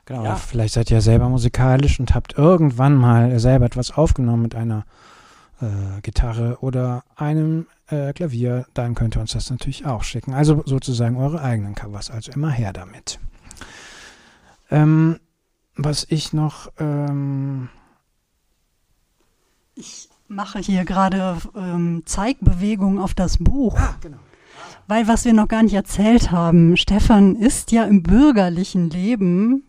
Genau, 0.08 0.24
Ja. 0.24 0.36
vielleicht 0.36 0.72
seid 0.72 0.90
ihr 0.90 1.02
selber 1.02 1.28
musikalisch 1.28 2.00
und 2.00 2.14
habt 2.14 2.32
irgendwann 2.38 2.96
mal 2.96 3.38
selber 3.38 3.66
etwas 3.66 3.90
aufgenommen 3.90 4.40
mit 4.42 4.54
einer 4.54 4.86
äh, 5.60 6.00
Gitarre 6.00 6.56
oder 6.62 7.04
einem 7.14 7.66
äh, 7.88 8.14
Klavier, 8.14 8.64
dann 8.72 8.94
könnt 8.94 9.16
ihr 9.16 9.20
uns 9.20 9.32
das 9.32 9.50
natürlich 9.50 9.84
auch 9.84 10.02
schicken. 10.04 10.32
Also 10.32 10.62
sozusagen 10.64 11.18
eure 11.18 11.42
eigenen 11.42 11.74
Covers, 11.74 12.10
also 12.10 12.32
immer 12.32 12.50
her 12.50 12.72
damit. 12.72 13.18
Ähm, 14.70 15.18
was 15.76 16.06
ich 16.08 16.32
noch, 16.32 16.72
ähm, 16.78 17.68
Ich 19.74 20.08
mache 20.26 20.60
hier 20.60 20.86
gerade 20.86 21.36
ähm, 21.54 22.02
Zeigbewegungen 22.06 22.98
auf 22.98 23.12
das 23.12 23.36
Buch. 23.36 23.78
genau. 24.00 24.16
Weil 24.86 25.06
was 25.06 25.26
wir 25.26 25.34
noch 25.34 25.48
gar 25.48 25.62
nicht 25.62 25.74
erzählt 25.74 26.30
haben, 26.30 26.78
Stefan 26.78 27.36
ist 27.36 27.72
ja 27.72 27.84
im 27.84 28.02
bürgerlichen 28.02 28.88
Leben 28.88 29.64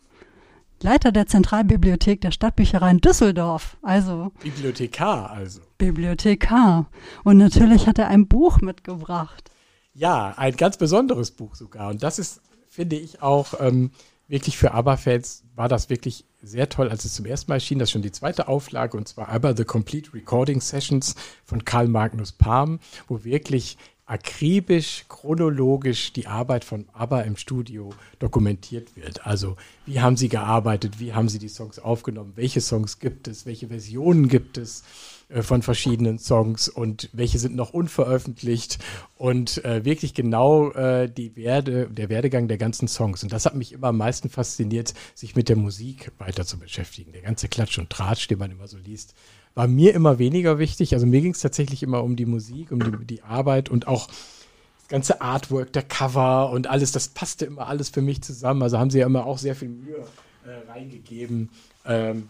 Leiter 0.84 1.12
der 1.12 1.28
Zentralbibliothek 1.28 2.22
der 2.22 2.32
Stadtbücherei 2.32 2.92
in 2.92 3.02
Düsseldorf, 3.02 3.78
also 3.82 4.32
Bibliothekar 4.42 5.32
also. 5.32 5.62
Bibliothekar. 5.78 6.90
Und 7.24 7.38
natürlich 7.38 7.88
hat 7.88 8.00
er 8.00 8.08
ein 8.08 8.28
Buch 8.28 8.62
mitgebracht. 8.62 9.52
Ja, 9.94 10.34
ein 10.38 10.56
ganz 10.56 10.78
besonderes 10.78 11.32
Buch 11.32 11.56
sogar. 11.56 11.90
Und 11.90 12.04
das 12.04 12.20
ist, 12.20 12.42
finde 12.70 12.96
ich, 12.96 13.22
auch 13.22 13.54
ähm, 13.60 13.92
wirklich 14.30 14.58
für 14.58 14.74
ABBA-Fans 14.74 15.44
war 15.56 15.68
das 15.68 15.90
wirklich 15.90 16.26
sehr 16.42 16.70
toll, 16.70 16.90
als 16.90 17.04
es 17.04 17.14
zum 17.14 17.26
ersten 17.26 17.52
Mal 17.52 17.56
erschien. 17.56 17.80
Das 17.80 17.90
ist 17.90 17.94
schon 17.94 18.02
die 18.02 18.12
zweite 18.12 18.48
Auflage 18.48 18.96
und 18.96 19.08
zwar 19.08 19.30
ABBA 19.30 19.58
The 19.58 19.66
Complete 19.66 20.14
Recording 20.14 20.62
Sessions 20.62 21.16
von 21.44 21.66
Karl 21.66 21.88
Magnus 21.88 22.32
Palm, 22.32 22.80
wo 23.08 23.24
wirklich 23.24 23.78
akribisch, 24.10 25.06
chronologisch 25.08 26.14
die 26.14 26.26
Arbeit 26.26 26.66
von 26.66 26.86
ABBA 26.94 27.22
im 27.22 27.38
Studio 27.38 27.92
dokumentiert 28.18 28.96
wird. 28.96 29.26
Also 29.28 29.56
wie 29.86 30.02
haben 30.02 30.18
sie 30.18 30.30
gearbeitet, 30.30 31.00
wie 31.00 31.14
haben 31.14 31.30
sie 31.30 31.38
die 31.38 31.48
Songs 31.48 31.78
aufgenommen, 31.78 32.34
welche 32.36 32.60
Songs 32.60 32.98
gibt 32.98 33.28
es, 33.28 33.46
welche 33.46 33.68
Versionen 33.68 34.28
gibt 34.28 34.58
es 34.58 34.84
äh, 35.30 35.44
von 35.44 35.62
verschiedenen 35.62 36.18
Songs 36.18 36.70
und 36.70 37.10
welche 37.14 37.38
sind 37.38 37.56
noch 37.56 37.72
unveröffentlicht 37.72 38.80
und 39.16 39.64
äh, 39.64 39.86
wirklich 39.86 40.16
genau 40.16 40.72
äh, 40.72 41.08
die 41.08 41.36
Werde, 41.36 41.88
der 41.88 42.10
Werdegang 42.10 42.48
der 42.48 42.58
ganzen 42.58 42.88
Songs. 42.88 43.22
Und 43.22 43.32
das 43.32 43.46
hat 43.46 43.54
mich 43.54 43.74
immer 43.74 43.90
am 43.90 43.98
meisten 43.98 44.30
fasziniert, 44.30 44.96
sich 45.14 45.36
mit 45.36 45.50
der 45.50 45.56
Musik 45.56 46.12
weiter 46.18 46.48
zu 46.48 46.58
beschäftigen. 46.58 47.12
Der 47.12 47.22
ganze 47.22 47.48
Klatsch 47.48 47.78
und 47.78 47.92
Tratsch, 47.92 48.28
den 48.28 48.40
man 48.40 48.50
immer 48.50 48.68
so 48.68 48.78
liest, 48.78 49.14
war 49.56 49.68
mir 49.68 49.94
immer 49.94 50.20
weniger 50.20 50.60
wichtig. 50.60 50.94
Also 50.94 51.06
mir 51.06 51.22
ging 51.22 51.34
es 51.34 51.42
tatsächlich 51.42 51.84
immer 51.84 52.04
um 52.04 52.16
die 52.16 52.26
Musik, 52.26 52.72
um 52.72 52.80
die, 52.80 53.06
die 53.06 53.24
Arbeit 53.24 53.70
und 53.70 53.88
auch 53.88 54.08
das 54.08 54.88
ganze 54.88 55.22
Artwork, 55.22 55.74
der 55.74 55.84
Cover 55.84 56.52
und 56.52 56.68
alles, 56.68 56.92
das 56.92 57.10
passte 57.10 57.46
immer 57.46 57.68
alles 57.68 57.90
für 57.90 58.02
mich 58.02 58.22
zusammen. 58.22 58.64
Also 58.64 58.80
haben 58.80 58.90
sie 58.90 59.00
ja 59.00 59.06
immer 59.06 59.26
auch 59.26 59.38
sehr 59.38 59.56
viel 59.56 59.70
Mühe 59.70 60.06
äh, 60.46 60.72
reingegeben, 60.72 61.50
ähm, 61.86 62.30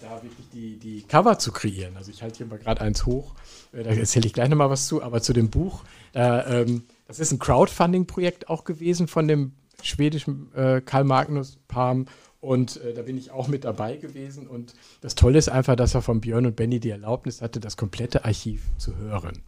da 0.00 0.22
wirklich 0.22 0.46
die, 0.52 0.76
die 0.76 1.02
Cover 1.02 1.38
zu 1.38 1.52
kreieren. 1.52 1.96
Also 1.96 2.10
ich 2.10 2.22
halte 2.22 2.38
hier 2.38 2.46
mal 2.46 2.58
gerade 2.58 2.80
eins 2.80 3.06
hoch, 3.06 3.34
äh, 3.72 3.82
da 3.82 3.90
erzähle 3.90 4.26
ich 4.26 4.32
gleich 4.32 4.48
nochmal 4.48 4.70
was 4.70 4.86
zu, 4.86 5.02
aber 5.02 5.20
zu 5.20 5.32
dem 5.32 5.50
Buch, 5.50 5.82
da, 6.12 6.46
ähm, 6.46 6.84
das 7.06 7.18
ist 7.18 7.32
ein 7.32 7.38
Crowdfunding-Projekt 7.38 8.48
auch 8.48 8.64
gewesen 8.64 9.08
von 9.08 9.26
dem 9.26 9.52
schwedischen 9.82 10.52
äh, 10.54 10.80
Karl 10.80 11.04
Magnus 11.04 11.58
Palm 11.68 12.06
und 12.40 12.76
äh, 12.82 12.94
da 12.94 13.02
bin 13.02 13.18
ich 13.18 13.30
auch 13.30 13.48
mit 13.48 13.64
dabei 13.64 13.96
gewesen 13.96 14.46
und 14.46 14.74
das 15.00 15.14
Tolle 15.14 15.38
ist 15.38 15.48
einfach, 15.48 15.76
dass 15.76 15.94
er 15.94 16.02
von 16.02 16.20
Björn 16.20 16.46
und 16.46 16.56
Benny 16.56 16.80
die 16.80 16.90
Erlaubnis 16.90 17.42
hatte, 17.42 17.60
das 17.60 17.76
komplette 17.76 18.24
Archiv 18.24 18.62
zu 18.78 18.96
hören. 18.96 19.42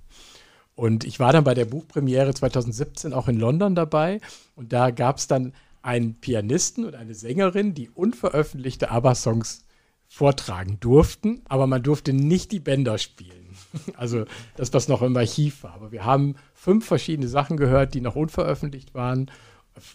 Und 0.75 1.05
ich 1.05 1.21
war 1.21 1.33
dann 1.33 1.45
bei 1.45 1.55
der 1.55 1.67
Buchpremiere 1.67 2.33
2017 2.33 3.13
auch 3.13 3.29
in 3.29 3.39
London 3.39 3.75
dabei 3.75 4.21
und 4.57 4.73
da 4.73 4.91
gab 4.91 5.19
es 5.19 5.27
dann 5.27 5.53
einen 5.83 6.15
Pianisten 6.15 6.85
und 6.85 6.95
eine 6.95 7.15
Sängerin, 7.15 7.75
die 7.75 7.91
unveröffentlichte 7.91 8.91
ABBA-Songs 8.91 9.65
vortragen 10.09 10.79
durften, 10.81 11.43
aber 11.49 11.67
man 11.69 11.83
durfte 11.83 12.13
nicht 12.13 12.51
die 12.53 12.61
Bänder 12.61 12.99
spielen. 12.99 13.37
Also 13.97 14.25
das, 14.57 14.73
was 14.73 14.89
noch 14.89 15.03
im 15.03 15.17
Archiv 15.17 15.63
war. 15.63 15.75
Aber 15.75 15.93
wir 15.93 16.05
haben 16.05 16.35
fünf 16.55 16.87
verschiedene 16.87 17.29
Sachen 17.29 17.57
gehört, 17.57 17.95
die 17.95 18.01
noch 18.01 18.17
unveröffentlicht 18.17 18.95
waren, 18.95 19.31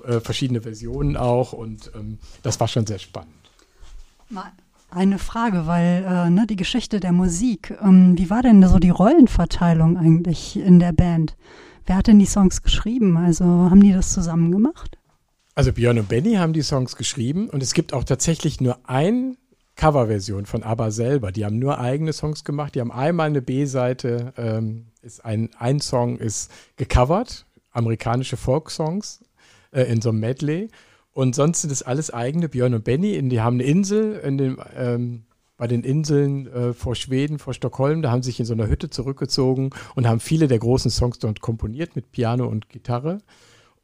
äh, 0.06 0.20
verschiedene 0.20 0.62
Versionen 0.62 1.18
auch 1.18 1.54
und 1.54 1.92
ähm, 1.96 2.20
das 2.44 2.60
war 2.60 2.68
schon 2.68 2.86
sehr 2.86 3.00
spannend. 3.00 3.34
Mal 4.30 4.52
eine 4.92 5.20
Frage, 5.20 5.68
weil 5.68 6.06
äh, 6.08 6.30
ne, 6.30 6.48
die 6.48 6.56
Geschichte 6.56 7.00
der 7.00 7.12
Musik, 7.12 7.78
ähm, 7.84 8.18
wie 8.18 8.30
war 8.30 8.42
denn 8.42 8.66
so 8.68 8.80
die 8.80 8.90
Rollenverteilung 8.90 9.98
eigentlich 9.98 10.58
in 10.58 10.80
der 10.80 10.94
Band? 10.94 11.36
Wer 11.86 11.98
hat 11.98 12.08
denn 12.08 12.20
die 12.20 12.26
Songs 12.26 12.64
geschrieben? 12.64 13.18
Also 13.18 13.46
haben 13.46 13.82
die 13.82 13.92
das 13.92 14.14
zusammen 14.14 14.52
gemacht? 14.52 14.98
Also 15.54 15.72
Björn 15.72 16.00
und 16.00 16.10
Benny 16.10 16.34
haben 16.34 16.54
die 16.54 16.62
Songs 16.62 16.96
geschrieben 16.96 17.50
und 17.50 17.62
es 17.62 17.74
gibt 17.74 17.94
auch 17.94 18.04
tatsächlich 18.04 18.60
nur 18.60 18.78
ein 18.84 19.38
Coverversion 19.76 20.46
von 20.46 20.64
ABBA 20.64 20.92
selber. 20.92 21.32
Die 21.32 21.46
haben 21.46 21.60
nur 21.60 21.80
eigene 21.80 22.14
Songs 22.14 22.44
gemacht. 22.44 22.76
Die 22.76 22.82
haben 22.82 22.92
einmal 22.92 23.28
eine 23.28 23.42
B-Seite, 23.42 24.34
ähm, 24.38 24.88
ist 25.02 25.24
ein, 25.24 25.50
ein 25.60 25.80
Song 25.82 26.18
ist 26.18 26.52
gecovert, 26.78 27.46
amerikanische 27.72 28.38
Folksongs 28.38 29.25
äh, 29.76 29.84
in 29.84 30.02
so 30.02 30.10
einem 30.10 30.20
Medley. 30.20 30.70
Und 31.12 31.36
sonst 31.36 31.62
sind 31.62 31.72
es 31.72 31.84
alles 31.84 32.12
eigene. 32.12 32.50
Björn 32.50 32.74
und 32.74 32.84
Benny, 32.84 33.16
in, 33.16 33.30
die 33.30 33.42
haben 33.42 33.56
eine 33.56 33.64
Insel 33.64 34.16
in 34.18 34.38
den, 34.38 34.58
ähm, 34.76 35.24
bei 35.58 35.68
den 35.68 35.84
Inseln 35.84 36.48
äh, 36.48 36.74
vor 36.74 36.96
Schweden, 36.96 37.40
vor 37.40 37.54
Stockholm. 37.54 38.02
Da 38.02 38.12
haben 38.12 38.22
sie 38.22 38.32
sich 38.32 38.40
in 38.40 38.46
so 38.46 38.54
einer 38.54 38.68
Hütte 38.68 38.90
zurückgezogen 38.90 39.70
und 39.96 40.08
haben 40.08 40.20
viele 40.20 40.48
der 40.48 40.60
großen 40.60 40.92
Songs 40.92 41.20
dort 41.20 41.42
komponiert 41.42 41.96
mit 41.96 42.12
Piano 42.12 42.48
und 42.48 42.70
Gitarre 42.70 43.20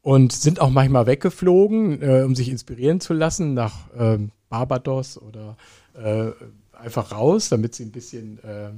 und 0.02 0.32
sind 0.32 0.60
auch 0.60 0.70
manchmal 0.70 1.06
weggeflogen, 1.06 2.02
äh, 2.02 2.22
um 2.22 2.34
sich 2.34 2.50
inspirieren 2.50 3.00
zu 3.00 3.14
lassen 3.14 3.54
nach 3.54 3.88
ähm, 3.96 4.32
Barbados 4.50 5.16
oder 5.16 5.56
äh, 5.94 6.32
einfach 6.76 7.12
raus, 7.12 7.48
damit 7.48 7.74
sie 7.74 7.84
ein 7.84 7.92
bisschen 7.92 8.38
äh, 8.44 8.70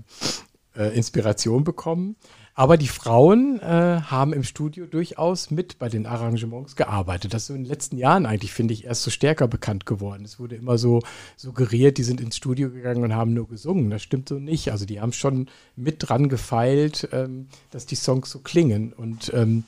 äh, 0.76 0.96
Inspiration 0.96 1.64
bekommen. 1.64 2.16
Aber 2.56 2.76
die 2.76 2.88
Frauen 2.88 3.58
äh, 3.60 4.00
haben 4.02 4.32
im 4.32 4.44
Studio 4.44 4.86
durchaus 4.86 5.50
mit 5.50 5.80
bei 5.80 5.88
den 5.88 6.06
Arrangements 6.06 6.76
gearbeitet. 6.76 7.34
Das 7.34 7.42
ist 7.42 7.46
so 7.48 7.54
in 7.54 7.64
den 7.64 7.68
letzten 7.68 7.96
Jahren 7.96 8.26
eigentlich, 8.26 8.52
finde 8.52 8.74
ich, 8.74 8.84
erst 8.84 9.02
so 9.02 9.10
stärker 9.10 9.48
bekannt 9.48 9.86
geworden. 9.86 10.24
Es 10.24 10.38
wurde 10.38 10.54
immer 10.54 10.78
so 10.78 11.02
suggeriert, 11.36 11.98
die 11.98 12.04
sind 12.04 12.20
ins 12.20 12.36
Studio 12.36 12.70
gegangen 12.70 13.02
und 13.02 13.12
haben 13.12 13.34
nur 13.34 13.48
gesungen. 13.48 13.90
Das 13.90 14.02
stimmt 14.02 14.28
so 14.28 14.38
nicht. 14.38 14.70
Also 14.70 14.86
die 14.86 15.00
haben 15.00 15.12
schon 15.12 15.48
mit 15.74 16.08
dran 16.08 16.28
gefeilt, 16.28 17.08
ähm, 17.10 17.48
dass 17.72 17.86
die 17.86 17.96
Songs 17.96 18.30
so 18.30 18.38
klingen. 18.38 18.92
Und 18.92 19.32
ähm, 19.34 19.64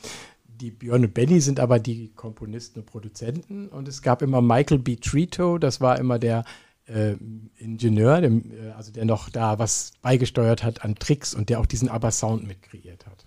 die 0.47 0.70
Björn 0.70 1.05
und 1.05 1.12
Benny 1.12 1.41
sind 1.41 1.59
aber 1.59 1.80
die 1.80 2.12
Komponisten 2.14 2.80
und 2.80 2.87
Produzenten. 2.87 3.66
Und 3.66 3.89
es 3.89 4.01
gab 4.01 4.22
immer 4.22 4.41
Michael 4.41 4.78
B. 4.78 4.95
Trito, 4.95 5.59
das 5.59 5.80
war 5.80 5.99
immer 5.99 6.20
der 6.20 6.45
äh, 6.87 7.16
Ingenieur, 7.57 8.20
der, 8.20 8.30
äh, 8.30 8.72
also 8.76 8.93
der 8.93 9.05
noch 9.05 9.28
da 9.28 9.59
was 9.59 9.93
beigesteuert 10.03 10.62
hat 10.62 10.84
an 10.84 10.95
Tricks 10.97 11.34
und 11.34 11.49
der 11.49 11.61
auch 11.61 11.66
diesen 11.66 11.89
ABBA-Sound 11.89 12.47
mit 12.47 12.62
kreiert 12.62 13.07
hat. 13.07 13.24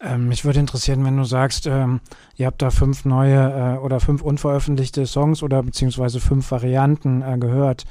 Ähm, 0.00 0.28
mich 0.28 0.44
würde 0.44 0.60
interessieren, 0.60 1.04
wenn 1.04 1.16
du 1.16 1.24
sagst, 1.24 1.66
ähm, 1.66 2.00
ihr 2.36 2.46
habt 2.46 2.60
da 2.60 2.70
fünf 2.70 3.04
neue 3.04 3.76
äh, 3.76 3.78
oder 3.78 3.98
fünf 3.98 4.22
unveröffentlichte 4.22 5.06
Songs 5.06 5.42
oder 5.42 5.62
beziehungsweise 5.62 6.20
fünf 6.20 6.50
Varianten 6.50 7.22
äh, 7.22 7.38
gehört. 7.38 7.84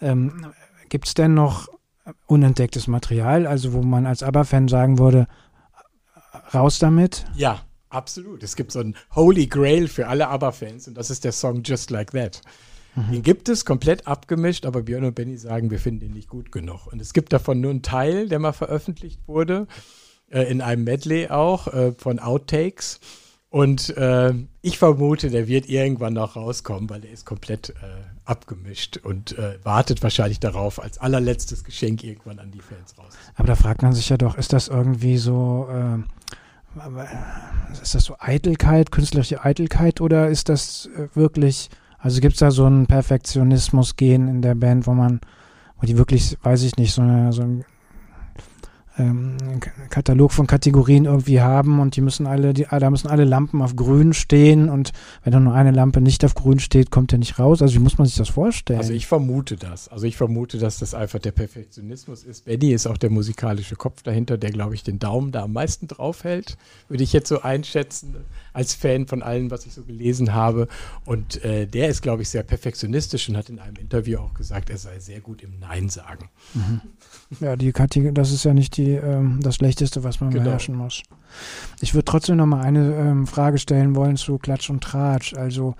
Ähm, 0.00 0.46
Gibt 0.88 1.06
es 1.06 1.14
denn 1.14 1.34
noch 1.34 1.68
unentdecktes 2.26 2.86
Material, 2.86 3.46
also 3.46 3.74
wo 3.74 3.82
man 3.82 4.06
als 4.06 4.22
ABBA-Fan 4.22 4.68
sagen 4.68 4.98
würde, 4.98 5.26
raus 6.54 6.78
damit? 6.78 7.26
Ja, 7.34 7.60
absolut. 7.90 8.42
Es 8.42 8.56
gibt 8.56 8.72
so 8.72 8.80
einen 8.80 8.96
Holy 9.14 9.46
Grail 9.46 9.86
für 9.86 10.08
alle 10.08 10.28
ABBA-Fans 10.28 10.88
und 10.88 10.94
das 10.94 11.10
ist 11.10 11.24
der 11.24 11.32
Song 11.32 11.62
Just 11.62 11.90
Like 11.90 12.12
That. 12.12 12.40
Den 12.96 13.22
gibt 13.22 13.48
es 13.48 13.64
komplett 13.64 14.06
abgemischt, 14.06 14.66
aber 14.66 14.82
Björn 14.82 15.04
und 15.04 15.14
Benny 15.14 15.36
sagen, 15.36 15.70
wir 15.70 15.78
finden 15.78 16.00
den 16.00 16.12
nicht 16.12 16.28
gut 16.28 16.50
genug. 16.50 16.86
Und 16.86 17.00
es 17.00 17.12
gibt 17.12 17.32
davon 17.32 17.60
nur 17.60 17.70
einen 17.70 17.82
Teil, 17.82 18.28
der 18.28 18.38
mal 18.38 18.52
veröffentlicht 18.52 19.20
wurde, 19.26 19.66
äh, 20.28 20.42
in 20.42 20.60
einem 20.60 20.84
Medley 20.84 21.28
auch, 21.28 21.68
äh, 21.68 21.92
von 21.92 22.18
Outtakes. 22.18 23.00
Und 23.48 23.96
äh, 23.96 24.32
ich 24.62 24.78
vermute, 24.78 25.28
der 25.30 25.48
wird 25.48 25.68
irgendwann 25.68 26.14
noch 26.14 26.36
rauskommen, 26.36 26.88
weil 26.88 27.04
er 27.04 27.10
ist 27.10 27.26
komplett 27.26 27.70
äh, 27.70 27.74
abgemischt 28.24 28.98
und 28.98 29.36
äh, 29.38 29.58
wartet 29.64 30.04
wahrscheinlich 30.04 30.38
darauf, 30.38 30.80
als 30.80 30.98
allerletztes 30.98 31.64
Geschenk 31.64 32.04
irgendwann 32.04 32.38
an 32.38 32.52
die 32.52 32.60
Fans 32.60 32.96
raus. 32.96 33.12
Aber 33.34 33.48
da 33.48 33.56
fragt 33.56 33.82
man 33.82 33.92
sich 33.92 34.08
ja 34.08 34.16
doch, 34.16 34.38
ist 34.38 34.52
das 34.52 34.68
irgendwie 34.68 35.18
so, 35.18 35.68
äh, 35.68 35.98
ist 37.82 37.96
das 37.96 38.04
so 38.04 38.14
Eitelkeit, 38.20 38.92
künstlerische 38.92 39.44
Eitelkeit 39.44 40.00
oder 40.00 40.28
ist 40.28 40.48
das 40.48 40.88
äh, 40.96 41.08
wirklich, 41.16 41.70
also 42.00 42.20
gibt 42.20 42.34
es 42.34 42.40
da 42.40 42.50
so 42.50 42.64
einen 42.64 42.86
Perfektionismus-Gen 42.86 44.28
in 44.28 44.42
der 44.42 44.54
Band, 44.54 44.86
wo 44.86 44.92
man, 44.92 45.20
wo 45.78 45.86
die 45.86 45.98
wirklich, 45.98 46.36
weiß 46.42 46.62
ich 46.62 46.76
nicht, 46.76 46.92
so, 46.92 47.02
eine, 47.02 47.32
so 47.32 47.42
ein 47.42 47.64
ähm, 49.00 49.36
Katalog 49.88 50.32
von 50.32 50.46
Kategorien 50.46 51.06
irgendwie 51.06 51.40
haben 51.40 51.80
und 51.80 51.96
die 51.96 52.00
müssen 52.00 52.26
alle, 52.26 52.54
die, 52.54 52.66
da 52.70 52.90
müssen 52.90 53.08
alle 53.08 53.24
Lampen 53.24 53.62
auf 53.62 53.74
grün 53.74 54.12
stehen 54.12 54.68
und 54.68 54.92
wenn 55.24 55.32
dann 55.32 55.44
nur 55.44 55.54
eine 55.54 55.70
Lampe 55.70 56.00
nicht 56.00 56.24
auf 56.24 56.34
grün 56.34 56.60
steht, 56.60 56.90
kommt 56.90 57.12
der 57.12 57.18
nicht 57.18 57.38
raus. 57.38 57.62
Also 57.62 57.74
wie 57.74 57.78
muss 57.78 57.98
man 57.98 58.06
sich 58.06 58.16
das 58.16 58.28
vorstellen? 58.28 58.78
Also 58.78 58.92
ich 58.92 59.06
vermute 59.06 59.56
das. 59.56 59.88
Also 59.88 60.06
ich 60.06 60.16
vermute, 60.16 60.58
dass 60.58 60.78
das 60.78 60.94
einfach 60.94 61.18
der 61.18 61.32
Perfektionismus 61.32 62.22
ist. 62.22 62.44
Benny 62.44 62.72
ist 62.72 62.86
auch 62.86 62.98
der 62.98 63.10
musikalische 63.10 63.76
Kopf 63.76 64.02
dahinter, 64.02 64.38
der, 64.38 64.50
glaube 64.50 64.74
ich, 64.74 64.82
den 64.82 64.98
Daumen 64.98 65.32
da 65.32 65.44
am 65.44 65.52
meisten 65.52 65.88
drauf 65.88 66.24
hält, 66.24 66.56
würde 66.88 67.02
ich 67.02 67.12
jetzt 67.12 67.28
so 67.28 67.42
einschätzen, 67.42 68.14
als 68.52 68.74
Fan 68.74 69.06
von 69.06 69.22
allem, 69.22 69.50
was 69.50 69.66
ich 69.66 69.72
so 69.72 69.82
gelesen 69.82 70.34
habe. 70.34 70.68
Und 71.04 71.42
äh, 71.44 71.66
der 71.66 71.88
ist, 71.88 72.02
glaube 72.02 72.22
ich, 72.22 72.28
sehr 72.28 72.42
perfektionistisch 72.42 73.28
und 73.28 73.36
hat 73.36 73.48
in 73.48 73.58
einem 73.58 73.76
Interview 73.76 74.18
auch 74.18 74.34
gesagt, 74.34 74.70
er 74.70 74.78
sei 74.78 74.98
sehr 74.98 75.20
gut 75.20 75.42
im 75.42 75.58
Nein 75.58 75.88
sagen. 75.88 76.28
Ja, 77.40 77.56
die 77.56 77.72
Kategorie, 77.72 78.12
das 78.12 78.32
ist 78.32 78.44
ja 78.44 78.52
nicht 78.54 78.76
die, 78.76 78.89
ähm, 78.94 79.40
das 79.42 79.56
Schlechteste, 79.56 80.04
was 80.04 80.20
man 80.20 80.30
Genau. 80.30 80.44
beherrschen 80.44 80.74
muss. 80.76 81.02
Ich 81.80 81.94
würde 81.94 82.04
trotzdem 82.04 82.36
noch 82.36 82.46
mal 82.46 82.60
eine 82.62 82.94
ähm, 82.94 83.26
Frage 83.26 83.58
stellen 83.58 83.94
wollen 83.94 84.16
zu 84.16 84.38
Klatsch 84.38 84.70
und 84.70 84.82
Tratsch. 84.82 85.34
Also, 85.34 85.74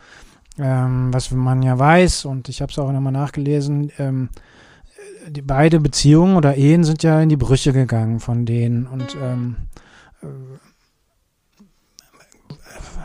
ähm, 0.58 1.12
was 1.12 1.30
man 1.30 1.62
ja 1.62 1.78
weiß, 1.78 2.24
und 2.24 2.48
ich 2.48 2.60
habe 2.62 2.70
es 2.72 2.78
auch 2.78 2.92
nochmal 2.92 3.12
nachgelesen, 3.12 3.90
ähm, 3.98 4.28
die 5.28 5.42
beide 5.42 5.80
Beziehungen 5.80 6.36
oder 6.36 6.56
Ehen 6.56 6.84
sind 6.84 7.02
ja 7.02 7.20
in 7.20 7.28
die 7.28 7.36
Brüche 7.36 7.72
gegangen 7.72 8.20
von 8.20 8.46
denen. 8.46 8.86
Und 8.86 9.16
ähm, 9.22 9.56
äh, 10.22 10.26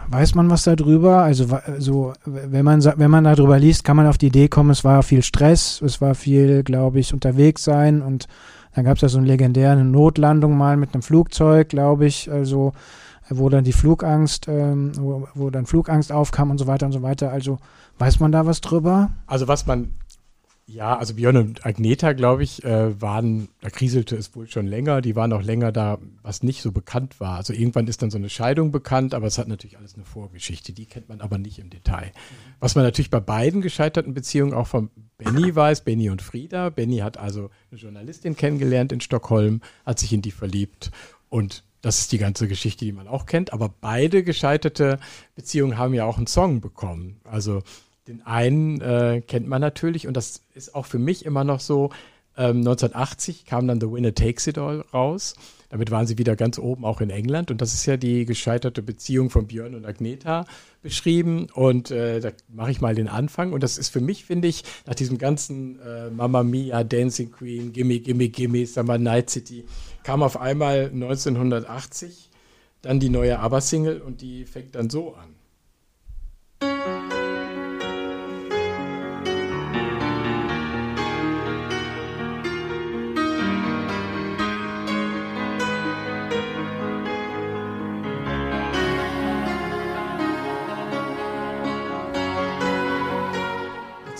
weiß 0.07 0.35
man 0.35 0.49
was 0.49 0.63
darüber? 0.63 1.23
Also 1.23 1.49
wa- 1.51 1.63
so, 1.79 2.13
wenn 2.25 2.63
man 2.65 2.83
wenn 2.83 3.11
man 3.11 3.23
darüber 3.23 3.57
liest, 3.59 3.83
kann 3.83 3.97
man 3.97 4.07
auf 4.07 4.17
die 4.17 4.27
Idee 4.27 4.47
kommen, 4.47 4.69
es 4.69 4.83
war 4.83 5.03
viel 5.03 5.23
Stress, 5.23 5.81
es 5.81 5.99
war 6.01 6.15
viel, 6.15 6.63
glaube 6.63 6.99
ich, 6.99 7.13
unterwegs 7.13 7.63
sein 7.63 8.01
und 8.01 8.27
dann 8.75 8.83
gab 8.83 8.97
es 8.97 9.01
ja 9.01 9.09
so 9.09 9.17
eine 9.17 9.27
legendäre 9.27 9.83
Notlandung 9.83 10.57
mal 10.57 10.75
mit 10.75 10.93
einem 10.93 11.01
Flugzeug, 11.01 11.69
glaube 11.69 12.05
ich, 12.05 12.29
also 12.29 12.73
wo 13.29 13.49
dann 13.49 13.63
die 13.63 13.73
Flugangst, 13.73 14.47
ähm, 14.47 14.91
wo, 14.97 15.27
wo 15.33 15.49
dann 15.49 15.65
Flugangst 15.65 16.11
aufkam 16.11 16.51
und 16.51 16.57
so 16.57 16.67
weiter 16.67 16.85
und 16.85 16.91
so 16.91 17.01
weiter. 17.01 17.31
Also 17.31 17.57
weiß 17.97 18.19
man 18.19 18.31
da 18.31 18.45
was 18.45 18.61
drüber? 18.61 19.09
Also 19.25 19.47
was 19.47 19.65
man, 19.65 19.93
ja, 20.67 20.97
also 20.97 21.13
Björn 21.13 21.37
und 21.37 21.65
Agneta, 21.65 22.13
glaube 22.13 22.43
ich, 22.43 22.63
äh, 22.63 22.99
waren, 22.99 23.49
da 23.61 23.69
kriselte 23.69 24.15
es 24.15 24.35
wohl 24.35 24.47
schon 24.47 24.65
länger, 24.65 25.01
die 25.01 25.15
waren 25.15 25.31
auch 25.31 25.43
länger 25.43 25.71
da, 25.71 25.99
was 26.23 26.41
nicht 26.41 26.63
so 26.63 26.71
bekannt 26.71 27.19
war. 27.19 27.37
Also 27.37 27.53
irgendwann 27.53 27.87
ist 27.87 28.01
dann 28.01 28.09
so 28.09 28.17
eine 28.17 28.29
Scheidung 28.29 28.71
bekannt, 28.71 29.13
aber 29.13 29.27
es 29.27 29.37
hat 29.37 29.47
natürlich 29.47 29.77
alles 29.77 29.93
eine 29.93 30.05
Vorgeschichte, 30.05 30.73
die 30.73 30.87
kennt 30.87 31.07
man 31.07 31.21
aber 31.21 31.37
nicht 31.37 31.59
im 31.59 31.69
Detail. 31.69 32.11
Was 32.59 32.73
man 32.73 32.83
natürlich 32.83 33.11
bei 33.11 33.19
beiden 33.19 33.61
gescheiterten 33.61 34.15
Beziehungen 34.15 34.55
auch 34.55 34.65
von 34.65 34.89
Benny 35.19 35.55
weiß, 35.55 35.81
Benny 35.81 36.09
und 36.09 36.23
Frieda. 36.23 36.71
Benny 36.71 36.97
hat 36.97 37.17
also 37.17 37.51
eine 37.69 37.79
Journalistin 37.79 38.35
kennengelernt 38.35 38.91
in 38.91 39.01
Stockholm, 39.01 39.61
hat 39.85 39.99
sich 39.99 40.13
in 40.13 40.23
die 40.23 40.31
verliebt 40.31 40.89
und 41.29 41.63
das 41.81 41.99
ist 41.99 42.11
die 42.11 42.17
ganze 42.17 42.47
Geschichte, 42.47 42.83
die 42.83 42.91
man 42.91 43.07
auch 43.07 43.27
kennt. 43.27 43.53
Aber 43.53 43.69
beide 43.69 44.23
gescheiterte 44.23 44.97
Beziehungen 45.35 45.77
haben 45.77 45.93
ja 45.93 46.05
auch 46.05 46.17
einen 46.17 46.25
Song 46.25 46.59
bekommen. 46.59 47.19
Also 47.23 47.61
den 48.07 48.25
einen 48.25 48.81
äh, 48.81 49.21
kennt 49.25 49.47
man 49.47 49.61
natürlich 49.61 50.07
und 50.07 50.15
das 50.15 50.41
ist 50.53 50.75
auch 50.75 50.85
für 50.85 50.99
mich 50.99 51.25
immer 51.25 51.43
noch 51.43 51.59
so. 51.59 51.91
Ähm, 52.37 52.57
1980 52.57 53.45
kam 53.45 53.67
dann 53.67 53.79
The 53.79 53.89
Winner 53.89 54.13
Takes 54.13 54.47
It 54.47 54.57
All 54.57 54.81
raus. 54.93 55.35
Damit 55.69 55.89
waren 55.89 56.05
sie 56.05 56.17
wieder 56.17 56.35
ganz 56.35 56.59
oben 56.59 56.85
auch 56.85 57.01
in 57.01 57.09
England 57.09 57.49
und 57.49 57.61
das 57.61 57.73
ist 57.73 57.85
ja 57.85 57.97
die 57.97 58.25
gescheiterte 58.25 58.81
Beziehung 58.81 59.29
von 59.29 59.47
Björn 59.47 59.73
und 59.73 59.85
Agneta 59.85 60.45
beschrieben 60.81 61.47
und 61.53 61.91
äh, 61.91 62.19
da 62.19 62.31
mache 62.47 62.71
ich 62.71 62.81
mal 62.81 62.93
den 62.93 63.07
Anfang 63.07 63.51
und 63.51 63.63
das 63.63 63.77
ist 63.77 63.89
für 63.89 64.01
mich, 64.01 64.25
finde 64.25 64.47
ich, 64.47 64.63
nach 64.85 64.95
diesem 64.95 65.17
ganzen 65.17 65.79
äh, 65.79 66.09
Mamma 66.11 66.43
Mia, 66.43 66.83
Dancing 66.83 67.31
Queen, 67.31 67.73
Gimme, 67.73 67.99
Gimme, 67.99 68.29
Gimme, 68.29 68.65
Summer 68.67 68.97
Night 68.97 69.29
City, 69.29 69.65
kam 70.03 70.21
auf 70.21 70.39
einmal 70.39 70.91
1980 70.93 72.29
dann 72.81 72.99
die 72.99 73.09
neue 73.09 73.39
ABBA-Single 73.39 74.01
und 74.01 74.21
die 74.21 74.45
fängt 74.45 74.75
dann 74.75 74.89
so 74.89 75.15
an. 75.15 75.35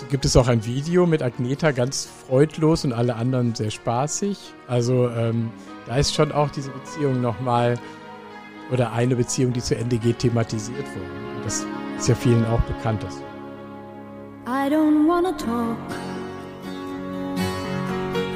Gibt 0.10 0.26
es 0.26 0.36
auch 0.36 0.48
ein 0.48 0.66
Video 0.66 1.06
mit 1.06 1.22
Agneta 1.22 1.72
ganz 1.72 2.10
freudlos 2.28 2.86
und 2.86 2.94
alle 2.94 3.16
anderen 3.16 3.56
sehr 3.56 3.72
spaßig. 3.72 4.38
Also 4.68 5.10
ähm, 5.10 5.50
da 5.88 5.98
ist 5.98 6.14
schon 6.14 6.32
auch 6.32 6.50
diese 6.50 6.70
Beziehung 6.70 7.22
nochmal 7.22 7.80
oder 8.72 8.92
eine 8.94 9.16
Beziehung, 9.16 9.54
die 9.54 9.62
zu 9.62 9.76
Ende 9.76 9.98
geht, 9.98 10.20
thematisiert 10.20 10.86
worden. 10.86 11.36
Und 11.38 11.46
das 11.46 11.66
ist 11.98 12.08
ja 12.08 12.16
vielen 12.16 12.46
auch 12.46 12.62
bekannt. 12.62 13.04
Das. 13.04 13.16
I 14.48 14.70
don't 14.70 15.08
wanna 15.08 15.32
talk 15.32 15.78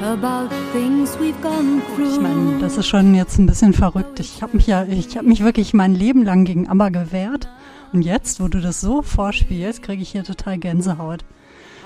about 0.02 0.48
things 0.72 1.16
we've 1.18 1.40
gone 1.42 1.82
through. 1.94 2.14
Ich 2.14 2.20
meine, 2.20 2.58
das 2.60 2.76
ist 2.76 2.86
schon 2.86 3.14
jetzt 3.14 3.38
ein 3.38 3.46
bisschen 3.46 3.72
verrückt. 3.72 4.18
Ich 4.20 4.42
habe 4.42 4.56
mich 4.56 4.66
ja, 4.66 4.84
ich 4.84 5.16
habe 5.16 5.28
mich 5.28 5.44
wirklich 5.44 5.74
mein 5.74 5.94
Leben 5.94 6.24
lang 6.24 6.44
gegen 6.44 6.68
ABBA 6.68 6.88
gewehrt. 6.88 7.48
Und 7.92 8.02
jetzt, 8.02 8.40
wo 8.40 8.48
du 8.48 8.60
das 8.60 8.80
so 8.80 9.02
vorspielst, 9.02 9.82
kriege 9.82 10.02
ich 10.02 10.10
hier 10.10 10.22
total 10.22 10.58
Gänsehaut. 10.58 11.24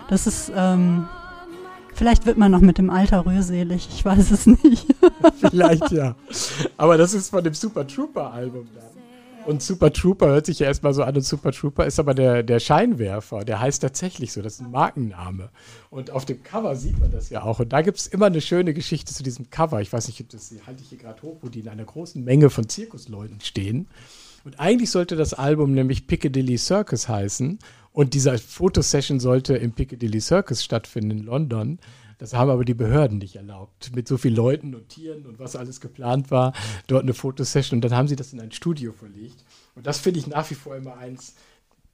Das 0.09 0.27
ist, 0.27 0.53
ähm, 0.55 1.07
vielleicht 1.95 2.27
wird 2.27 2.37
man 2.37 2.51
noch 2.51 2.61
mit 2.61 2.79
dem 2.79 2.91
Alter 2.91 3.27
rührselig. 3.27 3.89
Ich 3.93 4.05
weiß 4.05 4.31
es 4.31 4.47
nicht. 4.47 4.87
Vielleicht 5.41 5.91
ja. 5.91 6.15
Aber 6.77 6.99
das 6.99 7.15
ist 7.15 7.31
von 7.31 7.43
dem 7.43 7.55
Super 7.55 7.87
Trooper 7.87 8.33
Album 8.33 8.69
dann. 8.75 8.85
Und 9.47 9.63
Super 9.63 9.93
Trooper 9.93 10.29
hört 10.29 10.47
sich 10.47 10.59
ja 10.61 10.67
erstmal 10.67 10.95
so 10.95 11.03
an 11.03 11.15
und 11.15 11.23
Super 11.23 11.53
Trooper 11.53 11.85
ist 11.85 11.99
aber 11.99 12.15
der, 12.15 12.43
der 12.43 12.61
Scheinwerfer. 12.61 13.45
Der 13.45 13.61
heißt 13.61 13.83
tatsächlich 13.83 14.33
so. 14.33 14.41
Das 14.41 14.55
ist 14.55 14.61
ein 14.61 14.71
Markenname. 14.71 15.51
Und 15.91 16.11
auf 16.11 16.25
dem 16.25 16.43
Cover 16.43 16.75
sieht 16.77 16.99
man 16.99 17.13
das 17.13 17.29
ja 17.29 17.43
auch. 17.43 17.61
Und 17.61 17.73
da 17.73 17.83
gibt 17.83 17.99
es 17.99 18.07
immer 18.07 18.27
eine 18.27 18.41
schöne 18.41 18.73
Geschichte 18.73 19.13
zu 19.13 19.23
diesem 19.23 19.51
Cover. 19.51 19.81
Ich 19.83 19.93
weiß 19.93 20.07
nicht, 20.09 20.33
das 20.33 20.53
halte 20.67 20.83
ich 20.83 20.89
hier 20.89 20.99
gerade 20.99 21.21
hoch, 21.23 21.39
wo 21.43 21.49
die 21.49 21.61
in 21.61 21.69
einer 21.69 21.85
großen 21.85 22.25
Menge 22.25 22.49
von 22.49 22.69
Zirkusleuten 22.69 23.41
stehen. 23.41 23.87
Und 24.45 24.61
eigentlich 24.61 24.91
sollte 24.91 25.17
das 25.17 25.35
Album 25.35 25.73
nämlich 25.73 26.07
Piccadilly 26.07 26.59
Circus 26.59 27.09
heißen. 27.09 27.59
Und 27.95 28.13
diese 28.15 28.37
Fotosession 28.39 29.21
sollte 29.21 29.57
im 29.57 29.71
Piccadilly 29.71 30.21
Circus 30.21 30.65
stattfinden 30.65 31.13
in 31.13 31.19
London. 31.21 31.79
Das 32.19 32.35
haben 32.35 32.51
aber 32.51 32.65
die 32.65 32.75
Behörden 32.75 33.19
nicht 33.19 33.37
erlaubt. 33.37 33.93
Mit 33.95 34.09
so 34.09 34.19
vielen 34.19 34.35
Leuten 34.35 34.75
und 34.75 34.89
Tieren 34.89 35.25
und 35.27 35.39
was 35.39 35.55
alles 35.55 35.81
geplant 35.81 36.33
war, 36.33 36.55
dort 36.89 37.05
eine 37.05 37.15
Fotosession. 37.15 37.77
Und 37.77 37.85
dann 37.85 37.97
haben 37.97 38.09
sie 38.09 38.17
das 38.17 38.33
in 38.33 38.41
ein 38.41 38.51
Studio 38.51 38.93
verlegt. 38.93 39.45
Und 39.77 39.87
das 39.87 40.01
finde 40.01 40.19
ich 40.19 40.27
nach 40.27 40.51
wie 40.51 40.57
vor 40.57 40.75
immer 40.75 40.97
eins 40.97 41.37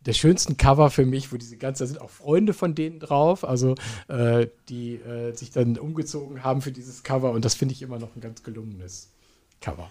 der 0.07 0.15
schönsten 0.15 0.57
Cover 0.57 0.89
für 0.89 1.05
mich, 1.05 1.33
wo 1.33 1.37
diese 1.37 1.59
ganzen, 1.59 1.83
da 1.83 1.87
sind 1.87 2.01
auch 2.01 2.09
Freunde 2.09 2.55
von 2.55 2.75
denen 2.75 2.99
drauf, 2.99 3.45
also 3.45 3.75
äh, 4.09 4.47
die 4.71 4.95
äh, 4.95 5.35
sich 5.35 5.51
dann 5.51 5.77
umgezogen 5.77 6.43
haben 6.43 6.63
für 6.63 6.73
dieses 6.73 7.03
Cover. 7.03 7.33
Und 7.33 7.45
das 7.45 7.55
finde 7.55 7.75
ich 7.75 7.83
immer 7.83 7.99
noch 7.99 8.17
ein 8.17 8.23
ganz 8.23 8.43
gelungenes 8.43 9.11
Cover. 9.61 9.91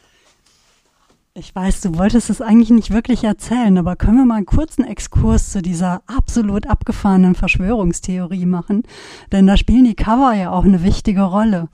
Ich 1.36 1.56
weiß, 1.56 1.82
du 1.82 1.98
wolltest 1.98 2.30
es 2.30 2.42
eigentlich 2.42 2.72
nicht 2.72 2.92
wirklich 2.92 3.24
erzählen, 3.24 3.78
aber 3.78 3.96
können 3.96 4.18
wir 4.18 4.26
mal 4.26 4.36
einen 4.36 4.46
kurzen 4.46 4.84
Exkurs 4.84 5.52
zu 5.52 5.62
dieser 5.62 6.02
absolut 6.08 6.68
abgefahrenen 6.68 7.36
Verschwörungstheorie 7.36 8.46
machen? 8.46 8.84
Denn 9.32 9.48
da 9.48 9.56
spielen 9.56 9.86
die 9.86 9.96
Cover 9.96 10.34
ja 10.34 10.52
auch 10.52 10.66
eine 10.66 10.84
wichtige 10.84 11.22
Rolle. 11.22 11.70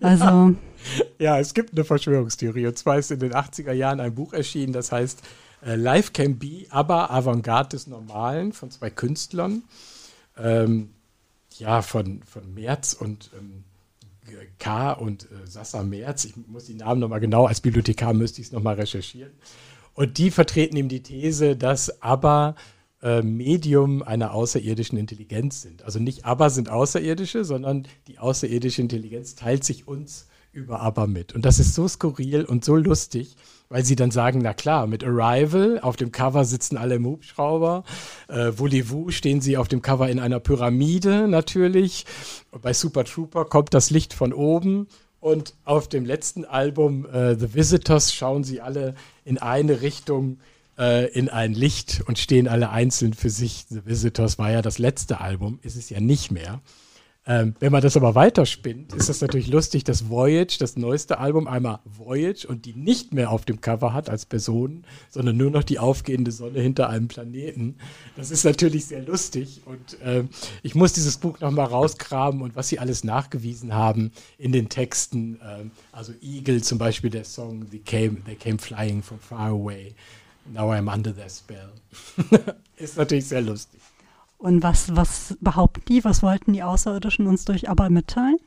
Also, 0.00 0.54
Ja, 1.18 1.38
es 1.38 1.54
gibt 1.54 1.72
eine 1.72 1.84
Verschwörungstheorie. 1.84 2.66
Und 2.66 2.78
zwar 2.78 2.98
ist 2.98 3.10
in 3.10 3.20
den 3.20 3.32
80er 3.32 3.72
Jahren 3.72 4.00
ein 4.00 4.14
Buch 4.14 4.32
erschienen, 4.32 4.72
das 4.72 4.92
heißt 4.92 5.22
äh, 5.64 5.74
Life 5.76 6.12
Can 6.12 6.38
Be, 6.38 6.66
aber 6.70 7.10
Avantgarde 7.10 7.70
des 7.70 7.86
Normalen 7.86 8.52
von 8.52 8.70
zwei 8.70 8.90
Künstlern. 8.90 9.62
Ähm, 10.36 10.90
ja, 11.58 11.82
von, 11.82 12.22
von 12.22 12.54
Merz 12.54 12.94
und 12.94 13.30
ähm, 13.38 13.64
K. 14.58 14.92
und 14.92 15.24
äh, 15.24 15.46
Sassa 15.46 15.82
Merz. 15.82 16.24
Ich 16.24 16.36
muss 16.36 16.66
die 16.66 16.74
Namen 16.74 17.00
nochmal 17.00 17.20
genau, 17.20 17.46
als 17.46 17.60
Bibliothekar 17.60 18.14
müsste 18.14 18.40
ich 18.40 18.48
es 18.48 18.52
nochmal 18.52 18.76
recherchieren. 18.76 19.32
Und 19.94 20.18
die 20.18 20.30
vertreten 20.30 20.76
eben 20.76 20.88
die 20.88 21.02
These, 21.02 21.56
dass 21.56 22.02
ABBA 22.02 22.54
äh, 23.02 23.22
Medium 23.22 24.02
einer 24.02 24.32
außerirdischen 24.32 24.96
Intelligenz 24.96 25.62
sind. 25.62 25.82
Also 25.82 25.98
nicht 25.98 26.24
aber 26.24 26.50
sind 26.50 26.70
Außerirdische, 26.70 27.44
sondern 27.44 27.86
die 28.06 28.18
außerirdische 28.18 28.80
Intelligenz 28.80 29.34
teilt 29.34 29.64
sich 29.64 29.88
uns 29.88 30.28
über 30.52 30.80
aber 30.80 31.06
mit. 31.06 31.34
Und 31.34 31.44
das 31.44 31.58
ist 31.58 31.74
so 31.74 31.88
skurril 31.88 32.44
und 32.44 32.64
so 32.64 32.76
lustig, 32.76 33.36
weil 33.72 33.86
sie 33.86 33.96
dann 33.96 34.10
sagen, 34.10 34.40
na 34.42 34.52
klar, 34.52 34.86
mit 34.86 35.02
Arrival, 35.02 35.80
auf 35.80 35.96
dem 35.96 36.12
Cover 36.12 36.44
sitzen 36.44 36.76
alle 36.76 36.96
im 36.96 37.06
Hubschrauber, 37.06 37.84
äh, 38.28 38.52
Voulez-vous 38.54 39.12
stehen 39.12 39.40
sie 39.40 39.56
auf 39.56 39.66
dem 39.66 39.80
Cover 39.80 40.10
in 40.10 40.20
einer 40.20 40.40
Pyramide 40.40 41.26
natürlich, 41.26 42.04
bei 42.60 42.74
Super 42.74 43.04
Trooper 43.04 43.46
kommt 43.46 43.72
das 43.72 43.88
Licht 43.88 44.12
von 44.12 44.34
oben 44.34 44.88
und 45.20 45.54
auf 45.64 45.88
dem 45.88 46.04
letzten 46.04 46.44
Album 46.44 47.06
äh, 47.06 47.34
The 47.34 47.54
Visitors 47.54 48.12
schauen 48.12 48.44
sie 48.44 48.60
alle 48.60 48.94
in 49.24 49.38
eine 49.38 49.80
Richtung 49.80 50.38
äh, 50.78 51.10
in 51.10 51.30
ein 51.30 51.54
Licht 51.54 52.02
und 52.06 52.18
stehen 52.18 52.48
alle 52.48 52.68
einzeln 52.68 53.14
für 53.14 53.30
sich. 53.30 53.64
The 53.70 53.86
Visitors 53.86 54.38
war 54.38 54.50
ja 54.50 54.60
das 54.60 54.78
letzte 54.78 55.22
Album, 55.22 55.58
ist 55.62 55.76
es 55.76 55.88
ja 55.88 55.98
nicht 55.98 56.30
mehr. 56.30 56.60
Ähm, 57.24 57.54
wenn 57.60 57.70
man 57.70 57.82
das 57.82 57.96
aber 57.96 58.16
weiterspinnt, 58.16 58.94
ist 58.94 59.08
das 59.08 59.20
natürlich 59.20 59.46
lustig, 59.46 59.84
dass 59.84 60.08
Voyage, 60.08 60.56
das 60.58 60.76
neueste 60.76 61.18
Album, 61.18 61.46
einmal 61.46 61.78
Voyage 61.84 62.48
und 62.48 62.64
die 62.64 62.74
nicht 62.74 63.14
mehr 63.14 63.30
auf 63.30 63.44
dem 63.44 63.60
Cover 63.60 63.92
hat 63.92 64.10
als 64.10 64.26
Personen, 64.26 64.84
sondern 65.08 65.36
nur 65.36 65.50
noch 65.52 65.62
die 65.62 65.78
aufgehende 65.78 66.32
Sonne 66.32 66.60
hinter 66.60 66.88
einem 66.88 67.06
Planeten. 67.06 67.76
Das 68.16 68.32
ist 68.32 68.44
natürlich 68.44 68.86
sehr 68.86 69.02
lustig 69.02 69.62
und 69.66 69.98
ähm, 70.02 70.30
ich 70.64 70.74
muss 70.74 70.94
dieses 70.94 71.16
Buch 71.18 71.38
nochmal 71.38 71.66
rausgraben 71.66 72.42
und 72.42 72.56
was 72.56 72.68
sie 72.68 72.80
alles 72.80 73.04
nachgewiesen 73.04 73.72
haben 73.72 74.10
in 74.36 74.50
den 74.50 74.68
Texten. 74.68 75.38
Ähm, 75.44 75.70
also 75.92 76.12
Eagle 76.20 76.60
zum 76.62 76.78
Beispiel, 76.78 77.10
der 77.10 77.24
Song 77.24 77.70
They 77.70 77.78
Came, 77.78 78.24
They 78.24 78.34
Came 78.34 78.58
Flying 78.58 79.00
from 79.00 79.20
Far 79.20 79.50
Away. 79.50 79.94
Now 80.52 80.72
I'm 80.72 80.92
under 80.92 81.14
their 81.14 81.30
spell. 81.30 81.70
ist 82.76 82.96
natürlich 82.96 83.26
sehr 83.26 83.42
lustig. 83.42 83.80
Und 84.42 84.64
was, 84.64 84.96
was 84.96 85.36
behaupten 85.40 85.84
die? 85.86 86.04
Was 86.04 86.20
wollten 86.20 86.52
die 86.52 86.64
Außerirdischen 86.64 87.28
uns 87.28 87.44
durch 87.44 87.70
aber 87.70 87.90
mitteilen? 87.90 88.38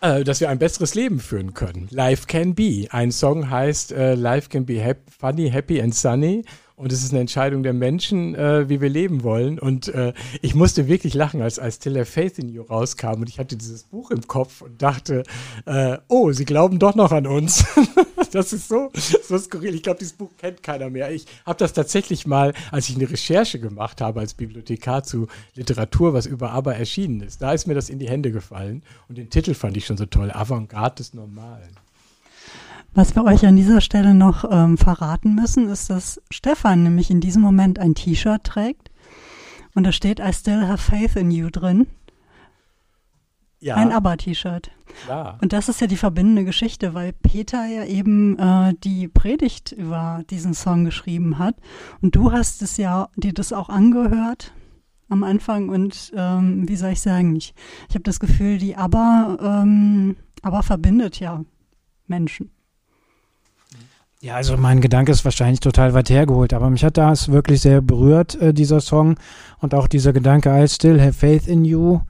Äh, 0.00 0.22
dass 0.22 0.40
wir 0.40 0.48
ein 0.48 0.60
besseres 0.60 0.94
Leben 0.94 1.18
führen 1.18 1.54
können. 1.54 1.88
Life 1.90 2.28
can 2.28 2.54
be. 2.54 2.86
Ein 2.90 3.10
Song 3.10 3.50
heißt 3.50 3.90
äh, 3.90 4.14
Life 4.14 4.48
can 4.48 4.64
be 4.64 4.80
hap 4.80 4.98
funny, 5.10 5.50
happy 5.50 5.82
and 5.82 5.92
sunny. 5.92 6.44
Und 6.76 6.92
es 6.92 7.02
ist 7.02 7.12
eine 7.12 7.20
Entscheidung 7.20 7.62
der 7.62 7.72
Menschen, 7.72 8.34
äh, 8.34 8.68
wie 8.68 8.82
wir 8.82 8.90
leben 8.90 9.22
wollen. 9.22 9.58
Und 9.58 9.88
äh, 9.88 10.12
ich 10.42 10.54
musste 10.54 10.88
wirklich 10.88 11.14
lachen, 11.14 11.40
als 11.40 11.58
Still 11.74 11.98
Have 11.98 12.04
Faith 12.04 12.38
in 12.38 12.50
You 12.50 12.62
rauskam. 12.64 13.22
Und 13.22 13.30
ich 13.30 13.38
hatte 13.38 13.56
dieses 13.56 13.84
Buch 13.84 14.10
im 14.10 14.26
Kopf 14.26 14.60
und 14.60 14.82
dachte, 14.82 15.22
äh, 15.64 15.96
oh, 16.08 16.32
sie 16.32 16.44
glauben 16.44 16.78
doch 16.78 16.94
noch 16.94 17.12
an 17.12 17.26
uns. 17.26 17.64
das 18.32 18.52
ist 18.52 18.68
so, 18.68 18.90
so 18.94 19.38
skurril. 19.38 19.74
Ich 19.74 19.82
glaube, 19.82 20.00
dieses 20.00 20.12
Buch 20.12 20.28
kennt 20.36 20.62
keiner 20.62 20.90
mehr. 20.90 21.10
Ich 21.10 21.24
habe 21.46 21.58
das 21.58 21.72
tatsächlich 21.72 22.26
mal, 22.26 22.52
als 22.70 22.90
ich 22.90 22.96
eine 22.96 23.10
Recherche 23.10 23.58
gemacht 23.58 24.02
habe 24.02 24.20
als 24.20 24.34
Bibliothekar 24.34 25.02
zu 25.02 25.28
Literatur, 25.54 26.12
was 26.12 26.26
über 26.26 26.50
Aber 26.50 26.76
erschienen 26.76 27.22
ist. 27.22 27.40
Da 27.40 27.54
ist 27.54 27.66
mir 27.66 27.74
das 27.74 27.88
in 27.88 27.98
die 27.98 28.08
Hände 28.10 28.32
gefallen. 28.32 28.82
Und 29.08 29.16
den 29.16 29.30
Titel 29.30 29.54
fand 29.54 29.78
ich 29.78 29.86
schon 29.86 29.96
so 29.96 30.04
toll. 30.04 30.30
Avantgarde 30.30 30.96
des 30.96 31.14
Normalen. 31.14 31.85
Was 32.96 33.14
wir 33.14 33.24
euch 33.24 33.44
an 33.44 33.56
dieser 33.56 33.82
Stelle 33.82 34.14
noch 34.14 34.50
ähm, 34.50 34.78
verraten 34.78 35.34
müssen, 35.34 35.68
ist, 35.68 35.90
dass 35.90 36.18
Stefan 36.30 36.82
nämlich 36.82 37.10
in 37.10 37.20
diesem 37.20 37.42
Moment 37.42 37.78
ein 37.78 37.94
T-Shirt 37.94 38.42
trägt 38.42 38.90
und 39.74 39.84
da 39.84 39.92
steht 39.92 40.18
I 40.18 40.32
still 40.32 40.66
have 40.66 40.78
faith 40.78 41.14
in 41.14 41.30
you 41.30 41.50
drin. 41.50 41.88
Ja, 43.60 43.76
Ein 43.76 43.92
ABBA-T-Shirt. 43.92 44.70
klar. 45.04 45.38
Und 45.42 45.52
das 45.52 45.68
ist 45.68 45.82
ja 45.82 45.86
die 45.86 45.98
verbindende 45.98 46.46
Geschichte, 46.46 46.94
weil 46.94 47.12
Peter 47.12 47.66
ja 47.66 47.84
eben 47.84 48.38
äh, 48.38 48.72
die 48.82 49.08
Predigt 49.08 49.72
über 49.72 50.22
diesen 50.30 50.54
Song 50.54 50.86
geschrieben 50.86 51.38
hat. 51.38 51.56
Und 52.00 52.16
du 52.16 52.32
hast 52.32 52.62
es 52.62 52.78
ja 52.78 53.10
dir 53.16 53.34
das 53.34 53.52
auch 53.52 53.68
angehört 53.68 54.54
am 55.10 55.22
Anfang 55.22 55.68
und 55.68 56.12
ähm, 56.16 56.66
wie 56.66 56.76
soll 56.76 56.92
ich 56.92 57.02
sagen, 57.02 57.36
ich, 57.36 57.54
ich 57.90 57.94
habe 57.94 58.04
das 58.04 58.20
Gefühl, 58.20 58.56
die 58.56 58.74
ABBA, 58.74 59.36
ähm, 59.42 60.16
ABBA 60.40 60.62
verbindet 60.62 61.20
ja 61.20 61.44
Menschen. 62.06 62.55
Ja, 64.20 64.36
also 64.36 64.56
mein 64.56 64.80
Gedanke 64.80 65.12
ist 65.12 65.26
wahrscheinlich 65.26 65.60
total 65.60 65.92
weit 65.92 66.08
hergeholt, 66.08 66.54
aber 66.54 66.70
mich 66.70 66.82
hat 66.84 66.96
das 66.96 67.30
wirklich 67.30 67.60
sehr 67.60 67.82
berührt, 67.82 68.40
äh, 68.40 68.54
dieser 68.54 68.80
Song 68.80 69.16
und 69.58 69.74
auch 69.74 69.88
dieser 69.88 70.14
Gedanke, 70.14 70.48
I 70.50 70.66
still 70.68 70.98
have 71.00 71.12
faith 71.12 71.46
in 71.46 71.66
you, 71.66 72.00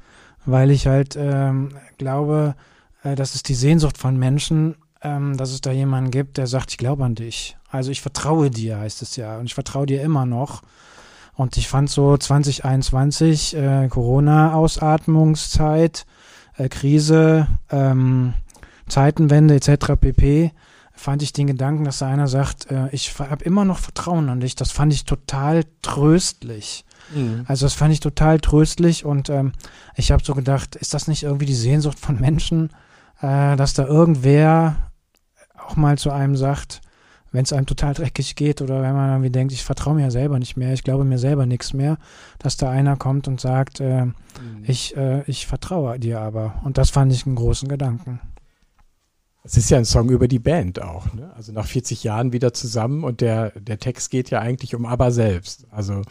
weil 0.44 0.70
ich 0.70 0.86
halt 0.86 1.16
ähm, 1.18 1.70
glaube, 1.98 2.54
äh, 3.02 3.16
das 3.16 3.34
ist 3.34 3.48
die 3.48 3.54
Sehnsucht 3.54 3.98
von 3.98 4.16
Menschen, 4.16 4.76
ähm, 5.02 5.36
dass 5.36 5.50
es 5.50 5.60
da 5.60 5.72
jemanden 5.72 6.12
gibt, 6.12 6.36
der 6.36 6.46
sagt, 6.46 6.70
ich 6.70 6.78
glaube 6.78 7.04
an 7.04 7.16
dich. 7.16 7.56
Also 7.70 7.90
ich 7.90 8.00
vertraue 8.00 8.50
dir, 8.50 8.78
heißt 8.78 9.02
es 9.02 9.16
ja, 9.16 9.38
und 9.38 9.46
ich 9.46 9.54
vertraue 9.54 9.86
dir 9.86 10.00
immer 10.02 10.26
noch. 10.26 10.62
Und 11.34 11.56
ich 11.56 11.66
fand 11.68 11.90
so 11.90 12.16
2021, 12.16 13.56
äh, 13.56 13.88
Corona-Ausatmungszeit, 13.88 16.06
äh, 16.56 16.68
Krise, 16.68 17.48
ähm, 17.70 18.34
Zeitenwende 18.86 19.56
etc. 19.56 19.96
pp 20.00 20.52
fand 20.96 21.22
ich 21.22 21.32
den 21.32 21.46
Gedanken, 21.46 21.84
dass 21.84 21.98
da 21.98 22.08
einer 22.08 22.26
sagt, 22.26 22.70
äh, 22.70 22.88
ich 22.90 23.18
habe 23.18 23.44
immer 23.44 23.64
noch 23.64 23.78
Vertrauen 23.78 24.28
an 24.28 24.40
dich, 24.40 24.56
das 24.56 24.72
fand 24.72 24.92
ich 24.92 25.04
total 25.04 25.64
tröstlich. 25.82 26.84
Also 27.46 27.66
das 27.66 27.74
fand 27.74 27.92
ich 27.92 28.00
total 28.00 28.40
tröstlich 28.40 29.04
und 29.04 29.28
ähm, 29.28 29.52
ich 29.94 30.10
habe 30.10 30.24
so 30.24 30.34
gedacht, 30.34 30.74
ist 30.74 30.94
das 30.94 31.06
nicht 31.06 31.22
irgendwie 31.22 31.46
die 31.46 31.54
Sehnsucht 31.54 31.98
von 31.98 32.18
Menschen, 32.20 32.70
äh, 33.20 33.56
dass 33.56 33.74
da 33.74 33.86
irgendwer 33.86 34.90
auch 35.56 35.76
mal 35.76 35.98
zu 35.98 36.10
einem 36.10 36.36
sagt, 36.36 36.80
wenn 37.32 37.44
es 37.44 37.52
einem 37.52 37.66
total 37.66 37.92
dreckig 37.92 38.34
geht 38.34 38.62
oder 38.62 38.82
wenn 38.82 38.94
man 38.94 39.10
irgendwie 39.10 39.30
denkt, 39.30 39.52
ich 39.52 39.62
vertraue 39.62 39.94
mir 39.94 40.02
ja 40.02 40.10
selber 40.10 40.38
nicht 40.38 40.56
mehr, 40.56 40.72
ich 40.72 40.84
glaube 40.84 41.04
mir 41.04 41.18
selber 41.18 41.44
nichts 41.44 41.74
mehr, 41.74 41.98
dass 42.38 42.56
da 42.56 42.70
einer 42.70 42.96
kommt 42.96 43.28
und 43.28 43.40
sagt, 43.40 43.80
äh, 43.80 44.06
ich, 44.62 44.96
äh, 44.96 45.22
ich 45.26 45.46
vertraue 45.46 45.98
dir 45.98 46.20
aber. 46.20 46.54
Und 46.64 46.78
das 46.78 46.90
fand 46.90 47.12
ich 47.12 47.26
einen 47.26 47.36
großen 47.36 47.68
Gedanken. 47.68 48.20
Es 49.46 49.56
ist 49.56 49.70
ja 49.70 49.78
ein 49.78 49.84
Song 49.84 50.10
über 50.10 50.26
die 50.26 50.40
Band 50.40 50.82
auch. 50.82 51.12
Ne? 51.14 51.32
Also 51.36 51.52
nach 51.52 51.68
40 51.68 52.02
Jahren 52.02 52.32
wieder 52.32 52.52
zusammen 52.52 53.04
und 53.04 53.20
der, 53.20 53.50
der 53.50 53.78
Text 53.78 54.10
geht 54.10 54.28
ja 54.30 54.40
eigentlich 54.40 54.74
um 54.74 54.84
ABBA 54.84 55.12
selbst. 55.12 55.66
Also 55.70 56.02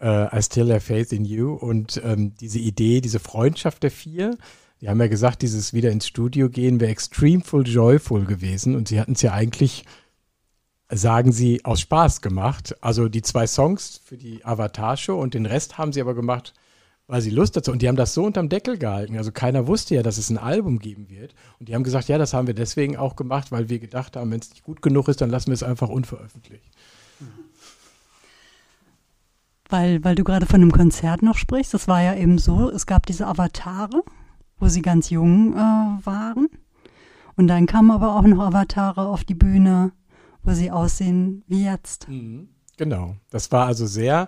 äh, 0.00 0.34
I 0.34 0.42
still 0.42 0.72
have 0.72 0.80
faith 0.80 1.12
in 1.12 1.26
you 1.26 1.52
und 1.52 2.00
ähm, 2.02 2.34
diese 2.40 2.58
Idee, 2.58 3.02
diese 3.02 3.20
Freundschaft 3.20 3.82
der 3.82 3.90
vier, 3.90 4.38
die 4.80 4.88
haben 4.88 4.98
ja 4.98 5.08
gesagt, 5.08 5.42
dieses 5.42 5.74
wieder 5.74 5.90
ins 5.90 6.06
Studio 6.06 6.48
gehen 6.48 6.80
wäre 6.80 6.90
extremeful 6.90 7.68
joyful 7.68 8.24
gewesen 8.24 8.74
und 8.74 8.88
sie 8.88 8.98
hatten 8.98 9.12
es 9.12 9.20
ja 9.20 9.34
eigentlich, 9.34 9.84
sagen 10.88 11.32
sie, 11.32 11.62
aus 11.66 11.82
Spaß 11.82 12.22
gemacht. 12.22 12.74
Also 12.80 13.10
die 13.10 13.20
zwei 13.20 13.46
Songs 13.46 14.00
für 14.02 14.16
die 14.16 14.42
Avatar-Show 14.42 15.20
und 15.20 15.34
den 15.34 15.44
Rest 15.44 15.76
haben 15.76 15.92
sie 15.92 16.00
aber 16.00 16.14
gemacht, 16.14 16.54
weil 17.10 17.22
sie 17.22 17.30
Lust 17.30 17.56
dazu 17.56 17.72
und 17.72 17.82
die 17.82 17.88
haben 17.88 17.96
das 17.96 18.14
so 18.14 18.24
unterm 18.24 18.48
Deckel 18.48 18.78
gehalten. 18.78 19.16
Also 19.16 19.32
keiner 19.32 19.66
wusste 19.66 19.96
ja, 19.96 20.02
dass 20.04 20.16
es 20.16 20.30
ein 20.30 20.38
Album 20.38 20.78
geben 20.78 21.10
wird. 21.10 21.34
Und 21.58 21.68
die 21.68 21.74
haben 21.74 21.82
gesagt, 21.82 22.06
ja, 22.06 22.18
das 22.18 22.32
haben 22.34 22.46
wir 22.46 22.54
deswegen 22.54 22.96
auch 22.96 23.16
gemacht, 23.16 23.50
weil 23.50 23.68
wir 23.68 23.80
gedacht 23.80 24.16
haben, 24.16 24.30
wenn 24.30 24.38
es 24.38 24.50
nicht 24.50 24.62
gut 24.62 24.80
genug 24.80 25.08
ist, 25.08 25.20
dann 25.20 25.28
lassen 25.28 25.48
wir 25.48 25.54
es 25.54 25.64
einfach 25.64 25.88
unveröffentlicht. 25.88 26.72
Weil, 29.68 30.04
weil 30.04 30.14
du 30.14 30.22
gerade 30.22 30.46
von 30.46 30.62
einem 30.62 30.70
Konzert 30.70 31.22
noch 31.22 31.36
sprichst, 31.36 31.74
das 31.74 31.88
war 31.88 32.00
ja 32.00 32.14
eben 32.14 32.38
so, 32.38 32.70
es 32.70 32.86
gab 32.86 33.06
diese 33.06 33.26
Avatare, 33.26 34.02
wo 34.58 34.68
sie 34.68 34.82
ganz 34.82 35.10
jung 35.10 35.54
äh, 35.54 35.56
waren. 35.56 36.48
Und 37.36 37.48
dann 37.48 37.66
kamen 37.66 37.90
aber 37.90 38.14
auch 38.14 38.22
noch 38.22 38.40
Avatare 38.40 39.08
auf 39.08 39.24
die 39.24 39.34
Bühne, 39.34 39.90
wo 40.44 40.52
sie 40.52 40.70
aussehen 40.70 41.42
wie 41.48 41.64
jetzt. 41.64 42.08
Mhm. 42.08 42.50
Genau. 42.76 43.16
Das 43.30 43.52
war 43.52 43.66
also 43.66 43.86
sehr 43.86 44.26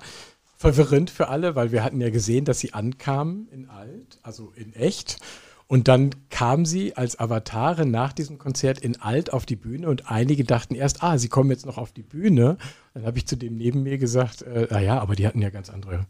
verwirrend 0.63 1.11
für 1.11 1.29
alle, 1.29 1.57
weil 1.57 1.73
wir 1.73 1.83
hatten 1.83 2.01
ja 2.01 2.11
gesehen, 2.11 2.45
dass 2.45 2.61
sie 2.61 2.73
ankamen 2.73 3.49
in 3.51 3.69
alt, 3.69 4.19
also 4.23 4.53
in 4.55 4.73
echt. 4.75 5.19
Und 5.67 5.89
dann 5.89 6.11
kamen 6.31 6.65
sie 6.65 6.97
als 6.97 7.19
Avatare 7.19 7.85
nach 7.85 8.13
diesem 8.13 8.39
Konzert 8.39 8.79
in 8.79 9.01
alt 9.01 9.33
auf 9.33 9.45
die 9.45 9.57
Bühne 9.57 9.89
und 9.89 10.11
einige 10.11 10.45
dachten 10.45 10.75
erst, 10.75 11.03
ah, 11.03 11.19
sie 11.19 11.29
kommen 11.29 11.51
jetzt 11.51 11.67
noch 11.67 11.79
auf 11.79 11.93
die 11.93 12.03
Bühne. 12.03 12.59
Dann 12.95 13.05
habe 13.05 13.19
ich 13.19 13.27
zu 13.27 13.37
dem 13.37 13.57
neben 13.57 13.83
mir 13.83 13.99
gesagt, 13.99 14.43
äh, 14.43 14.69
naja, 14.71 15.01
aber 15.01 15.17
die 15.17 15.27
hatten 15.27 15.43
ja 15.43 15.51
ganz 15.51 15.69
andere 15.69 16.07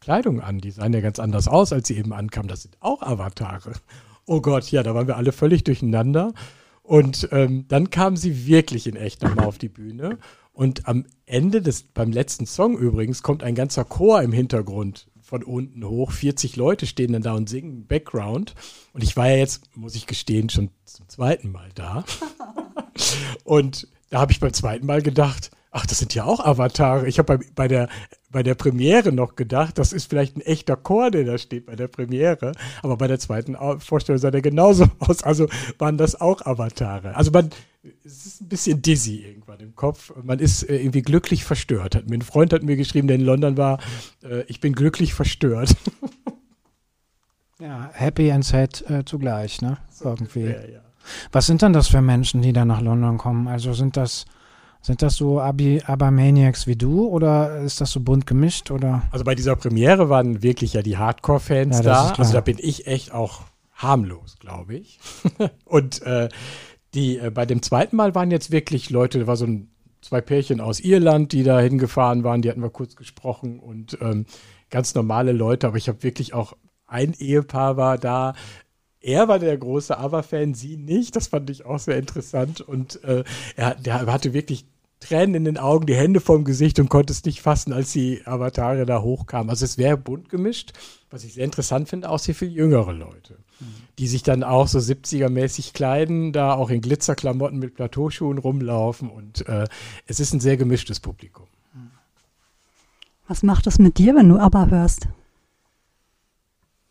Kleidung 0.00 0.40
an, 0.40 0.58
die 0.58 0.70
sahen 0.70 0.92
ja 0.92 1.00
ganz 1.00 1.18
anders 1.18 1.48
aus, 1.48 1.72
als 1.72 1.88
sie 1.88 1.96
eben 1.96 2.12
ankamen. 2.12 2.48
Das 2.48 2.62
sind 2.62 2.76
auch 2.80 3.02
Avatare. 3.02 3.72
Oh 4.26 4.40
Gott, 4.40 4.70
ja, 4.70 4.82
da 4.82 4.94
waren 4.94 5.06
wir 5.06 5.16
alle 5.16 5.32
völlig 5.32 5.64
durcheinander. 5.64 6.32
Und 6.82 7.28
ähm, 7.32 7.64
dann 7.68 7.90
kamen 7.90 8.16
sie 8.16 8.46
wirklich 8.46 8.86
in 8.86 8.96
echt 8.96 9.22
nochmal 9.22 9.46
auf 9.46 9.58
die 9.58 9.68
Bühne. 9.68 10.18
Und 10.56 10.88
am 10.88 11.04
Ende 11.26 11.60
des, 11.60 11.82
beim 11.82 12.12
letzten 12.12 12.46
Song 12.46 12.78
übrigens, 12.78 13.22
kommt 13.22 13.42
ein 13.42 13.54
ganzer 13.54 13.84
Chor 13.84 14.22
im 14.22 14.32
Hintergrund 14.32 15.06
von 15.20 15.42
unten 15.42 15.86
hoch. 15.86 16.12
40 16.12 16.56
Leute 16.56 16.86
stehen 16.86 17.12
dann 17.12 17.20
da 17.20 17.34
und 17.34 17.46
singen 17.46 17.72
im 17.72 17.86
Background. 17.86 18.54
Und 18.94 19.04
ich 19.04 19.18
war 19.18 19.28
ja 19.28 19.36
jetzt, 19.36 19.76
muss 19.76 19.94
ich 19.94 20.06
gestehen, 20.06 20.48
schon 20.48 20.70
zum 20.86 21.10
zweiten 21.10 21.52
Mal 21.52 21.68
da. 21.74 22.04
und 23.44 23.86
da 24.08 24.20
habe 24.20 24.32
ich 24.32 24.40
beim 24.40 24.54
zweiten 24.54 24.86
Mal 24.86 25.02
gedacht, 25.02 25.50
ach, 25.72 25.84
das 25.84 25.98
sind 25.98 26.14
ja 26.14 26.24
auch 26.24 26.40
Avatare. 26.42 27.06
Ich 27.06 27.18
habe 27.18 27.36
bei, 27.36 27.46
bei, 27.54 27.68
der, 27.68 27.90
bei 28.30 28.42
der 28.42 28.54
Premiere 28.54 29.12
noch 29.12 29.36
gedacht, 29.36 29.76
das 29.76 29.92
ist 29.92 30.08
vielleicht 30.08 30.38
ein 30.38 30.40
echter 30.40 30.76
Chor, 30.76 31.10
der 31.10 31.24
da 31.24 31.36
steht 31.36 31.66
bei 31.66 31.76
der 31.76 31.88
Premiere. 31.88 32.52
Aber 32.82 32.96
bei 32.96 33.08
der 33.08 33.18
zweiten 33.18 33.58
Vorstellung 33.80 34.18
sah 34.18 34.30
der 34.30 34.40
genauso 34.40 34.86
aus. 35.00 35.22
Also 35.22 35.48
waren 35.76 35.98
das 35.98 36.18
auch 36.18 36.46
Avatare. 36.46 37.14
Also 37.14 37.30
man, 37.30 37.50
es 38.04 38.26
ist 38.26 38.40
ein 38.40 38.48
bisschen 38.48 38.82
dizzy 38.82 39.24
irgendwann 39.26 39.60
im 39.60 39.74
Kopf. 39.74 40.12
Man 40.22 40.38
ist 40.38 40.62
äh, 40.62 40.76
irgendwie 40.76 41.02
glücklich 41.02 41.44
verstört. 41.44 41.94
Hat 41.94 42.10
ein 42.10 42.22
Freund 42.22 42.52
hat 42.52 42.62
mir 42.62 42.76
geschrieben, 42.76 43.08
der 43.08 43.16
in 43.16 43.24
London 43.24 43.56
war, 43.56 43.78
äh, 44.22 44.42
ich 44.48 44.60
bin 44.60 44.74
glücklich 44.74 45.14
verstört. 45.14 45.74
Ja, 47.58 47.88
happy 47.92 48.30
and 48.30 48.44
sad 48.44 48.84
äh, 48.90 49.04
zugleich, 49.04 49.62
ne? 49.62 49.78
Irgendwie. 50.02 50.44
Ja, 50.44 50.60
ja. 50.60 50.80
Was 51.32 51.46
sind 51.46 51.62
denn 51.62 51.72
das 51.72 51.88
für 51.88 52.02
Menschen, 52.02 52.42
die 52.42 52.52
da 52.52 52.64
nach 52.64 52.80
London 52.80 53.16
kommen? 53.16 53.48
Also 53.48 53.72
sind 53.72 53.96
das, 53.96 54.26
sind 54.82 55.00
das 55.00 55.16
so 55.16 55.40
Abi, 55.40 55.82
Abermaniacs 55.86 56.66
wie 56.66 56.76
du 56.76 57.06
oder 57.06 57.60
ist 57.60 57.80
das 57.80 57.92
so 57.92 58.00
bunt 58.00 58.26
gemischt 58.26 58.70
oder? 58.70 59.02
Also 59.10 59.24
bei 59.24 59.34
dieser 59.34 59.56
Premiere 59.56 60.10
waren 60.10 60.42
wirklich 60.42 60.74
ja 60.74 60.82
die 60.82 60.98
Hardcore-Fans 60.98 61.78
Ja, 61.78 61.82
da. 61.82 62.10
Also 62.10 62.32
da 62.34 62.40
bin 62.40 62.58
ich 62.60 62.86
echt 62.86 63.12
auch 63.12 63.44
harmlos, 63.72 64.36
glaube 64.38 64.74
ich. 64.74 64.98
Und 65.64 66.02
äh, 66.02 66.28
die 66.96 67.18
äh, 67.18 67.30
bei 67.30 67.46
dem 67.46 67.62
zweiten 67.62 67.94
Mal 67.94 68.14
waren 68.14 68.30
jetzt 68.30 68.50
wirklich 68.50 68.90
Leute, 68.90 69.20
da 69.20 69.26
war 69.26 69.36
so 69.36 69.46
ein 69.46 69.70
zwei 70.00 70.20
Pärchen 70.20 70.60
aus 70.60 70.80
Irland, 70.80 71.32
die 71.32 71.42
da 71.42 71.58
hingefahren 71.60 72.24
waren, 72.24 72.42
die 72.42 72.48
hatten 72.48 72.62
wir 72.62 72.70
kurz 72.70 72.96
gesprochen 72.96 73.58
und 73.58 73.98
ähm, 74.00 74.26
ganz 74.70 74.94
normale 74.94 75.32
Leute, 75.32 75.66
aber 75.66 75.76
ich 75.76 75.88
habe 75.88 76.02
wirklich 76.02 76.32
auch 76.32 76.56
ein 76.86 77.14
Ehepaar 77.18 77.76
war 77.76 77.98
da. 77.98 78.34
Er 79.00 79.28
war 79.28 79.38
der 79.38 79.56
große 79.56 79.96
ABBA-Fan, 79.96 80.54
sie 80.54 80.76
nicht. 80.76 81.14
Das 81.16 81.28
fand 81.28 81.50
ich 81.50 81.64
auch 81.64 81.78
sehr 81.78 81.96
interessant. 81.96 82.60
Und 82.60 83.02
äh, 83.04 83.24
er, 83.54 83.74
der 83.74 84.06
hatte 84.06 84.32
wirklich 84.32 84.66
Tränen 85.00 85.34
in 85.34 85.44
den 85.44 85.58
Augen, 85.58 85.86
die 85.86 85.94
Hände 85.94 86.20
vorm 86.20 86.44
Gesicht 86.44 86.78
und 86.78 86.88
konnte 86.88 87.12
es 87.12 87.24
nicht 87.24 87.42
fassen, 87.42 87.72
als 87.72 87.92
die 87.92 88.26
Avatare 88.26 88.86
da 88.86 89.02
hochkamen. 89.02 89.50
Also 89.50 89.64
es 89.64 89.76
wäre 89.76 89.96
bunt 89.96 90.28
gemischt. 90.28 90.72
Was 91.10 91.22
ich 91.24 91.34
sehr 91.34 91.44
interessant 91.44 91.88
finde, 91.88 92.08
auch 92.10 92.18
sehr 92.18 92.34
viel 92.34 92.50
jüngere 92.50 92.92
Leute, 92.92 93.38
die 93.98 94.08
sich 94.08 94.22
dann 94.22 94.42
auch 94.42 94.66
so 94.68 94.78
70er-mäßig 94.78 95.72
kleiden, 95.72 96.32
da 96.32 96.54
auch 96.54 96.70
in 96.70 96.80
Glitzerklamotten 96.80 97.58
mit 97.58 97.74
Plateauschuhen 97.74 98.38
rumlaufen. 98.38 99.08
Und 99.08 99.46
äh, 99.46 99.66
es 100.06 100.18
ist 100.18 100.32
ein 100.32 100.40
sehr 100.40 100.56
gemischtes 100.56 100.98
Publikum. 100.98 101.46
Was 103.28 103.42
macht 103.42 103.66
es 103.66 103.78
mit 103.78 103.98
dir, 103.98 104.14
wenn 104.14 104.28
du 104.28 104.38
aber 104.38 104.70
hörst? 104.70 105.08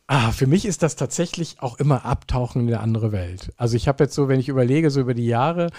Ah, 0.07 0.31
für 0.31 0.47
mich 0.47 0.65
ist 0.65 0.83
das 0.83 0.95
tatsächlich 0.95 1.61
auch 1.61 1.79
immer 1.79 2.05
Abtauchen 2.05 2.61
in 2.61 2.67
eine 2.67 2.79
andere 2.79 3.11
Welt. 3.11 3.51
Also 3.57 3.75
ich 3.75 3.87
habe 3.87 4.03
jetzt 4.03 4.13
so, 4.13 4.27
wenn 4.27 4.39
ich 4.39 4.49
überlege, 4.49 4.91
so 4.91 5.01
über 5.01 5.15
die 5.15 5.25
Jahre, 5.25 5.71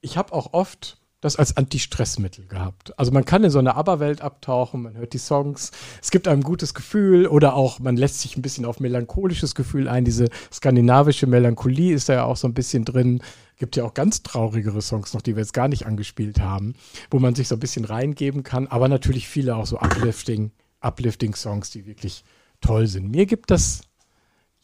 ich 0.00 0.18
habe 0.18 0.32
auch 0.32 0.52
oft 0.52 0.98
das 1.22 1.36
als 1.36 1.56
Anti-Stress-Mittel 1.56 2.46
gehabt. 2.46 2.98
Also 2.98 3.12
man 3.12 3.24
kann 3.24 3.44
in 3.44 3.50
so 3.50 3.60
eine 3.60 3.76
Aberwelt 3.76 4.20
abtauchen, 4.20 4.82
man 4.82 4.96
hört 4.96 5.14
die 5.14 5.18
Songs, 5.18 5.70
es 6.02 6.10
gibt 6.10 6.28
einem 6.28 6.40
ein 6.40 6.44
gutes 6.44 6.74
Gefühl 6.74 7.26
oder 7.28 7.54
auch 7.54 7.78
man 7.78 7.96
lässt 7.96 8.20
sich 8.20 8.36
ein 8.36 8.42
bisschen 8.42 8.64
auf 8.66 8.80
melancholisches 8.80 9.54
Gefühl 9.54 9.88
ein. 9.88 10.04
Diese 10.04 10.28
skandinavische 10.52 11.28
Melancholie 11.28 11.94
ist 11.94 12.08
da 12.08 12.14
ja 12.14 12.24
auch 12.24 12.36
so 12.36 12.48
ein 12.48 12.54
bisschen 12.54 12.84
drin. 12.84 13.22
Gibt 13.56 13.76
ja 13.76 13.84
auch 13.84 13.94
ganz 13.94 14.24
traurigere 14.24 14.82
Songs 14.82 15.14
noch, 15.14 15.22
die 15.22 15.36
wir 15.36 15.42
jetzt 15.42 15.54
gar 15.54 15.68
nicht 15.68 15.86
angespielt 15.86 16.40
haben, 16.40 16.74
wo 17.10 17.20
man 17.20 17.36
sich 17.36 17.46
so 17.46 17.54
ein 17.54 17.60
bisschen 17.60 17.84
reingeben 17.84 18.42
kann, 18.42 18.66
aber 18.66 18.88
natürlich 18.88 19.28
viele 19.28 19.54
auch 19.54 19.66
so 19.66 19.78
uplifting, 19.78 20.50
uplifting 20.80 21.36
Songs, 21.36 21.70
die 21.70 21.86
wirklich 21.86 22.24
toll 22.60 22.88
sind. 22.88 23.12
Mir 23.12 23.26
gibt 23.26 23.52
das 23.52 23.82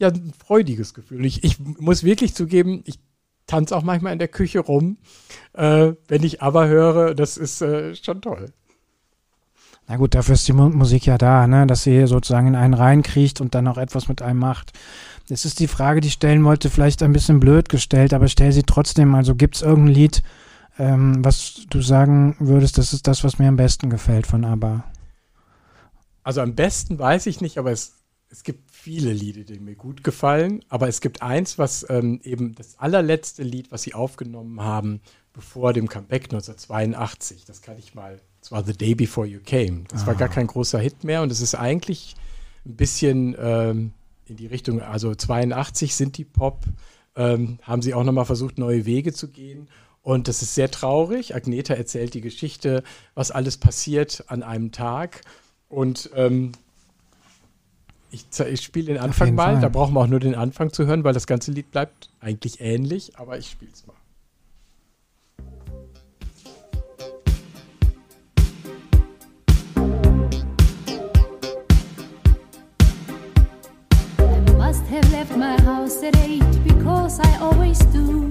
ja 0.00 0.08
ein 0.08 0.32
freudiges 0.32 0.92
Gefühl. 0.92 1.24
Ich, 1.24 1.44
ich 1.44 1.60
muss 1.60 2.02
wirklich 2.02 2.34
zugeben, 2.34 2.82
ich 2.84 2.98
tanze 3.48 3.76
auch 3.76 3.82
manchmal 3.82 4.12
in 4.12 4.20
der 4.20 4.28
Küche 4.28 4.60
rum, 4.60 4.98
äh, 5.54 5.92
wenn 6.06 6.22
ich 6.22 6.40
aber 6.42 6.68
höre, 6.68 7.14
das 7.16 7.36
ist 7.36 7.60
äh, 7.62 7.96
schon 7.96 8.20
toll. 8.20 8.52
Na 9.88 9.96
gut, 9.96 10.14
dafür 10.14 10.34
ist 10.34 10.46
die 10.46 10.52
Mu 10.52 10.68
Musik 10.68 11.06
ja 11.06 11.18
da, 11.18 11.46
ne? 11.46 11.66
dass 11.66 11.82
sie 11.82 12.06
sozusagen 12.06 12.46
in 12.46 12.54
einen 12.54 12.74
reinkriecht 12.74 13.40
und 13.40 13.54
dann 13.54 13.66
auch 13.66 13.78
etwas 13.78 14.06
mit 14.06 14.22
einem 14.22 14.38
macht. 14.38 14.72
Es 15.30 15.44
ist 15.44 15.60
die 15.60 15.68
Frage, 15.68 16.00
die 16.00 16.08
ich 16.08 16.14
stellen 16.14 16.44
wollte, 16.44 16.70
vielleicht 16.70 17.02
ein 17.02 17.12
bisschen 17.12 17.40
blöd 17.40 17.68
gestellt, 17.68 18.14
aber 18.14 18.28
stell 18.28 18.52
sie 18.52 18.62
trotzdem. 18.62 19.14
Also 19.14 19.34
gibt 19.34 19.56
es 19.56 19.62
irgendein 19.62 19.94
Lied, 19.94 20.22
ähm, 20.78 21.24
was 21.24 21.66
du 21.70 21.80
sagen 21.80 22.36
würdest, 22.38 22.78
das 22.78 22.92
ist 22.92 23.06
das, 23.06 23.24
was 23.24 23.38
mir 23.38 23.48
am 23.48 23.56
besten 23.56 23.90
gefällt 23.90 24.26
von 24.26 24.44
ABBA? 24.44 24.84
Also 26.22 26.42
am 26.42 26.54
besten 26.54 26.98
weiß 26.98 27.26
ich 27.26 27.40
nicht, 27.40 27.58
aber 27.58 27.72
es, 27.72 27.94
es 28.30 28.42
gibt 28.42 28.67
viele 28.78 29.12
Lieder, 29.12 29.42
die 29.42 29.58
mir 29.58 29.74
gut 29.74 30.04
gefallen. 30.04 30.64
Aber 30.68 30.88
es 30.88 31.00
gibt 31.00 31.22
eins, 31.22 31.58
was 31.58 31.84
ähm, 31.90 32.20
eben 32.22 32.54
das 32.54 32.78
allerletzte 32.78 33.42
Lied, 33.42 33.70
was 33.72 33.82
sie 33.82 33.94
aufgenommen 33.94 34.60
haben, 34.60 35.00
bevor 35.32 35.72
dem 35.72 35.88
Comeback 35.88 36.24
1982. 36.24 37.44
Das 37.44 37.60
kann 37.60 37.78
ich 37.78 37.94
mal. 37.94 38.20
Das 38.40 38.52
war 38.52 38.64
The 38.64 38.72
Day 38.72 38.94
Before 38.94 39.26
You 39.26 39.40
Came. 39.44 39.84
Das 39.88 40.06
war 40.06 40.14
gar 40.14 40.28
kein 40.28 40.46
großer 40.46 40.78
Hit 40.78 41.02
mehr 41.02 41.22
und 41.22 41.32
es 41.32 41.40
ist 41.40 41.56
eigentlich 41.56 42.14
ein 42.64 42.76
bisschen 42.76 43.36
ähm, 43.38 43.92
in 44.26 44.36
die 44.36 44.46
Richtung, 44.46 44.80
also 44.80 45.14
82 45.14 45.94
sind 45.94 46.16
die 46.18 46.24
Pop, 46.24 46.64
ähm, 47.16 47.58
haben 47.62 47.82
sie 47.82 47.94
auch 47.94 48.04
nochmal 48.04 48.26
versucht, 48.26 48.58
neue 48.58 48.86
Wege 48.86 49.12
zu 49.12 49.28
gehen. 49.28 49.68
Und 50.02 50.28
das 50.28 50.42
ist 50.42 50.54
sehr 50.54 50.70
traurig. 50.70 51.34
Agneta 51.34 51.74
erzählt 51.74 52.14
die 52.14 52.20
Geschichte, 52.20 52.84
was 53.14 53.30
alles 53.30 53.56
passiert 53.56 54.24
an 54.28 54.42
einem 54.42 54.70
Tag. 54.70 55.22
Und 55.68 56.10
ähm, 56.14 56.52
ich, 58.10 58.24
ich 58.40 58.62
spiele 58.62 58.86
den 58.86 58.98
Anfang 58.98 59.34
mal. 59.34 59.54
Fall. 59.54 59.60
Da 59.60 59.68
brauchen 59.68 59.94
wir 59.94 60.00
auch 60.00 60.06
nur 60.06 60.20
den 60.20 60.34
Anfang 60.34 60.72
zu 60.72 60.86
hören, 60.86 61.04
weil 61.04 61.12
das 61.12 61.26
ganze 61.26 61.52
Lied 61.52 61.70
bleibt 61.70 62.10
eigentlich 62.20 62.60
ähnlich, 62.60 63.18
aber 63.18 63.38
ich 63.38 63.50
spiele 63.50 63.70
es 63.72 63.86
mal. 63.86 63.94
I 74.18 74.70
must 74.70 74.84
have 74.86 75.10
left 75.12 75.36
my 75.36 75.56
house 75.62 76.02
at 76.02 76.16
eight 76.18 76.42
because 76.64 77.20
I 77.20 77.38
always 77.40 77.78
do. 77.92 78.30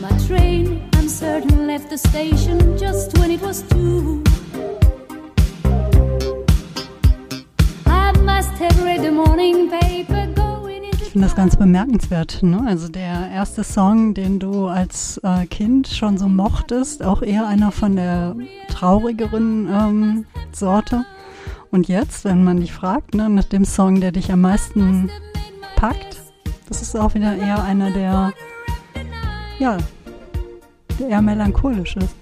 My 0.00 0.10
train, 0.26 0.88
I'm 0.94 1.08
certain, 1.08 1.66
left 1.66 1.90
the 1.90 1.98
station 1.98 2.78
just 2.78 3.18
when 3.18 3.30
it 3.30 3.40
was 3.40 3.62
two. 3.62 4.22
Ich 11.02 11.10
finde 11.12 11.26
das 11.28 11.36
ganz 11.36 11.56
bemerkenswert. 11.56 12.42
Ne? 12.42 12.64
Also 12.66 12.88
der 12.88 13.30
erste 13.30 13.64
Song, 13.64 14.14
den 14.14 14.38
du 14.38 14.66
als 14.66 15.20
äh, 15.22 15.46
Kind 15.46 15.86
schon 15.88 16.16
so 16.16 16.26
mochtest, 16.26 17.04
auch 17.04 17.22
eher 17.22 17.46
einer 17.46 17.70
von 17.70 17.96
der 17.96 18.34
traurigeren 18.68 19.68
ähm, 19.70 20.24
Sorte. 20.52 21.04
Und 21.70 21.88
jetzt, 21.88 22.24
wenn 22.24 22.44
man 22.44 22.60
dich 22.60 22.72
fragt, 22.72 23.14
ne, 23.14 23.28
nach 23.28 23.44
dem 23.44 23.64
Song, 23.64 24.00
der 24.00 24.12
dich 24.12 24.32
am 24.32 24.40
meisten 24.40 25.10
packt, 25.76 26.20
das 26.68 26.82
ist 26.82 26.96
auch 26.96 27.14
wieder 27.14 27.36
eher 27.36 27.62
einer, 27.62 27.90
der, 27.90 28.32
ja, 29.58 29.78
der 30.98 31.08
eher 31.08 31.22
melancholisch 31.22 31.96
ist. 31.96 32.14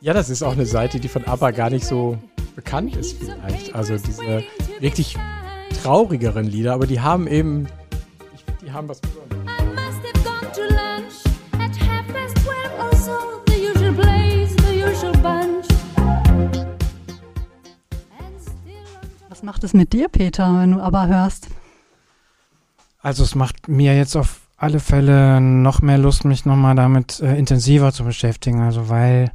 Ja, 0.00 0.12
das 0.12 0.30
ist 0.30 0.42
auch 0.42 0.52
eine 0.52 0.66
Seite, 0.66 1.00
die 1.00 1.08
von 1.08 1.24
ABBA 1.24 1.50
gar 1.50 1.70
nicht 1.70 1.86
so 1.86 2.18
bekannt 2.54 2.96
ist 2.96 3.18
vielleicht. 3.18 3.74
Also 3.74 3.96
diese 3.98 4.42
wirklich 4.80 5.16
traurigeren 5.82 6.46
Lieder, 6.46 6.74
aber 6.74 6.86
die 6.86 7.00
haben 7.00 7.26
eben, 7.26 7.66
ich 8.34 8.44
finde, 8.44 8.64
die 8.64 8.72
haben 8.72 8.88
was 8.88 9.00
Besonderes. 9.00 9.36
Was 19.36 19.42
macht 19.42 19.64
es 19.64 19.74
mit 19.74 19.92
dir, 19.92 20.08
Peter, 20.08 20.60
wenn 20.60 20.72
du 20.72 20.80
aber 20.80 21.08
hörst? 21.08 21.48
Also 23.00 23.22
es 23.22 23.34
macht 23.34 23.68
mir 23.68 23.94
jetzt 23.94 24.16
auf 24.16 24.40
alle 24.56 24.80
Fälle 24.80 25.42
noch 25.42 25.82
mehr 25.82 25.98
Lust, 25.98 26.24
mich 26.24 26.46
nochmal 26.46 26.74
damit 26.74 27.20
äh, 27.20 27.36
intensiver 27.36 27.92
zu 27.92 28.04
beschäftigen. 28.04 28.62
Also 28.62 28.88
weil 28.88 29.30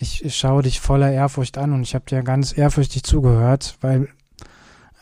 ich, 0.00 0.24
ich 0.24 0.36
schaue 0.36 0.62
dich 0.62 0.80
voller 0.80 1.12
Ehrfurcht 1.12 1.58
an 1.58 1.72
und 1.72 1.82
ich 1.82 1.94
habe 1.94 2.04
dir 2.06 2.24
ganz 2.24 2.58
ehrfürchtig 2.58 3.04
zugehört, 3.04 3.76
weil 3.80 4.08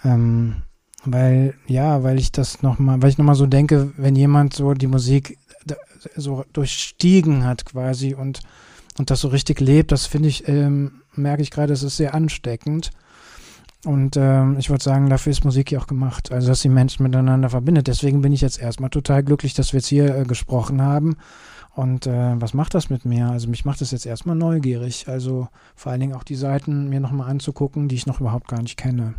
ähm, 0.05 0.57
weil 1.05 1.55
ja, 1.67 2.03
weil 2.03 2.19
ich 2.19 2.33
das 2.33 2.63
nochmal, 2.63 3.03
weil 3.03 3.11
ich 3.11 3.19
nochmal 3.19 3.35
so 3.35 3.47
denke, 3.47 3.93
wenn 3.97 4.17
jemand 4.17 4.55
so 4.55 4.75
die 4.75 4.87
Musik 4.87 5.39
so 6.17 6.45
durchstiegen 6.53 7.45
hat 7.45 7.65
quasi 7.65 8.15
und 8.15 8.41
und 8.99 9.11
das 9.11 9.21
so 9.21 9.29
richtig 9.29 9.61
lebt, 9.61 9.93
das 9.93 10.07
finde 10.07 10.29
ich, 10.29 10.49
ähm, 10.49 11.03
merke 11.15 11.43
ich 11.43 11.51
gerade, 11.51 11.73
es 11.73 11.83
ist 11.83 11.97
sehr 11.97 12.15
ansteckend. 12.15 12.91
Und 13.85 14.17
ähm, 14.17 14.57
ich 14.59 14.71
würde 14.71 14.83
sagen, 14.83 15.11
dafür 15.11 15.33
ist 15.33 15.45
Musik 15.45 15.71
ja 15.71 15.79
auch 15.79 15.87
gemacht, 15.87 16.33
also 16.33 16.49
dass 16.49 16.61
sie 16.61 16.71
Menschen 16.71 17.03
miteinander 17.03 17.51
verbindet. 17.51 17.87
Deswegen 17.87 18.23
bin 18.23 18.33
ich 18.33 18.41
jetzt 18.41 18.59
erstmal 18.59 18.91
total 18.91 19.23
glücklich, 19.23 19.53
dass 19.53 19.73
wir 19.73 19.79
jetzt 19.81 19.89
hier 19.89 20.17
äh, 20.17 20.25
gesprochen 20.25 20.81
haben. 20.81 21.17
Und 21.75 22.07
äh, 22.07 22.41
was 22.41 22.55
macht 22.55 22.75
das 22.75 22.89
mit 22.89 23.05
mir? 23.05 23.29
Also 23.29 23.49
mich 23.49 23.65
macht 23.65 23.81
das 23.81 23.91
jetzt 23.91 24.07
erstmal 24.07 24.37
neugierig. 24.37 25.09
Also 25.09 25.49
vor 25.75 25.93
allen 25.93 26.01
Dingen 26.01 26.15
auch 26.15 26.25
die 26.25 26.37
Seiten 26.37 26.89
mir 26.89 27.01
nochmal 27.01 27.29
anzugucken, 27.29 27.89
die 27.89 27.97
ich 27.97 28.07
noch 28.07 28.21
überhaupt 28.21 28.49
gar 28.49 28.63
nicht 28.63 28.79
kenne. 28.79 29.15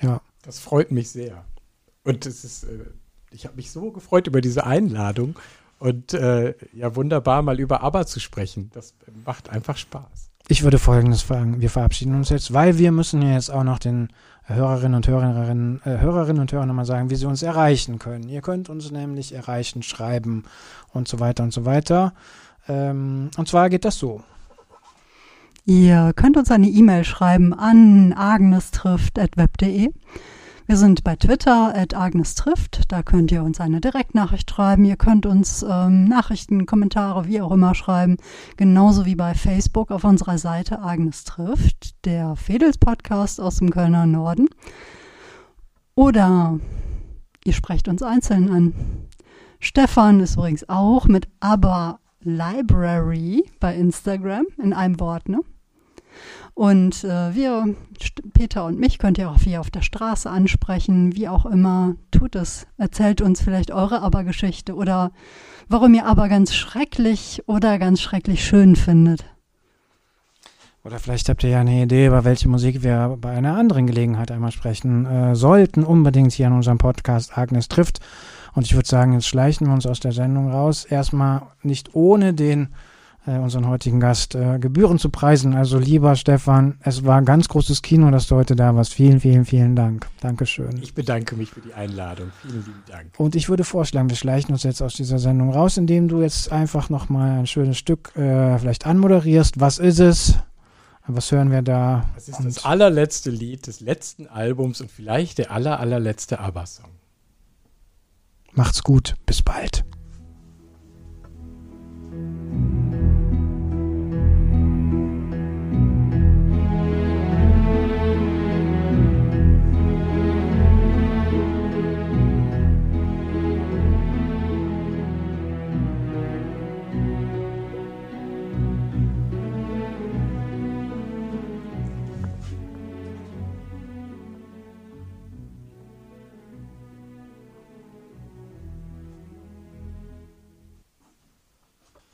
Ja. 0.00 0.20
Das 0.44 0.58
freut 0.58 0.90
mich 0.90 1.10
sehr. 1.10 1.44
Und 2.04 2.26
es 2.26 2.44
ist, 2.44 2.64
äh, 2.64 2.84
ich 3.30 3.46
habe 3.46 3.56
mich 3.56 3.70
so 3.70 3.90
gefreut 3.90 4.26
über 4.26 4.40
diese 4.40 4.64
Einladung 4.64 5.38
und 5.78 6.14
äh, 6.14 6.54
ja, 6.72 6.94
wunderbar 6.96 7.42
mal 7.42 7.58
über 7.58 7.82
ABBA 7.82 8.06
zu 8.06 8.20
sprechen. 8.20 8.70
Das 8.74 8.94
macht 9.24 9.50
einfach 9.50 9.76
Spaß. 9.76 10.30
ich 10.48 10.62
würde 10.62 10.78
Folgendes 10.78 11.22
fragen. 11.22 11.60
Wir 11.60 11.70
verabschieden 11.70 12.14
uns 12.14 12.28
jetzt, 12.28 12.52
weil 12.52 12.78
wir 12.78 12.92
müssen 12.92 13.22
ja 13.22 13.32
jetzt 13.32 13.50
auch 13.50 13.64
noch 13.64 13.78
den 13.78 14.08
Hörerinnen 14.44 14.94
und 14.94 15.08
Hörerinnen, 15.08 15.80
äh, 15.84 15.98
Hörerinnen 15.98 16.40
und 16.42 16.52
Hörern 16.52 16.68
nochmal 16.68 16.84
sagen, 16.84 17.08
wie 17.08 17.16
sie 17.16 17.26
uns 17.26 17.42
erreichen 17.42 17.98
können. 17.98 18.28
Ihr 18.28 18.42
könnt 18.42 18.68
uns 18.68 18.90
nämlich 18.90 19.32
erreichen, 19.32 19.82
schreiben 19.82 20.44
und 20.92 21.08
so 21.08 21.18
weiter 21.18 21.42
und 21.42 21.52
so 21.52 21.64
weiter. 21.64 22.12
Ähm, 22.68 23.30
und 23.36 23.48
zwar 23.48 23.70
geht 23.70 23.86
das 23.86 23.98
so. 23.98 24.22
Ihr 25.66 26.12
könnt 26.14 26.36
uns 26.36 26.50
eine 26.50 26.68
E-Mail 26.68 27.04
schreiben 27.04 27.54
an 27.54 28.12
agnestrifft.web.de. 28.12 29.90
Wir 30.66 30.78
sind 30.78 31.04
bei 31.04 31.14
Twitter 31.14 31.74
at 31.76 31.94
agnestrifft. 31.94 32.84
Da 32.88 33.02
könnt 33.02 33.30
ihr 33.30 33.42
uns 33.42 33.60
eine 33.60 33.82
Direktnachricht 33.82 34.50
schreiben. 34.50 34.86
Ihr 34.86 34.96
könnt 34.96 35.26
uns 35.26 35.62
ähm, 35.62 36.04
Nachrichten, 36.08 36.64
Kommentare, 36.64 37.26
wie 37.26 37.42
auch 37.42 37.52
immer 37.52 37.74
schreiben. 37.74 38.16
Genauso 38.56 39.04
wie 39.04 39.14
bei 39.14 39.34
Facebook 39.34 39.90
auf 39.90 40.04
unserer 40.04 40.38
Seite 40.38 40.80
Agnes 40.80 41.24
trifft, 41.24 42.06
der 42.06 42.34
Fedels 42.36 42.78
Podcast 42.78 43.42
aus 43.42 43.56
dem 43.56 43.68
Kölner 43.68 44.06
Norden. 44.06 44.48
Oder 45.96 46.58
ihr 47.44 47.52
sprecht 47.52 47.86
uns 47.86 48.02
einzeln 48.02 48.50
an. 48.50 48.72
Stefan 49.60 50.20
ist 50.20 50.36
übrigens 50.36 50.66
auch 50.70 51.04
mit 51.04 51.28
Aber 51.40 52.00
Library 52.20 53.44
bei 53.60 53.76
Instagram 53.76 54.46
in 54.62 54.72
einem 54.72 54.98
Wort, 54.98 55.28
ne? 55.28 55.40
Und 56.54 57.02
äh, 57.04 57.34
wir, 57.34 57.74
Peter 58.32 58.64
und 58.64 58.78
mich, 58.78 58.98
könnt 58.98 59.18
ihr 59.18 59.30
auch 59.30 59.40
hier 59.40 59.60
auf 59.60 59.70
der 59.70 59.82
Straße 59.82 60.30
ansprechen, 60.30 61.16
wie 61.16 61.28
auch 61.28 61.46
immer. 61.46 61.96
Tut 62.10 62.36
es. 62.36 62.66
Erzählt 62.78 63.20
uns 63.20 63.42
vielleicht 63.42 63.72
eure 63.72 64.02
Aber-Geschichte 64.02 64.74
oder 64.74 65.10
warum 65.68 65.94
ihr 65.94 66.06
Aber 66.06 66.28
ganz 66.28 66.54
schrecklich 66.54 67.42
oder 67.46 67.78
ganz 67.78 68.00
schrecklich 68.00 68.44
schön 68.44 68.76
findet. 68.76 69.24
Oder 70.84 70.98
vielleicht 70.98 71.30
habt 71.30 71.42
ihr 71.42 71.50
ja 71.50 71.60
eine 71.60 71.82
Idee, 71.82 72.06
über 72.06 72.24
welche 72.24 72.46
Musik 72.48 72.82
wir 72.82 73.16
bei 73.18 73.30
einer 73.30 73.56
anderen 73.56 73.86
Gelegenheit 73.86 74.30
einmal 74.30 74.52
sprechen 74.52 75.06
äh, 75.06 75.34
sollten. 75.34 75.82
Unbedingt 75.82 76.32
hier 76.32 76.46
in 76.46 76.52
unserem 76.52 76.76
Podcast 76.76 77.38
Agnes 77.38 77.68
trifft. 77.68 78.00
Und 78.52 78.66
ich 78.66 78.74
würde 78.74 78.86
sagen, 78.86 79.14
jetzt 79.14 79.26
schleichen 79.26 79.66
wir 79.66 79.72
uns 79.72 79.86
aus 79.86 79.98
der 79.98 80.12
Sendung 80.12 80.50
raus. 80.50 80.84
Erstmal 80.84 81.42
nicht 81.62 81.94
ohne 81.94 82.34
den 82.34 82.68
äh, 83.26 83.38
unseren 83.38 83.68
heutigen 83.68 84.00
Gast 84.00 84.34
äh, 84.34 84.58
Gebühren 84.58 84.98
zu 84.98 85.08
preisen. 85.08 85.54
Also 85.54 85.78
lieber 85.78 86.14
Stefan, 86.16 86.76
es 86.80 87.04
war 87.04 87.16
ein 87.16 87.24
ganz 87.24 87.48
großes 87.48 87.82
Kino, 87.82 88.10
dass 88.10 88.26
du 88.26 88.36
heute 88.36 88.54
da 88.56 88.74
warst. 88.74 88.92
Vielen, 88.94 89.20
vielen, 89.20 89.44
vielen 89.44 89.74
Dank. 89.76 90.08
Dankeschön. 90.20 90.80
Ich 90.82 90.94
bedanke 90.94 91.36
mich 91.36 91.50
für 91.50 91.60
die 91.60 91.72
Einladung. 91.74 92.30
Vielen 92.42 92.64
lieben 92.64 92.82
Dank. 92.86 93.08
Und 93.16 93.34
ich 93.34 93.48
würde 93.48 93.64
vorschlagen, 93.64 94.08
wir 94.10 94.16
schleichen 94.16 94.52
uns 94.52 94.62
jetzt 94.62 94.82
aus 94.82 94.94
dieser 94.94 95.18
Sendung 95.18 95.50
raus, 95.52 95.76
indem 95.76 96.08
du 96.08 96.20
jetzt 96.22 96.52
einfach 96.52 96.90
nochmal 96.90 97.38
ein 97.38 97.46
schönes 97.46 97.78
Stück 97.78 98.14
äh, 98.16 98.58
vielleicht 98.58 98.86
anmoderierst. 98.86 99.60
Was 99.60 99.78
ist 99.78 100.00
es? 100.00 100.34
Was 101.06 101.30
hören 101.32 101.50
wir 101.50 101.60
da? 101.60 102.08
Das 102.14 102.28
ist 102.28 102.38
Und 102.38 102.46
das 102.46 102.64
allerletzte 102.64 103.30
Lied 103.30 103.66
des 103.66 103.80
letzten 103.80 104.26
Albums 104.26 104.80
und 104.80 104.90
vielleicht 104.90 105.36
der 105.38 105.50
aller, 105.50 105.78
allerletzte 105.78 106.40
ABBA-Song. 106.40 106.88
macht's 108.54 108.82
gut. 108.82 109.14
Bis 109.26 109.42
bald. 109.42 109.84